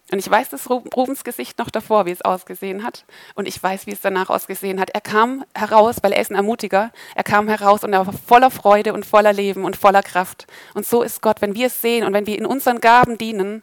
Und 0.09 0.17
ich 0.17 0.29
weiß 0.29 0.47
das 0.47 0.69
Rubens 0.69 1.25
Gesicht 1.25 1.59
noch 1.59 1.69
davor, 1.69 2.05
wie 2.05 2.11
es 2.11 2.21
ausgesehen 2.21 2.85
hat. 2.85 3.03
Und 3.35 3.49
ich 3.49 3.61
weiß, 3.61 3.85
wie 3.85 3.91
es 3.91 3.99
danach 3.99 4.29
ausgesehen 4.29 4.79
hat. 4.79 4.91
Er 4.91 5.01
kam 5.01 5.43
heraus, 5.53 5.97
weil 6.03 6.13
er 6.13 6.21
ist 6.21 6.31
ein 6.31 6.37
Ermutiger. 6.37 6.93
Er 7.15 7.25
kam 7.25 7.49
heraus 7.49 7.83
und 7.83 7.91
er 7.91 8.07
war 8.07 8.13
voller 8.13 8.49
Freude 8.49 8.93
und 8.93 9.05
voller 9.05 9.33
Leben 9.33 9.65
und 9.65 9.75
voller 9.75 10.03
Kraft. 10.03 10.47
Und 10.73 10.85
so 10.85 11.01
ist 11.01 11.21
Gott, 11.21 11.41
wenn 11.41 11.53
wir 11.53 11.67
es 11.67 11.81
sehen 11.81 12.05
und 12.05 12.13
wenn 12.13 12.27
wir 12.27 12.37
in 12.37 12.45
unseren 12.45 12.79
Gaben 12.79 13.17
dienen, 13.17 13.61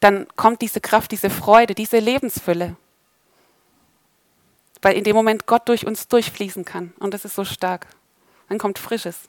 dann 0.00 0.26
kommt 0.36 0.62
diese 0.62 0.80
Kraft, 0.80 1.12
diese 1.12 1.28
Freude, 1.28 1.74
diese 1.74 1.98
Lebensfülle. 1.98 2.76
Weil 4.80 4.96
in 4.96 5.04
dem 5.04 5.14
Moment 5.14 5.44
Gott 5.44 5.68
durch 5.68 5.86
uns 5.86 6.08
durchfließen 6.08 6.64
kann. 6.64 6.94
Und 6.98 7.12
das 7.12 7.26
ist 7.26 7.34
so 7.34 7.44
stark. 7.44 7.88
Dann 8.48 8.56
kommt 8.56 8.78
Frisches. 8.78 9.28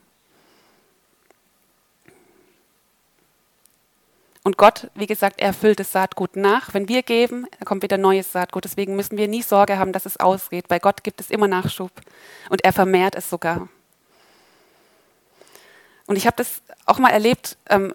Und 4.48 4.58
Gott, 4.58 4.90
wie 4.96 5.08
gesagt, 5.08 5.42
er 5.42 5.52
füllt 5.52 5.78
das 5.78 5.92
Saatgut 5.92 6.38
nach. 6.38 6.74
Wenn 6.74 6.88
wir 6.88 7.04
geben, 7.04 7.48
kommt 7.66 7.84
wieder 7.84 7.98
neues 7.98 8.32
Saatgut. 8.32 8.64
Deswegen 8.64 8.96
müssen 8.96 9.18
wir 9.18 9.28
nie 9.28 9.42
Sorge 9.42 9.78
haben, 9.78 9.92
dass 9.92 10.06
es 10.06 10.22
ausgeht. 10.22 10.70
Bei 10.70 10.80
Gott 10.80 11.04
gibt 11.04 11.20
es 11.20 11.30
immer 11.30 11.50
Nachschub. 11.50 11.92
Und 12.50 12.64
er 12.64 12.72
vermehrt 12.72 13.16
es 13.16 13.30
sogar. 13.30 13.68
Und 16.06 16.16
ich 16.16 16.26
habe 16.26 16.38
das 16.38 16.62
auch 16.86 16.98
mal 16.98 17.10
erlebt, 17.10 17.58
ähm, 17.70 17.94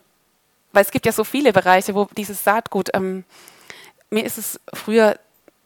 weil 0.72 0.84
es 0.84 0.90
gibt 0.90 1.06
ja 1.06 1.12
so 1.12 1.24
viele 1.24 1.54
Bereiche, 1.54 1.94
wo 1.94 2.06
dieses 2.18 2.44
Saatgut, 2.44 2.90
ähm, 2.92 3.24
mir 4.10 4.26
ist 4.26 4.36
es 4.36 4.60
früher 4.74 5.18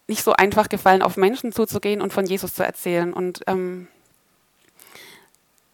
nicht 0.06 0.22
so 0.22 0.34
einfach 0.34 0.68
gefallen, 0.68 1.02
auf 1.02 1.16
Menschen 1.16 1.50
zuzugehen 1.50 2.00
und 2.00 2.12
von 2.12 2.26
Jesus 2.26 2.54
zu 2.54 2.64
erzählen. 2.64 3.12
Und 3.12 3.40
ähm, 3.48 3.88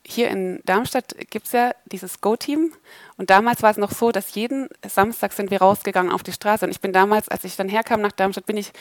hier 0.05 0.29
in 0.31 0.61
Darmstadt 0.65 1.15
gibt 1.31 1.47
es 1.47 1.53
ja 1.53 1.73
dieses 1.87 2.21
Go-Team. 2.21 2.73
Und 3.17 3.31
damals 3.31 3.63
war 3.63 3.71
es 3.71 3.77
noch 3.77 3.93
so, 3.93 4.11
dass 4.11 4.35
jeden 4.35 4.69
Samstag 4.87 5.33
sind 5.33 5.51
wir 5.51 5.61
rausgegangen 5.61 6.13
auf 6.13 6.23
die 6.23 6.33
Straße. 6.33 6.65
Und 6.65 6.71
ich 6.73 6.81
bin 6.81 6.93
damals, 6.93 7.29
als 7.29 7.45
ich 7.45 7.57
dann 7.57 7.69
herkam 7.69 8.01
nach 8.01 8.13
Darmstadt, 8.13 8.47
bin 8.47 8.57
ich, 8.57 8.73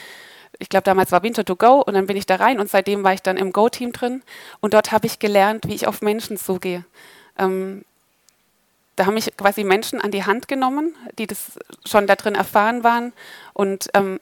ich 0.59 0.69
glaube 0.69 0.83
damals 0.83 1.11
war 1.11 1.23
Winter 1.23 1.45
to 1.45 1.55
Go 1.55 1.81
und 1.81 1.93
dann 1.93 2.07
bin 2.07 2.17
ich 2.17 2.25
da 2.25 2.35
rein 2.35 2.59
und 2.59 2.69
seitdem 2.69 3.03
war 3.03 3.13
ich 3.13 3.21
dann 3.21 3.37
im 3.37 3.53
Go-Team 3.53 3.91
drin. 3.91 4.23
Und 4.59 4.73
dort 4.73 4.91
habe 4.91 5.05
ich 5.05 5.19
gelernt, 5.19 5.67
wie 5.67 5.75
ich 5.75 5.87
auf 5.87 6.01
Menschen 6.01 6.37
zugehe. 6.37 6.85
Ähm, 7.37 7.85
da 8.95 9.05
haben 9.05 9.13
mich 9.13 9.35
quasi 9.37 9.63
Menschen 9.63 10.01
an 10.01 10.11
die 10.11 10.25
Hand 10.25 10.47
genommen, 10.47 10.95
die 11.17 11.27
das 11.27 11.59
schon 11.85 12.07
da 12.07 12.15
drin 12.15 12.35
erfahren 12.35 12.83
waren. 12.83 13.13
Und 13.53 13.89
ähm, 13.93 14.19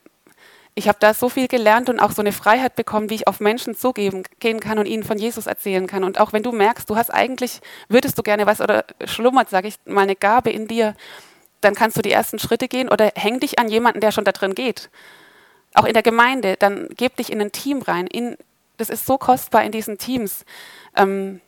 ich 0.80 0.88
habe 0.88 0.98
da 1.00 1.14
so 1.14 1.28
viel 1.28 1.50
gelernt 1.50 1.90
und 1.90 2.00
auch 2.00 2.12
so 2.12 2.22
eine 2.22 2.32
Freiheit 2.32 2.76
bekommen, 2.78 3.10
wie 3.10 3.16
ich 3.16 3.28
auf 3.28 3.42
Menschen 3.42 3.76
zugehen 3.76 4.24
gehen 4.40 4.62
kann 4.62 4.80
und 4.80 4.86
ihnen 4.86 5.04
von 5.04 5.18
Jesus 5.18 5.46
erzählen 5.46 5.88
kann. 5.88 6.06
Und 6.06 6.22
auch 6.22 6.32
wenn 6.32 6.42
du 6.42 6.54
merkst, 6.54 6.90
du 6.90 6.96
hast 6.96 7.14
eigentlich, 7.14 7.60
würdest 7.90 8.18
du 8.18 8.24
gerne 8.24 8.46
was 8.46 8.62
oder 8.62 8.86
schlummert, 9.04 9.50
sage 9.50 9.68
ich 9.68 9.76
mal, 9.86 10.04
eine 10.04 10.16
Gabe 10.16 10.52
in 10.52 10.70
dir, 10.70 10.96
dann 11.60 11.76
kannst 11.76 11.98
du 11.98 12.02
die 12.02 12.14
ersten 12.14 12.40
Schritte 12.40 12.70
gehen 12.70 12.88
oder 12.88 13.12
häng 13.16 13.42
dich 13.42 13.60
an 13.60 13.68
jemanden, 13.68 14.00
der 14.00 14.14
schon 14.14 14.24
da 14.24 14.32
drin 14.32 14.56
geht. 14.56 14.90
Auch 15.74 15.84
in 15.84 15.94
der 15.94 16.02
Gemeinde, 16.02 16.56
dann 16.58 16.88
geb 16.96 17.18
dich 17.18 17.30
in 17.30 17.42
ein 17.42 17.52
Team 17.52 17.82
rein. 17.82 18.08
In, 18.08 18.38
das 18.78 18.90
ist 18.90 19.06
so 19.06 19.18
kostbar 19.18 19.66
in 19.66 19.74
diesen 19.74 19.98
Teams. 19.98 20.46
Ähm, 20.96 21.42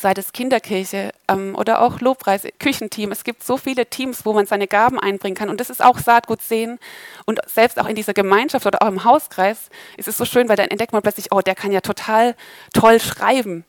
sei 0.00 0.12
es 0.16 0.32
Kinderkirche 0.32 1.12
ähm, 1.28 1.54
oder 1.54 1.82
auch 1.82 2.00
Lobpreis, 2.00 2.46
Küchenteam. 2.58 3.12
Es 3.12 3.24
gibt 3.24 3.42
so 3.42 3.56
viele 3.56 3.86
Teams, 3.86 4.24
wo 4.24 4.32
man 4.32 4.46
seine 4.46 4.66
Gaben 4.66 4.98
einbringen 4.98 5.36
kann. 5.36 5.48
Und 5.48 5.60
das 5.60 5.70
ist 5.70 5.82
auch 5.82 5.98
Saatgut 5.98 6.42
sehen. 6.42 6.78
Und 7.26 7.40
selbst 7.46 7.78
auch 7.78 7.86
in 7.86 7.94
dieser 7.94 8.14
Gemeinschaft 8.14 8.66
oder 8.66 8.82
auch 8.82 8.88
im 8.88 9.04
Hauskreis 9.04 9.70
ist 9.96 10.08
es 10.08 10.16
so 10.16 10.24
schön, 10.24 10.48
weil 10.48 10.56
dann 10.56 10.68
entdeckt 10.68 10.92
man 10.92 11.02
plötzlich, 11.02 11.32
oh, 11.32 11.40
der 11.40 11.54
kann 11.54 11.72
ja 11.72 11.80
total 11.80 12.34
toll 12.72 13.00
schreiben. 13.00 13.64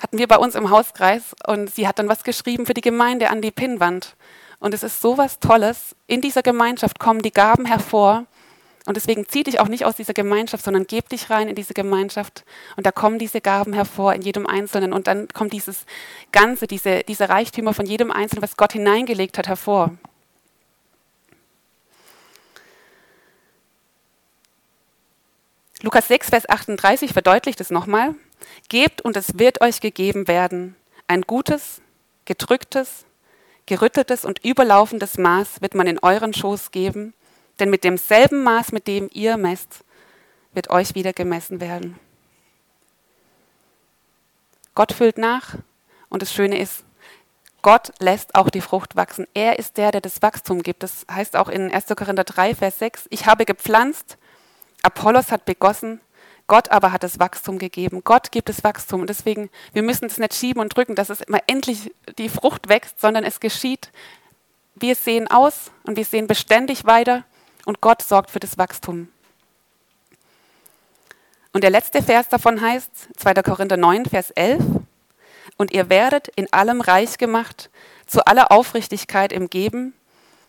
Hatten 0.00 0.18
wir 0.18 0.28
bei 0.28 0.38
uns 0.38 0.54
im 0.54 0.70
Hauskreis 0.70 1.34
und 1.46 1.74
sie 1.74 1.88
hat 1.88 1.98
dann 1.98 2.08
was 2.08 2.22
geschrieben 2.22 2.66
für 2.66 2.74
die 2.74 2.80
Gemeinde 2.80 3.30
an 3.30 3.42
die 3.42 3.50
Pinnwand. 3.50 4.14
Und 4.60 4.74
es 4.74 4.82
ist 4.82 5.00
so 5.00 5.18
was 5.18 5.40
Tolles. 5.40 5.96
In 6.06 6.20
dieser 6.20 6.42
Gemeinschaft 6.42 6.98
kommen 6.98 7.22
die 7.22 7.32
Gaben 7.32 7.64
hervor 7.64 8.26
und 8.88 8.96
deswegen 8.96 9.28
zieh 9.28 9.42
dich 9.42 9.60
auch 9.60 9.68
nicht 9.68 9.84
aus 9.84 9.96
dieser 9.96 10.14
Gemeinschaft, 10.14 10.64
sondern 10.64 10.86
geb 10.86 11.10
dich 11.10 11.28
rein 11.28 11.46
in 11.46 11.54
diese 11.54 11.74
Gemeinschaft. 11.74 12.46
Und 12.74 12.86
da 12.86 12.90
kommen 12.90 13.18
diese 13.18 13.42
Gaben 13.42 13.74
hervor 13.74 14.14
in 14.14 14.22
jedem 14.22 14.46
Einzelnen. 14.46 14.94
Und 14.94 15.06
dann 15.06 15.28
kommt 15.28 15.52
dieses 15.52 15.84
Ganze, 16.32 16.66
diese, 16.66 17.02
diese 17.06 17.28
Reichtümer 17.28 17.74
von 17.74 17.84
jedem 17.84 18.10
Einzelnen, 18.10 18.42
was 18.42 18.56
Gott 18.56 18.72
hineingelegt 18.72 19.36
hat, 19.36 19.46
hervor. 19.46 19.90
Lukas 25.82 26.08
6, 26.08 26.30
Vers 26.30 26.48
38 26.48 27.12
verdeutlicht 27.12 27.60
es 27.60 27.68
nochmal. 27.68 28.14
Gebt 28.70 29.02
und 29.02 29.18
es 29.18 29.38
wird 29.38 29.60
euch 29.60 29.82
gegeben 29.82 30.28
werden. 30.28 30.76
Ein 31.08 31.20
gutes, 31.20 31.82
gedrücktes, 32.24 33.04
gerütteltes 33.66 34.24
und 34.24 34.42
überlaufendes 34.42 35.18
Maß 35.18 35.60
wird 35.60 35.74
man 35.74 35.86
in 35.86 35.98
euren 35.98 36.32
Schoß 36.32 36.70
geben 36.70 37.12
denn 37.60 37.70
mit 37.70 37.84
demselben 37.84 38.42
Maß, 38.42 38.72
mit 38.72 38.86
dem 38.86 39.08
ihr 39.12 39.36
messt, 39.36 39.84
wird 40.52 40.70
euch 40.70 40.94
wieder 40.94 41.12
gemessen 41.12 41.60
werden. 41.60 41.98
Gott 44.74 44.92
füllt 44.92 45.18
nach 45.18 45.56
und 46.08 46.22
das 46.22 46.32
Schöne 46.32 46.58
ist, 46.58 46.84
Gott 47.62 47.92
lässt 47.98 48.34
auch 48.34 48.50
die 48.50 48.60
Frucht 48.60 48.94
wachsen. 48.94 49.26
Er 49.34 49.58
ist 49.58 49.76
der, 49.76 49.90
der 49.90 50.00
das 50.00 50.22
Wachstum 50.22 50.62
gibt. 50.62 50.82
Das 50.82 51.04
heißt 51.10 51.36
auch 51.36 51.48
in 51.48 51.72
1. 51.72 51.86
Korinther 51.88 52.24
3, 52.24 52.54
Vers 52.54 52.78
6, 52.78 53.06
ich 53.10 53.26
habe 53.26 53.44
gepflanzt, 53.44 54.16
Apollos 54.82 55.32
hat 55.32 55.44
begossen, 55.44 56.00
Gott 56.46 56.70
aber 56.70 56.92
hat 56.92 57.02
das 57.02 57.18
Wachstum 57.18 57.58
gegeben. 57.58 58.02
Gott 58.04 58.32
gibt 58.32 58.48
das 58.48 58.64
Wachstum. 58.64 59.02
Und 59.02 59.10
deswegen, 59.10 59.50
wir 59.74 59.82
müssen 59.82 60.06
es 60.06 60.16
nicht 60.16 60.34
schieben 60.34 60.62
und 60.62 60.74
drücken, 60.74 60.94
dass 60.94 61.10
es 61.10 61.20
immer 61.20 61.40
endlich 61.46 61.92
die 62.16 62.30
Frucht 62.30 62.70
wächst, 62.70 63.00
sondern 63.00 63.24
es 63.24 63.38
geschieht. 63.38 63.90
Wir 64.74 64.94
sehen 64.94 65.28
aus 65.28 65.70
und 65.82 65.96
wir 65.96 66.06
sehen 66.06 66.26
beständig 66.26 66.86
weiter 66.86 67.24
und 67.68 67.82
Gott 67.82 68.00
sorgt 68.00 68.30
für 68.30 68.40
das 68.40 68.56
Wachstum. 68.56 69.08
Und 71.52 71.62
der 71.62 71.68
letzte 71.68 72.02
Vers 72.02 72.26
davon 72.30 72.62
heißt 72.62 73.08
2. 73.18 73.34
Korinther 73.42 73.76
9, 73.76 74.06
Vers 74.06 74.30
11, 74.30 74.62
und 75.58 75.70
ihr 75.72 75.90
werdet 75.90 76.28
in 76.28 76.50
allem 76.50 76.80
reich 76.80 77.18
gemacht 77.18 77.68
zu 78.06 78.24
aller 78.24 78.50
Aufrichtigkeit 78.52 79.34
im 79.34 79.50
Geben, 79.50 79.92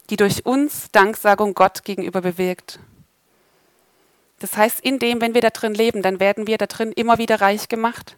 die 0.10 0.16
durch 0.16 0.46
uns 0.46 0.92
Danksagung 0.94 1.56
Gott 1.56 1.84
gegenüber 1.84 2.22
bewirkt. 2.22 2.80
Das 4.40 4.56
heißt, 4.56 4.80
in 4.80 5.00
dem, 5.00 5.20
wenn 5.20 5.34
wir 5.34 5.42
da 5.42 5.50
drin 5.50 5.74
leben, 5.74 6.02
dann 6.02 6.22
werden 6.22 6.48
wir 6.48 6.58
da 6.58 6.68
drin 6.68 6.94
immer 6.94 7.18
wieder 7.18 7.42
reich 7.42 7.68
gemacht 7.68 8.16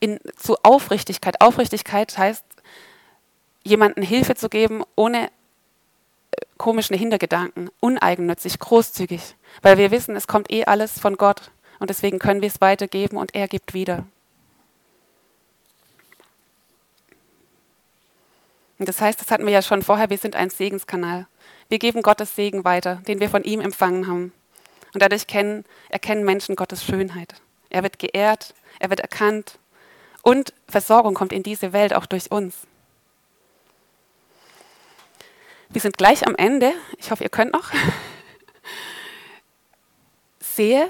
in, 0.00 0.18
zu 0.36 0.56
Aufrichtigkeit. 0.64 1.40
Aufrichtigkeit 1.40 2.18
heißt, 2.18 2.44
jemandem 3.62 4.02
Hilfe 4.02 4.34
zu 4.34 4.48
geben, 4.48 4.82
ohne 4.96 5.30
komischen 6.58 6.96
Hintergedanken, 6.96 7.70
uneigennützig, 7.80 8.58
großzügig, 8.58 9.36
weil 9.62 9.78
wir 9.78 9.90
wissen, 9.90 10.16
es 10.16 10.26
kommt 10.26 10.50
eh 10.50 10.64
alles 10.64 10.98
von 10.98 11.16
Gott 11.16 11.50
und 11.78 11.90
deswegen 11.90 12.18
können 12.18 12.40
wir 12.40 12.48
es 12.48 12.60
weitergeben 12.60 13.16
und 13.16 13.34
er 13.34 13.48
gibt 13.48 13.74
wieder. 13.74 14.06
Und 18.78 18.88
das 18.88 19.00
heißt, 19.00 19.20
das 19.20 19.30
hatten 19.30 19.46
wir 19.46 19.52
ja 19.52 19.62
schon 19.62 19.82
vorher, 19.82 20.10
wir 20.10 20.18
sind 20.18 20.36
ein 20.36 20.50
Segenskanal. 20.50 21.26
Wir 21.68 21.78
geben 21.78 22.02
Gottes 22.02 22.36
Segen 22.36 22.64
weiter, 22.64 22.96
den 23.08 23.20
wir 23.20 23.30
von 23.30 23.42
ihm 23.42 23.60
empfangen 23.60 24.06
haben. 24.06 24.32
Und 24.92 25.02
dadurch 25.02 25.26
kennen, 25.26 25.64
erkennen 25.88 26.24
Menschen 26.24 26.56
Gottes 26.56 26.84
Schönheit. 26.84 27.34
Er 27.70 27.82
wird 27.82 27.98
geehrt, 27.98 28.54
er 28.78 28.90
wird 28.90 29.00
erkannt 29.00 29.58
und 30.22 30.52
Versorgung 30.68 31.14
kommt 31.14 31.32
in 31.32 31.42
diese 31.42 31.72
Welt 31.72 31.94
auch 31.94 32.06
durch 32.06 32.30
uns. 32.30 32.66
Wir 35.68 35.80
sind 35.80 35.98
gleich 35.98 36.26
am 36.26 36.34
Ende, 36.36 36.72
ich 36.98 37.10
hoffe, 37.10 37.24
ihr 37.24 37.30
könnt 37.30 37.52
noch, 37.52 37.72
sehe, 40.40 40.88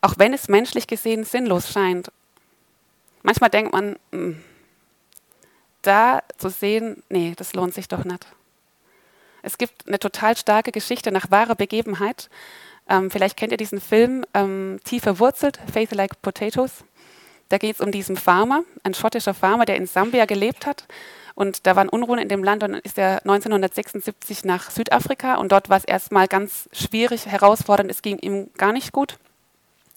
auch 0.00 0.14
wenn 0.18 0.32
es 0.32 0.48
menschlich 0.48 0.86
gesehen 0.86 1.24
sinnlos 1.24 1.70
scheint. 1.70 2.10
Manchmal 3.22 3.50
denkt 3.50 3.72
man, 3.72 3.96
hm, 4.10 4.42
da 5.82 6.22
zu 6.38 6.48
sehen, 6.48 7.02
nee, 7.08 7.34
das 7.36 7.54
lohnt 7.54 7.74
sich 7.74 7.88
doch 7.88 8.04
nicht. 8.04 8.26
Es 9.42 9.58
gibt 9.58 9.86
eine 9.86 9.98
total 9.98 10.36
starke 10.36 10.72
Geschichte 10.72 11.10
nach 11.10 11.30
wahrer 11.30 11.56
Begebenheit. 11.56 12.30
Ähm, 12.88 13.10
vielleicht 13.10 13.36
kennt 13.36 13.52
ihr 13.52 13.58
diesen 13.58 13.80
Film 13.80 14.24
ähm, 14.34 14.80
Tief 14.84 15.02
verwurzelt, 15.02 15.58
Faith 15.72 15.92
Like 15.92 16.22
Potatoes. 16.22 16.84
Da 17.48 17.58
geht 17.58 17.76
es 17.76 17.80
um 17.80 17.92
diesen 17.92 18.16
Farmer, 18.16 18.62
ein 18.82 18.94
schottischer 18.94 19.34
Farmer, 19.34 19.64
der 19.64 19.76
in 19.76 19.86
Sambia 19.86 20.24
gelebt 20.24 20.64
hat. 20.64 20.86
Und 21.34 21.66
da 21.66 21.76
waren 21.76 21.88
Unruhen 21.88 22.18
in 22.18 22.28
dem 22.28 22.44
Land 22.44 22.62
und 22.62 22.72
dann 22.72 22.80
ist 22.80 22.98
er 22.98 23.22
1976 23.22 24.44
nach 24.44 24.70
Südafrika 24.70 25.36
und 25.36 25.52
dort 25.52 25.70
war 25.70 25.78
es 25.78 25.84
erstmal 25.84 26.28
ganz 26.28 26.68
schwierig, 26.72 27.26
herausfordernd, 27.26 27.90
es 27.90 28.02
ging 28.02 28.18
ihm 28.18 28.50
gar 28.56 28.72
nicht 28.72 28.92
gut. 28.92 29.18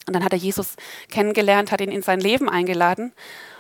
Und 0.08 0.16
dann 0.16 0.24
hat 0.24 0.34
er 0.34 0.40
Jesus 0.40 0.76
kennengelernt, 1.10 1.72
hat 1.72 1.82
ihn 1.82 1.92
in 1.92 2.04
sein 2.04 2.20
Leben 2.20 2.50
eingeladen 2.50 3.12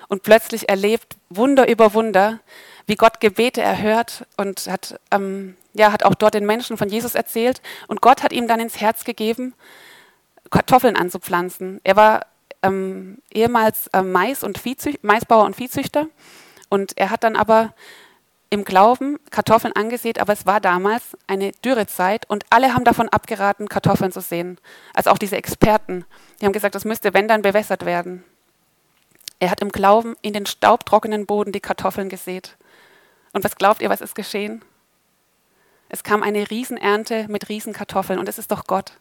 und 0.08 0.24
plötzlich 0.24 0.70
erlebt 0.70 1.18
Wunder 1.30 1.68
über 1.68 1.94
Wunder, 1.94 2.40
wie 2.88 2.96
Gott 2.96 3.20
Gebete 3.20 3.62
erhört 3.62 4.26
und 4.38 4.68
hat, 4.68 5.00
ähm, 5.12 5.58
ja, 5.74 5.92
hat 5.92 6.04
auch 6.04 6.14
dort 6.14 6.36
den 6.36 6.46
Menschen 6.46 6.78
von 6.78 6.90
Jesus 6.90 7.16
erzählt. 7.16 7.62
Und 7.88 8.02
Gott 8.02 8.22
hat 8.22 8.32
ihm 8.32 8.48
dann 8.48 8.60
ins 8.60 8.80
Herz 8.80 9.04
gegeben, 9.04 9.56
Kartoffeln 10.52 10.96
anzupflanzen. 10.96 11.82
Er 11.84 11.96
war 11.96 12.28
ähm, 12.62 13.18
ehemals 13.34 13.88
äh, 13.88 14.04
Mais 14.04 14.44
und 14.44 14.62
Maisbauer 15.02 15.46
und 15.46 15.56
Viehzüchter 15.56 16.08
und 16.76 16.98
er 16.98 17.10
hat 17.10 17.24
dann 17.24 17.38
aber 17.38 17.74
im 18.50 18.66
Glauben 18.66 19.18
Kartoffeln 19.32 19.74
angesät, 19.76 20.20
aber 20.20 20.34
es 20.34 20.46
war 20.46 20.60
damals 20.60 21.18
eine 21.26 21.52
Dürrezeit 21.64 22.30
und 22.30 22.46
alle 22.50 22.74
haben 22.74 22.84
davon 22.84 23.08
abgeraten, 23.10 23.70
Kartoffeln 23.70 24.12
zu 24.12 24.20
sehen. 24.20 24.60
Also 24.94 25.10
auch 25.10 25.18
diese 25.18 25.38
Experten, 25.38 26.06
die 26.40 26.46
haben 26.46 26.54
gesagt, 26.54 26.76
das 26.76 26.86
müsste, 26.86 27.14
wenn 27.14 27.30
dann, 27.30 27.42
bewässert 27.42 27.86
werden. 27.86 28.24
Er 29.40 29.52
hat 29.52 29.62
im 29.62 29.72
Glauben 29.72 30.16
in 30.22 30.34
den 30.34 30.46
staubtrockenen 30.46 31.26
Boden 31.26 31.54
die 31.54 31.62
Kartoffeln 31.62 32.10
gesät. 32.10 32.58
Und 33.32 33.44
was 33.44 33.56
glaubt 33.56 33.82
ihr, 33.82 33.90
was 33.90 34.02
ist 34.02 34.16
geschehen? 34.16 34.62
Es 35.88 36.04
kam 36.04 36.24
eine 36.24 36.50
Riesenernte 36.50 37.28
mit 37.30 37.48
Riesenkartoffeln 37.48 38.20
und 38.20 38.28
es 38.28 38.38
ist 38.38 38.52
doch 38.52 38.66
Gott. 38.66 38.94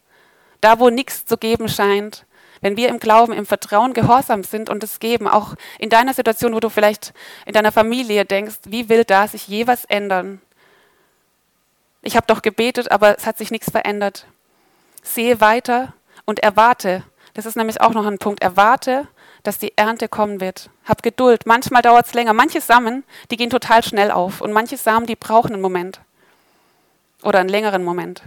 Da, 0.61 0.79
wo 0.79 0.91
nichts 0.91 1.27
zu 1.27 1.37
geben 1.37 1.69
scheint, 1.69 2.25
wenn 2.65 2.79
wir 2.79 2.89
im 2.89 2.99
Glauben, 2.99 3.35
im 3.35 3.45
Vertrauen 3.45 3.93
gehorsam 3.93 4.43
sind 4.43 4.71
und 4.71 4.83
es 4.83 4.99
geben, 4.99 5.29
auch 5.29 5.55
in 5.79 5.91
deiner 5.91 6.15
Situation, 6.15 6.55
wo 6.55 6.61
du 6.61 6.71
vielleicht 6.71 7.13
in 7.45 7.53
deiner 7.53 7.73
Familie 7.73 8.25
denkst, 8.25 8.55
wie 8.65 8.89
will 8.89 9.05
da 9.05 9.29
sich 9.29 9.47
je 9.47 9.67
was 9.67 9.85
ändern? 9.85 10.41
Ich 12.01 12.17
habe 12.17 12.27
doch 12.27 12.41
gebetet, 12.41 12.91
aber 12.91 13.19
es 13.19 13.27
hat 13.27 13.37
sich 13.37 13.51
nichts 13.51 13.71
verändert. 13.71 14.27
Sehe 15.03 15.43
weiter 15.43 15.93
und 16.25 16.41
erwarte. 16.41 17.05
Das 17.35 17.45
ist 17.45 17.55
nämlich 17.55 17.83
auch 17.83 17.93
noch 17.93 18.07
ein 18.07 18.17
Punkt. 18.17 18.43
Erwarte, 18.43 19.09
dass 19.43 19.59
die 19.59 19.77
Ernte 19.77 20.09
kommen 20.09 20.41
wird. 20.41 20.71
Hab 20.87 21.03
Geduld. 21.03 21.45
Manchmal 21.45 21.83
dauert 21.83 22.07
es 22.07 22.15
länger. 22.15 22.33
Manche 22.33 22.63
Samen, 22.63 23.05
die 23.31 23.37
gehen 23.37 23.51
total 23.51 23.83
schnell 23.85 24.11
auf. 24.11 24.41
Und 24.41 24.53
manche 24.53 24.79
Samen, 24.79 25.05
die 25.07 25.17
brauchen 25.17 25.53
einen 25.53 25.61
Moment. 25.61 26.01
Oder 27.23 27.41
einen 27.41 27.51
längeren 27.51 27.85
Moment. 27.85 28.23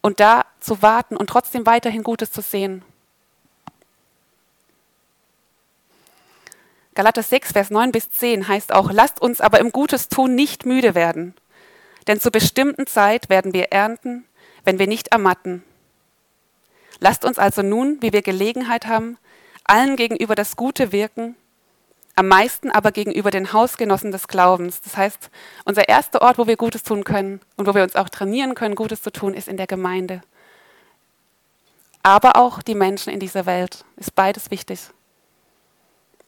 Und 0.00 0.18
da 0.18 0.46
zu 0.60 0.80
warten 0.80 1.14
und 1.14 1.28
trotzdem 1.28 1.66
weiterhin 1.66 2.02
Gutes 2.02 2.32
zu 2.32 2.40
sehen. 2.40 2.82
Galater 6.94 7.24
6, 7.24 7.52
Vers 7.52 7.70
9 7.70 7.90
bis 7.90 8.08
10 8.10 8.46
heißt 8.46 8.72
auch, 8.72 8.92
lasst 8.92 9.20
uns 9.20 9.40
aber 9.40 9.58
im 9.58 9.72
Gutes 9.72 10.08
tun 10.08 10.36
nicht 10.36 10.64
müde 10.64 10.94
werden, 10.94 11.34
denn 12.06 12.20
zur 12.20 12.30
bestimmten 12.30 12.86
Zeit 12.86 13.28
werden 13.28 13.52
wir 13.52 13.72
ernten, 13.72 14.24
wenn 14.62 14.78
wir 14.78 14.86
nicht 14.86 15.08
ermatten. 15.08 15.64
Lasst 17.00 17.24
uns 17.24 17.38
also 17.38 17.62
nun, 17.62 18.00
wie 18.00 18.12
wir 18.12 18.22
Gelegenheit 18.22 18.86
haben, 18.86 19.18
allen 19.64 19.96
gegenüber 19.96 20.36
das 20.36 20.54
Gute 20.54 20.92
wirken, 20.92 21.34
am 22.14 22.28
meisten 22.28 22.70
aber 22.70 22.92
gegenüber 22.92 23.32
den 23.32 23.52
Hausgenossen 23.52 24.12
des 24.12 24.28
Glaubens. 24.28 24.80
Das 24.80 24.96
heißt, 24.96 25.30
unser 25.64 25.88
erster 25.88 26.22
Ort, 26.22 26.38
wo 26.38 26.46
wir 26.46 26.56
Gutes 26.56 26.84
tun 26.84 27.02
können 27.02 27.40
und 27.56 27.66
wo 27.66 27.74
wir 27.74 27.82
uns 27.82 27.96
auch 27.96 28.08
trainieren 28.08 28.54
können, 28.54 28.76
Gutes 28.76 29.02
zu 29.02 29.10
tun, 29.10 29.34
ist 29.34 29.48
in 29.48 29.56
der 29.56 29.66
Gemeinde. 29.66 30.22
Aber 32.04 32.36
auch 32.36 32.62
die 32.62 32.76
Menschen 32.76 33.12
in 33.12 33.18
dieser 33.18 33.46
Welt 33.46 33.84
ist 33.96 34.14
beides 34.14 34.52
wichtig 34.52 34.90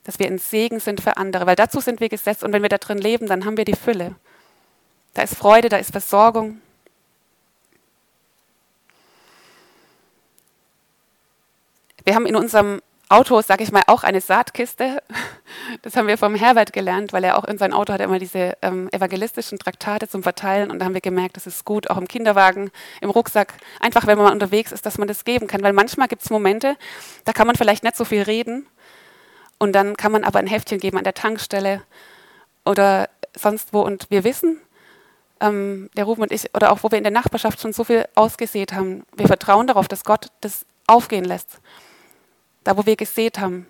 dass 0.06 0.20
wir 0.20 0.28
ein 0.28 0.38
Segen 0.38 0.78
sind 0.78 1.00
für 1.00 1.16
andere, 1.16 1.46
weil 1.46 1.56
dazu 1.56 1.80
sind 1.80 1.98
wir 1.98 2.08
gesetzt 2.08 2.44
und 2.44 2.52
wenn 2.52 2.62
wir 2.62 2.68
da 2.68 2.78
drin 2.78 2.98
leben, 2.98 3.26
dann 3.26 3.44
haben 3.44 3.56
wir 3.56 3.64
die 3.64 3.74
Fülle. 3.74 4.14
Da 5.14 5.22
ist 5.22 5.34
Freude, 5.34 5.68
da 5.68 5.78
ist 5.78 5.90
Versorgung. 5.90 6.60
Wir 12.04 12.14
haben 12.14 12.26
in 12.26 12.36
unserem 12.36 12.80
Auto, 13.08 13.40
sage 13.40 13.64
ich 13.64 13.72
mal, 13.72 13.82
auch 13.88 14.04
eine 14.04 14.20
Saatkiste. 14.20 15.02
Das 15.82 15.96
haben 15.96 16.06
wir 16.06 16.18
vom 16.18 16.36
Herbert 16.36 16.72
gelernt, 16.72 17.12
weil 17.12 17.24
er 17.24 17.36
auch 17.36 17.44
in 17.44 17.58
seinem 17.58 17.72
Auto 17.72 17.92
hat 17.92 18.00
immer 18.00 18.20
diese 18.20 18.56
ähm, 18.62 18.88
evangelistischen 18.92 19.58
Traktate 19.58 20.08
zum 20.08 20.22
Verteilen 20.22 20.70
und 20.70 20.78
da 20.78 20.84
haben 20.84 20.94
wir 20.94 21.00
gemerkt, 21.00 21.36
das 21.36 21.46
ist 21.46 21.64
gut, 21.64 21.90
auch 21.90 21.96
im 21.96 22.06
Kinderwagen, 22.06 22.70
im 23.00 23.10
Rucksack, 23.10 23.54
einfach 23.80 24.06
wenn 24.06 24.18
man 24.18 24.32
unterwegs 24.32 24.70
ist, 24.70 24.86
dass 24.86 24.98
man 24.98 25.08
das 25.08 25.24
geben 25.24 25.48
kann, 25.48 25.62
weil 25.62 25.72
manchmal 25.72 26.08
gibt 26.08 26.22
es 26.22 26.30
Momente, 26.30 26.76
da 27.24 27.32
kann 27.32 27.46
man 27.46 27.56
vielleicht 27.56 27.82
nicht 27.82 27.96
so 27.96 28.04
viel 28.04 28.22
reden 28.22 28.66
und 29.58 29.72
dann 29.72 29.96
kann 29.96 30.12
man 30.12 30.24
aber 30.24 30.38
ein 30.38 30.46
Heftchen 30.46 30.78
geben 30.78 30.98
an 30.98 31.04
der 31.04 31.14
Tankstelle 31.14 31.82
oder 32.64 33.08
sonst 33.34 33.72
wo. 33.72 33.80
Und 33.80 34.10
wir 34.10 34.24
wissen, 34.24 34.60
ähm, 35.40 35.90
der 35.96 36.04
Ruben 36.04 36.22
und 36.22 36.32
ich, 36.32 36.54
oder 36.54 36.72
auch 36.72 36.82
wo 36.82 36.90
wir 36.90 36.98
in 36.98 37.04
der 37.04 37.12
Nachbarschaft 37.12 37.60
schon 37.60 37.72
so 37.72 37.84
viel 37.84 38.06
ausgesät 38.14 38.72
haben, 38.72 39.04
wir 39.16 39.26
vertrauen 39.26 39.66
darauf, 39.66 39.88
dass 39.88 40.04
Gott 40.04 40.28
das 40.40 40.66
aufgehen 40.86 41.24
lässt. 41.24 41.60
Da, 42.64 42.76
wo 42.76 42.84
wir 42.86 42.96
gesät 42.96 43.38
haben. 43.38 43.66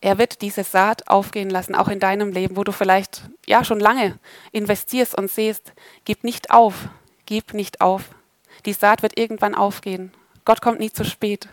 Er 0.00 0.18
wird 0.18 0.42
diese 0.42 0.62
Saat 0.62 1.08
aufgehen 1.08 1.50
lassen, 1.50 1.74
auch 1.74 1.88
in 1.88 1.98
deinem 1.98 2.30
Leben, 2.30 2.56
wo 2.56 2.62
du 2.62 2.70
vielleicht 2.70 3.22
ja 3.46 3.64
schon 3.64 3.80
lange 3.80 4.16
investierst 4.52 5.18
und 5.18 5.28
siehst, 5.28 5.72
gib 6.04 6.22
nicht 6.22 6.52
auf, 6.52 6.88
gib 7.26 7.52
nicht 7.52 7.80
auf. 7.80 8.02
Die 8.64 8.72
Saat 8.72 9.02
wird 9.02 9.18
irgendwann 9.18 9.56
aufgehen. 9.56 10.12
Gott 10.44 10.62
kommt 10.62 10.78
nie 10.78 10.92
zu 10.92 11.04
spät. 11.04 11.48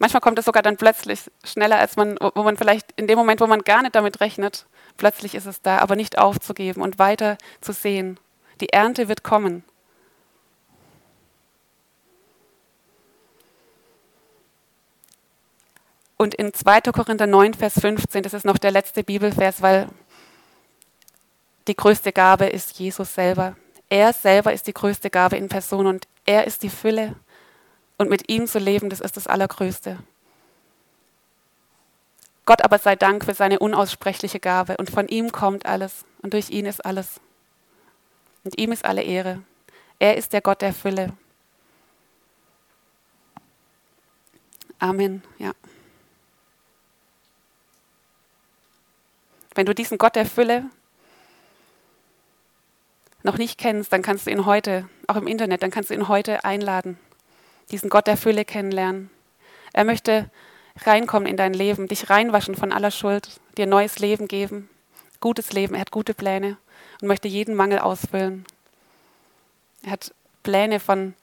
Manchmal 0.00 0.22
kommt 0.22 0.38
es 0.38 0.46
sogar 0.46 0.62
dann 0.62 0.78
plötzlich 0.78 1.30
schneller, 1.44 1.78
als 1.78 1.96
man, 1.96 2.16
wo 2.34 2.42
man 2.42 2.56
vielleicht 2.56 2.90
in 2.96 3.06
dem 3.06 3.18
Moment, 3.18 3.42
wo 3.42 3.46
man 3.46 3.60
gar 3.60 3.82
nicht 3.82 3.94
damit 3.94 4.20
rechnet, 4.20 4.64
plötzlich 4.96 5.34
ist 5.34 5.44
es 5.44 5.60
da, 5.60 5.76
aber 5.76 5.94
nicht 5.94 6.16
aufzugeben 6.16 6.80
und 6.80 6.98
weiter 6.98 7.36
zu 7.60 7.74
sehen. 7.74 8.18
Die 8.62 8.70
Ernte 8.70 9.08
wird 9.08 9.22
kommen. 9.22 9.62
Und 16.16 16.34
in 16.34 16.54
2. 16.54 16.80
Korinther 16.92 17.26
9, 17.26 17.52
Vers 17.52 17.78
15, 17.78 18.22
das 18.22 18.32
ist 18.32 18.46
noch 18.46 18.56
der 18.56 18.70
letzte 18.70 19.04
Bibelvers, 19.04 19.60
weil 19.60 19.86
die 21.68 21.76
größte 21.76 22.12
Gabe 22.12 22.46
ist 22.46 22.78
Jesus 22.78 23.14
selber. 23.14 23.54
Er 23.90 24.14
selber 24.14 24.54
ist 24.54 24.66
die 24.66 24.72
größte 24.72 25.10
Gabe 25.10 25.36
in 25.36 25.50
Person 25.50 25.86
und 25.86 26.08
er 26.24 26.46
ist 26.46 26.62
die 26.62 26.70
Fülle 26.70 27.16
und 28.00 28.08
mit 28.08 28.30
ihm 28.30 28.46
zu 28.46 28.58
leben, 28.58 28.88
das 28.88 29.00
ist 29.00 29.18
das 29.18 29.26
Allergrößte. 29.26 29.98
Gott 32.46 32.64
aber 32.64 32.78
sei 32.78 32.96
Dank 32.96 33.26
für 33.26 33.34
seine 33.34 33.58
unaussprechliche 33.58 34.40
Gabe 34.40 34.78
und 34.78 34.88
von 34.88 35.06
ihm 35.06 35.32
kommt 35.32 35.66
alles 35.66 36.06
und 36.22 36.32
durch 36.32 36.48
ihn 36.48 36.64
ist 36.64 36.82
alles. 36.82 37.20
Und 38.42 38.58
ihm 38.58 38.72
ist 38.72 38.86
alle 38.86 39.02
Ehre. 39.02 39.42
Er 39.98 40.16
ist 40.16 40.32
der 40.32 40.40
Gott 40.40 40.62
der 40.62 40.72
Fülle. 40.72 41.12
Amen. 44.78 45.22
Ja. 45.36 45.52
Wenn 49.54 49.66
du 49.66 49.74
diesen 49.74 49.98
Gott 49.98 50.16
der 50.16 50.24
Fülle 50.24 50.64
noch 53.22 53.36
nicht 53.36 53.58
kennst, 53.58 53.92
dann 53.92 54.00
kannst 54.00 54.26
du 54.26 54.30
ihn 54.30 54.46
heute, 54.46 54.88
auch 55.06 55.16
im 55.16 55.26
Internet, 55.26 55.62
dann 55.62 55.70
kannst 55.70 55.90
du 55.90 55.94
ihn 55.94 56.08
heute 56.08 56.46
einladen 56.46 56.98
diesen 57.70 57.90
Gott 57.90 58.06
der 58.06 58.16
Fülle 58.16 58.44
kennenlernen. 58.44 59.10
Er 59.72 59.84
möchte 59.84 60.30
reinkommen 60.82 61.28
in 61.28 61.36
dein 61.36 61.54
Leben, 61.54 61.88
dich 61.88 62.10
reinwaschen 62.10 62.54
von 62.54 62.72
aller 62.72 62.90
Schuld, 62.90 63.40
dir 63.56 63.66
neues 63.66 63.98
Leben 63.98 64.28
geben, 64.28 64.68
gutes 65.20 65.52
Leben. 65.52 65.74
Er 65.74 65.82
hat 65.82 65.90
gute 65.90 66.14
Pläne 66.14 66.56
und 67.00 67.08
möchte 67.08 67.28
jeden 67.28 67.54
Mangel 67.54 67.78
ausfüllen. 67.78 68.44
Er 69.82 69.92
hat 69.92 70.14
Pläne 70.42 70.80
von, 70.80 71.14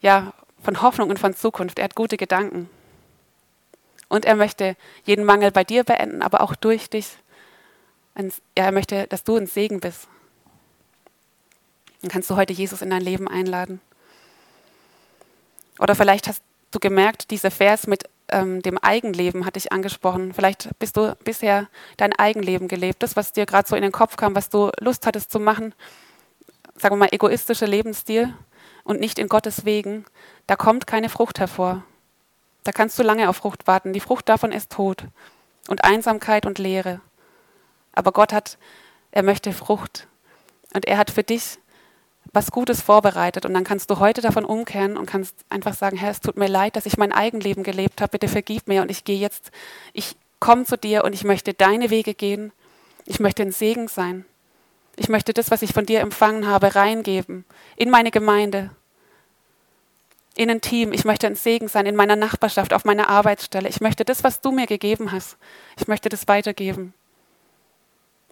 ja, 0.00 0.32
von 0.62 0.82
Hoffnung 0.82 1.10
und 1.10 1.18
von 1.18 1.34
Zukunft. 1.34 1.78
Er 1.78 1.84
hat 1.84 1.94
gute 1.94 2.16
Gedanken. 2.16 2.68
Und 4.08 4.24
er 4.24 4.34
möchte 4.34 4.76
jeden 5.04 5.24
Mangel 5.24 5.50
bei 5.50 5.64
dir 5.64 5.84
beenden, 5.84 6.22
aber 6.22 6.40
auch 6.40 6.54
durch 6.54 6.90
dich. 6.90 7.16
Er 8.54 8.72
möchte, 8.72 9.06
dass 9.06 9.24
du 9.24 9.36
ein 9.36 9.46
Segen 9.46 9.80
bist. 9.80 10.08
Dann 12.02 12.10
kannst 12.10 12.28
du 12.28 12.36
heute 12.36 12.52
Jesus 12.52 12.82
in 12.82 12.90
dein 12.90 13.02
Leben 13.02 13.28
einladen. 13.28 13.80
Oder 15.80 15.94
vielleicht 15.94 16.28
hast 16.28 16.42
du 16.70 16.78
gemerkt, 16.78 17.30
dieser 17.30 17.50
Vers 17.50 17.86
mit 17.86 18.04
ähm, 18.28 18.62
dem 18.62 18.78
Eigenleben, 18.78 19.44
hatte 19.46 19.58
ich 19.58 19.72
angesprochen. 19.72 20.32
Vielleicht 20.32 20.68
bist 20.78 20.96
du 20.96 21.16
bisher 21.24 21.68
dein 21.96 22.12
Eigenleben 22.12 22.68
gelebt, 22.68 23.02
das, 23.02 23.16
was 23.16 23.32
dir 23.32 23.46
gerade 23.46 23.68
so 23.68 23.74
in 23.76 23.82
den 23.82 23.92
Kopf 23.92 24.16
kam, 24.16 24.34
was 24.34 24.50
du 24.50 24.70
Lust 24.78 25.06
hattest 25.06 25.32
zu 25.32 25.40
machen, 25.40 25.74
sagen 26.76 26.94
wir 26.94 26.98
mal, 26.98 27.08
egoistischer 27.12 27.66
Lebensstil 27.66 28.32
und 28.84 29.00
nicht 29.00 29.18
in 29.18 29.28
Gottes 29.28 29.64
Wegen, 29.64 30.04
da 30.46 30.56
kommt 30.56 30.86
keine 30.86 31.08
Frucht 31.08 31.38
hervor. 31.38 31.84
Da 32.64 32.72
kannst 32.72 32.98
du 32.98 33.02
lange 33.02 33.28
auf 33.28 33.36
Frucht 33.36 33.66
warten. 33.66 33.92
Die 33.92 34.00
Frucht 34.00 34.28
davon 34.28 34.52
ist 34.52 34.70
Tod 34.70 35.04
und 35.68 35.84
Einsamkeit 35.84 36.44
und 36.44 36.58
Leere. 36.58 37.00
Aber 37.92 38.12
Gott 38.12 38.32
hat, 38.32 38.58
er 39.12 39.22
möchte 39.22 39.52
Frucht. 39.52 40.06
Und 40.74 40.86
er 40.86 40.98
hat 40.98 41.10
für 41.10 41.22
dich 41.22 41.58
was 42.32 42.50
Gutes 42.50 42.80
vorbereitet. 42.80 43.44
Und 43.44 43.54
dann 43.54 43.64
kannst 43.64 43.90
du 43.90 43.98
heute 43.98 44.20
davon 44.20 44.44
umkehren 44.44 44.96
und 44.96 45.06
kannst 45.06 45.34
einfach 45.48 45.74
sagen, 45.74 45.96
Herr, 45.96 46.10
es 46.10 46.20
tut 46.20 46.36
mir 46.36 46.48
leid, 46.48 46.76
dass 46.76 46.86
ich 46.86 46.96
mein 46.96 47.12
Eigenleben 47.12 47.62
gelebt 47.64 48.00
habe. 48.00 48.12
Bitte 48.12 48.28
vergib 48.28 48.68
mir. 48.68 48.82
Und 48.82 48.90
ich 48.90 49.04
gehe 49.04 49.18
jetzt, 49.18 49.50
ich 49.92 50.16
komme 50.38 50.64
zu 50.64 50.76
dir 50.76 51.04
und 51.04 51.12
ich 51.12 51.24
möchte 51.24 51.54
deine 51.54 51.90
Wege 51.90 52.14
gehen. 52.14 52.52
Ich 53.06 53.20
möchte 53.20 53.42
ein 53.42 53.52
Segen 53.52 53.88
sein. 53.88 54.24
Ich 54.96 55.08
möchte 55.08 55.32
das, 55.32 55.50
was 55.50 55.62
ich 55.62 55.72
von 55.72 55.86
dir 55.86 56.00
empfangen 56.00 56.46
habe, 56.46 56.74
reingeben 56.74 57.44
in 57.76 57.90
meine 57.90 58.10
Gemeinde, 58.10 58.70
in 60.36 60.50
ein 60.50 60.60
Team. 60.60 60.92
Ich 60.92 61.04
möchte 61.04 61.26
ein 61.26 61.36
Segen 61.36 61.68
sein 61.68 61.86
in 61.86 61.96
meiner 61.96 62.16
Nachbarschaft, 62.16 62.72
auf 62.74 62.84
meiner 62.84 63.08
Arbeitsstelle. 63.08 63.68
Ich 63.68 63.80
möchte 63.80 64.04
das, 64.04 64.24
was 64.24 64.40
du 64.40 64.52
mir 64.52 64.66
gegeben 64.66 65.10
hast, 65.10 65.38
ich 65.78 65.88
möchte 65.88 66.08
das 66.08 66.28
weitergeben. 66.28 66.92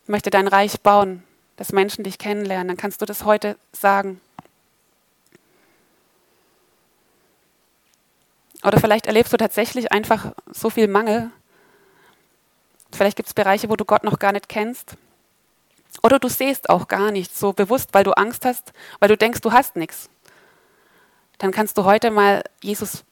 Ich 0.03 0.09
möchte 0.09 0.31
dein 0.31 0.49
Reich 0.49 0.81
bauen, 0.81 1.23
dass 1.59 1.73
Menschen 1.73 2.05
dich 2.05 2.19
kennenlernen. 2.19 2.69
Dann 2.69 2.77
kannst 2.77 3.03
du 3.03 3.05
das 3.05 3.25
heute 3.25 3.57
sagen. 3.73 4.21
Oder 8.63 8.81
vielleicht 8.81 9.07
erlebst 9.07 9.33
du 9.33 9.37
tatsächlich 9.37 9.93
einfach 9.93 10.33
so 10.47 10.71
viel 10.71 10.89
Mangel. 10.89 11.31
Vielleicht 12.93 13.17
gibt 13.17 13.27
es 13.27 13.35
Bereiche, 13.35 13.69
wo 13.69 13.77
du 13.77 13.85
Gott 13.85 14.05
noch 14.05 14.21
gar 14.21 14.33
nicht 14.33 14.49
kennst. 14.49 14.97
Oder 16.03 16.21
du 16.21 16.29
siehst 16.29 16.71
auch 16.71 16.87
gar 16.87 17.11
nichts 17.11 17.41
so 17.41 17.53
bewusst, 17.53 17.93
weil 17.93 18.05
du 18.05 18.13
Angst 18.13 18.45
hast, 18.45 18.73
weil 19.01 19.09
du 19.09 19.17
denkst, 19.17 19.41
du 19.41 19.53
hast 19.53 19.75
nichts. 19.75 20.09
Dann 21.39 21.51
kannst 21.51 21.77
du 21.77 21.85
heute 21.85 22.13
mal 22.13 22.45
Jesus 22.63 23.05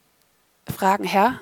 fragen, 0.68 1.04
Herr, 1.04 1.40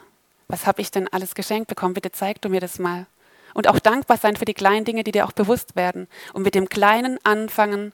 was 0.49 0.67
habe 0.67 0.81
ich 0.81 0.91
denn 0.91 1.09
alles 1.09 1.35
geschenkt 1.35 1.69
bekommen? 1.69 1.93
Bitte 1.93 2.13
zeig 2.13 2.41
du 2.41 2.49
mir 2.49 2.61
das 2.61 2.79
mal. 2.79 3.07
Und 3.55 3.69
auch 3.69 3.79
dankbar 3.79 4.19
sein 4.19 4.37
für 4.37 4.45
die 4.45 4.55
kleinen 4.55 4.85
Dinge, 4.85 5.05
die 5.05 5.13
dir 5.13 5.27
auch 5.27 5.33
bewusst 5.33 5.77
werden. 5.77 6.09
Und 6.35 6.43
mit 6.43 6.55
dem 6.55 6.69
Kleinen 6.69 7.19
anfangen, 7.25 7.93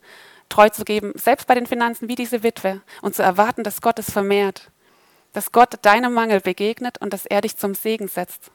treu 0.48 0.68
zu 0.68 0.84
geben, 0.84 1.12
selbst 1.14 1.46
bei 1.46 1.54
den 1.54 1.66
Finanzen 1.66 2.08
wie 2.08 2.16
diese 2.16 2.42
Witwe. 2.42 2.80
Und 3.02 3.14
zu 3.14 3.22
erwarten, 3.22 3.62
dass 3.62 3.80
Gott 3.80 3.98
es 3.98 4.11
vermehrt. 4.11 4.70
Dass 5.32 5.52
Gott 5.52 5.74
deinem 5.82 6.12
Mangel 6.12 6.40
begegnet 6.40 6.98
und 6.98 7.12
dass 7.12 7.26
er 7.26 7.40
dich 7.40 7.56
zum 7.56 7.74
Segen 7.74 8.08
setzt. 8.08 8.50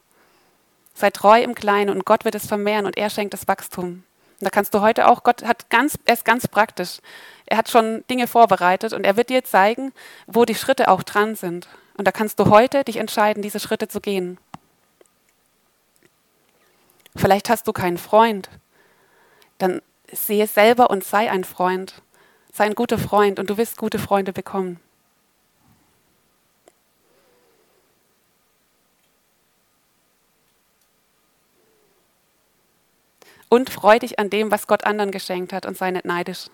Sei 0.93 1.09
treu 1.09 1.41
im 1.41 1.55
Kleinen 1.55 1.89
und 1.89 2.05
Gott 2.05 2.25
wird 2.25 2.35
es 2.35 2.47
vermehren 2.47 2.85
und 2.85 2.97
er 2.97 3.09
schenkt 3.09 3.33
das 3.33 3.47
Wachstum. 3.47 4.03
Und 4.39 4.45
da 4.45 4.49
kannst 4.49 4.73
du 4.73 4.81
heute 4.81 5.07
auch, 5.07 5.23
Gott 5.23 5.43
hat 5.43 5.69
ganz, 5.69 5.97
er 6.05 6.13
ist 6.13 6.25
ganz 6.25 6.47
praktisch. 6.47 6.99
Er 7.45 7.57
hat 7.57 7.69
schon 7.69 8.03
Dinge 8.09 8.27
vorbereitet 8.27 8.93
und 8.93 9.05
er 9.05 9.15
wird 9.15 9.29
dir 9.29 9.43
zeigen, 9.43 9.93
wo 10.27 10.45
die 10.45 10.55
Schritte 10.55 10.89
auch 10.89 11.03
dran 11.03 11.35
sind. 11.35 11.67
Und 11.97 12.05
da 12.05 12.11
kannst 12.11 12.39
du 12.39 12.49
heute 12.49 12.83
dich 12.83 12.97
entscheiden, 12.97 13.41
diese 13.41 13.59
Schritte 13.59 13.87
zu 13.87 14.01
gehen. 14.01 14.37
Vielleicht 17.15 17.49
hast 17.49 17.67
du 17.67 17.73
keinen 17.73 17.97
Freund. 17.97 18.49
Dann 19.57 19.81
sehe 20.11 20.47
selber 20.47 20.89
und 20.89 21.03
sei 21.03 21.31
ein 21.31 21.43
Freund. 21.43 22.01
Sei 22.51 22.65
ein 22.65 22.75
guter 22.75 22.97
Freund 22.97 23.39
und 23.39 23.49
du 23.49 23.57
wirst 23.57 23.77
gute 23.77 23.99
Freunde 23.99 24.33
bekommen. 24.33 24.79
Und 33.47 33.69
freu 33.69 33.99
dich 33.99 34.19
an 34.19 34.29
dem, 34.29 34.51
was 34.51 34.67
Gott 34.67 34.83
anderen 34.83 35.11
geschenkt 35.11 35.53
hat 35.53 35.65
und 35.65 35.77
sei 35.77 35.91
nicht 35.91 36.05
neidisch. 36.05 36.47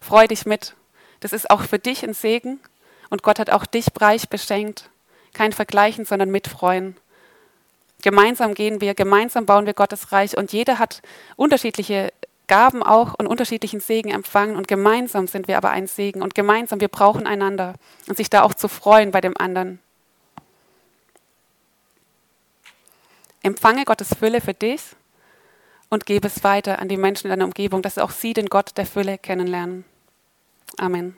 Freu 0.00 0.26
dich 0.26 0.46
mit. 0.46 0.74
Das 1.20 1.32
ist 1.32 1.50
auch 1.50 1.62
für 1.62 1.78
dich 1.78 2.02
ein 2.04 2.14
Segen 2.14 2.60
und 3.10 3.22
Gott 3.22 3.38
hat 3.38 3.50
auch 3.50 3.66
dich 3.66 3.86
reich 4.00 4.28
beschenkt. 4.28 4.90
Kein 5.32 5.52
Vergleichen, 5.52 6.04
sondern 6.04 6.30
mitfreuen. 6.30 6.96
Gemeinsam 8.06 8.54
gehen 8.54 8.80
wir, 8.80 8.94
gemeinsam 8.94 9.46
bauen 9.46 9.66
wir 9.66 9.74
Gottes 9.74 10.12
Reich 10.12 10.36
und 10.36 10.52
jeder 10.52 10.78
hat 10.78 11.02
unterschiedliche 11.34 12.12
Gaben 12.46 12.84
auch 12.84 13.14
und 13.14 13.26
unterschiedlichen 13.26 13.80
Segen 13.80 14.12
empfangen 14.12 14.54
und 14.54 14.68
gemeinsam 14.68 15.26
sind 15.26 15.48
wir 15.48 15.56
aber 15.56 15.70
ein 15.70 15.88
Segen 15.88 16.22
und 16.22 16.36
gemeinsam, 16.36 16.80
wir 16.80 16.86
brauchen 16.86 17.26
einander 17.26 17.74
und 18.06 18.16
sich 18.16 18.30
da 18.30 18.42
auch 18.42 18.54
zu 18.54 18.68
freuen 18.68 19.10
bei 19.10 19.20
dem 19.20 19.36
anderen. 19.36 19.80
Empfange 23.42 23.84
Gottes 23.84 24.14
Fülle 24.16 24.40
für 24.40 24.54
dich 24.54 24.82
und 25.88 26.06
gebe 26.06 26.28
es 26.28 26.44
weiter 26.44 26.78
an 26.78 26.88
die 26.88 26.98
Menschen 26.98 27.26
in 27.26 27.30
deiner 27.30 27.46
Umgebung, 27.46 27.82
dass 27.82 27.98
auch 27.98 28.12
sie 28.12 28.34
den 28.34 28.46
Gott 28.46 28.76
der 28.76 28.86
Fülle 28.86 29.18
kennenlernen. 29.18 29.84
Amen. 30.78 31.16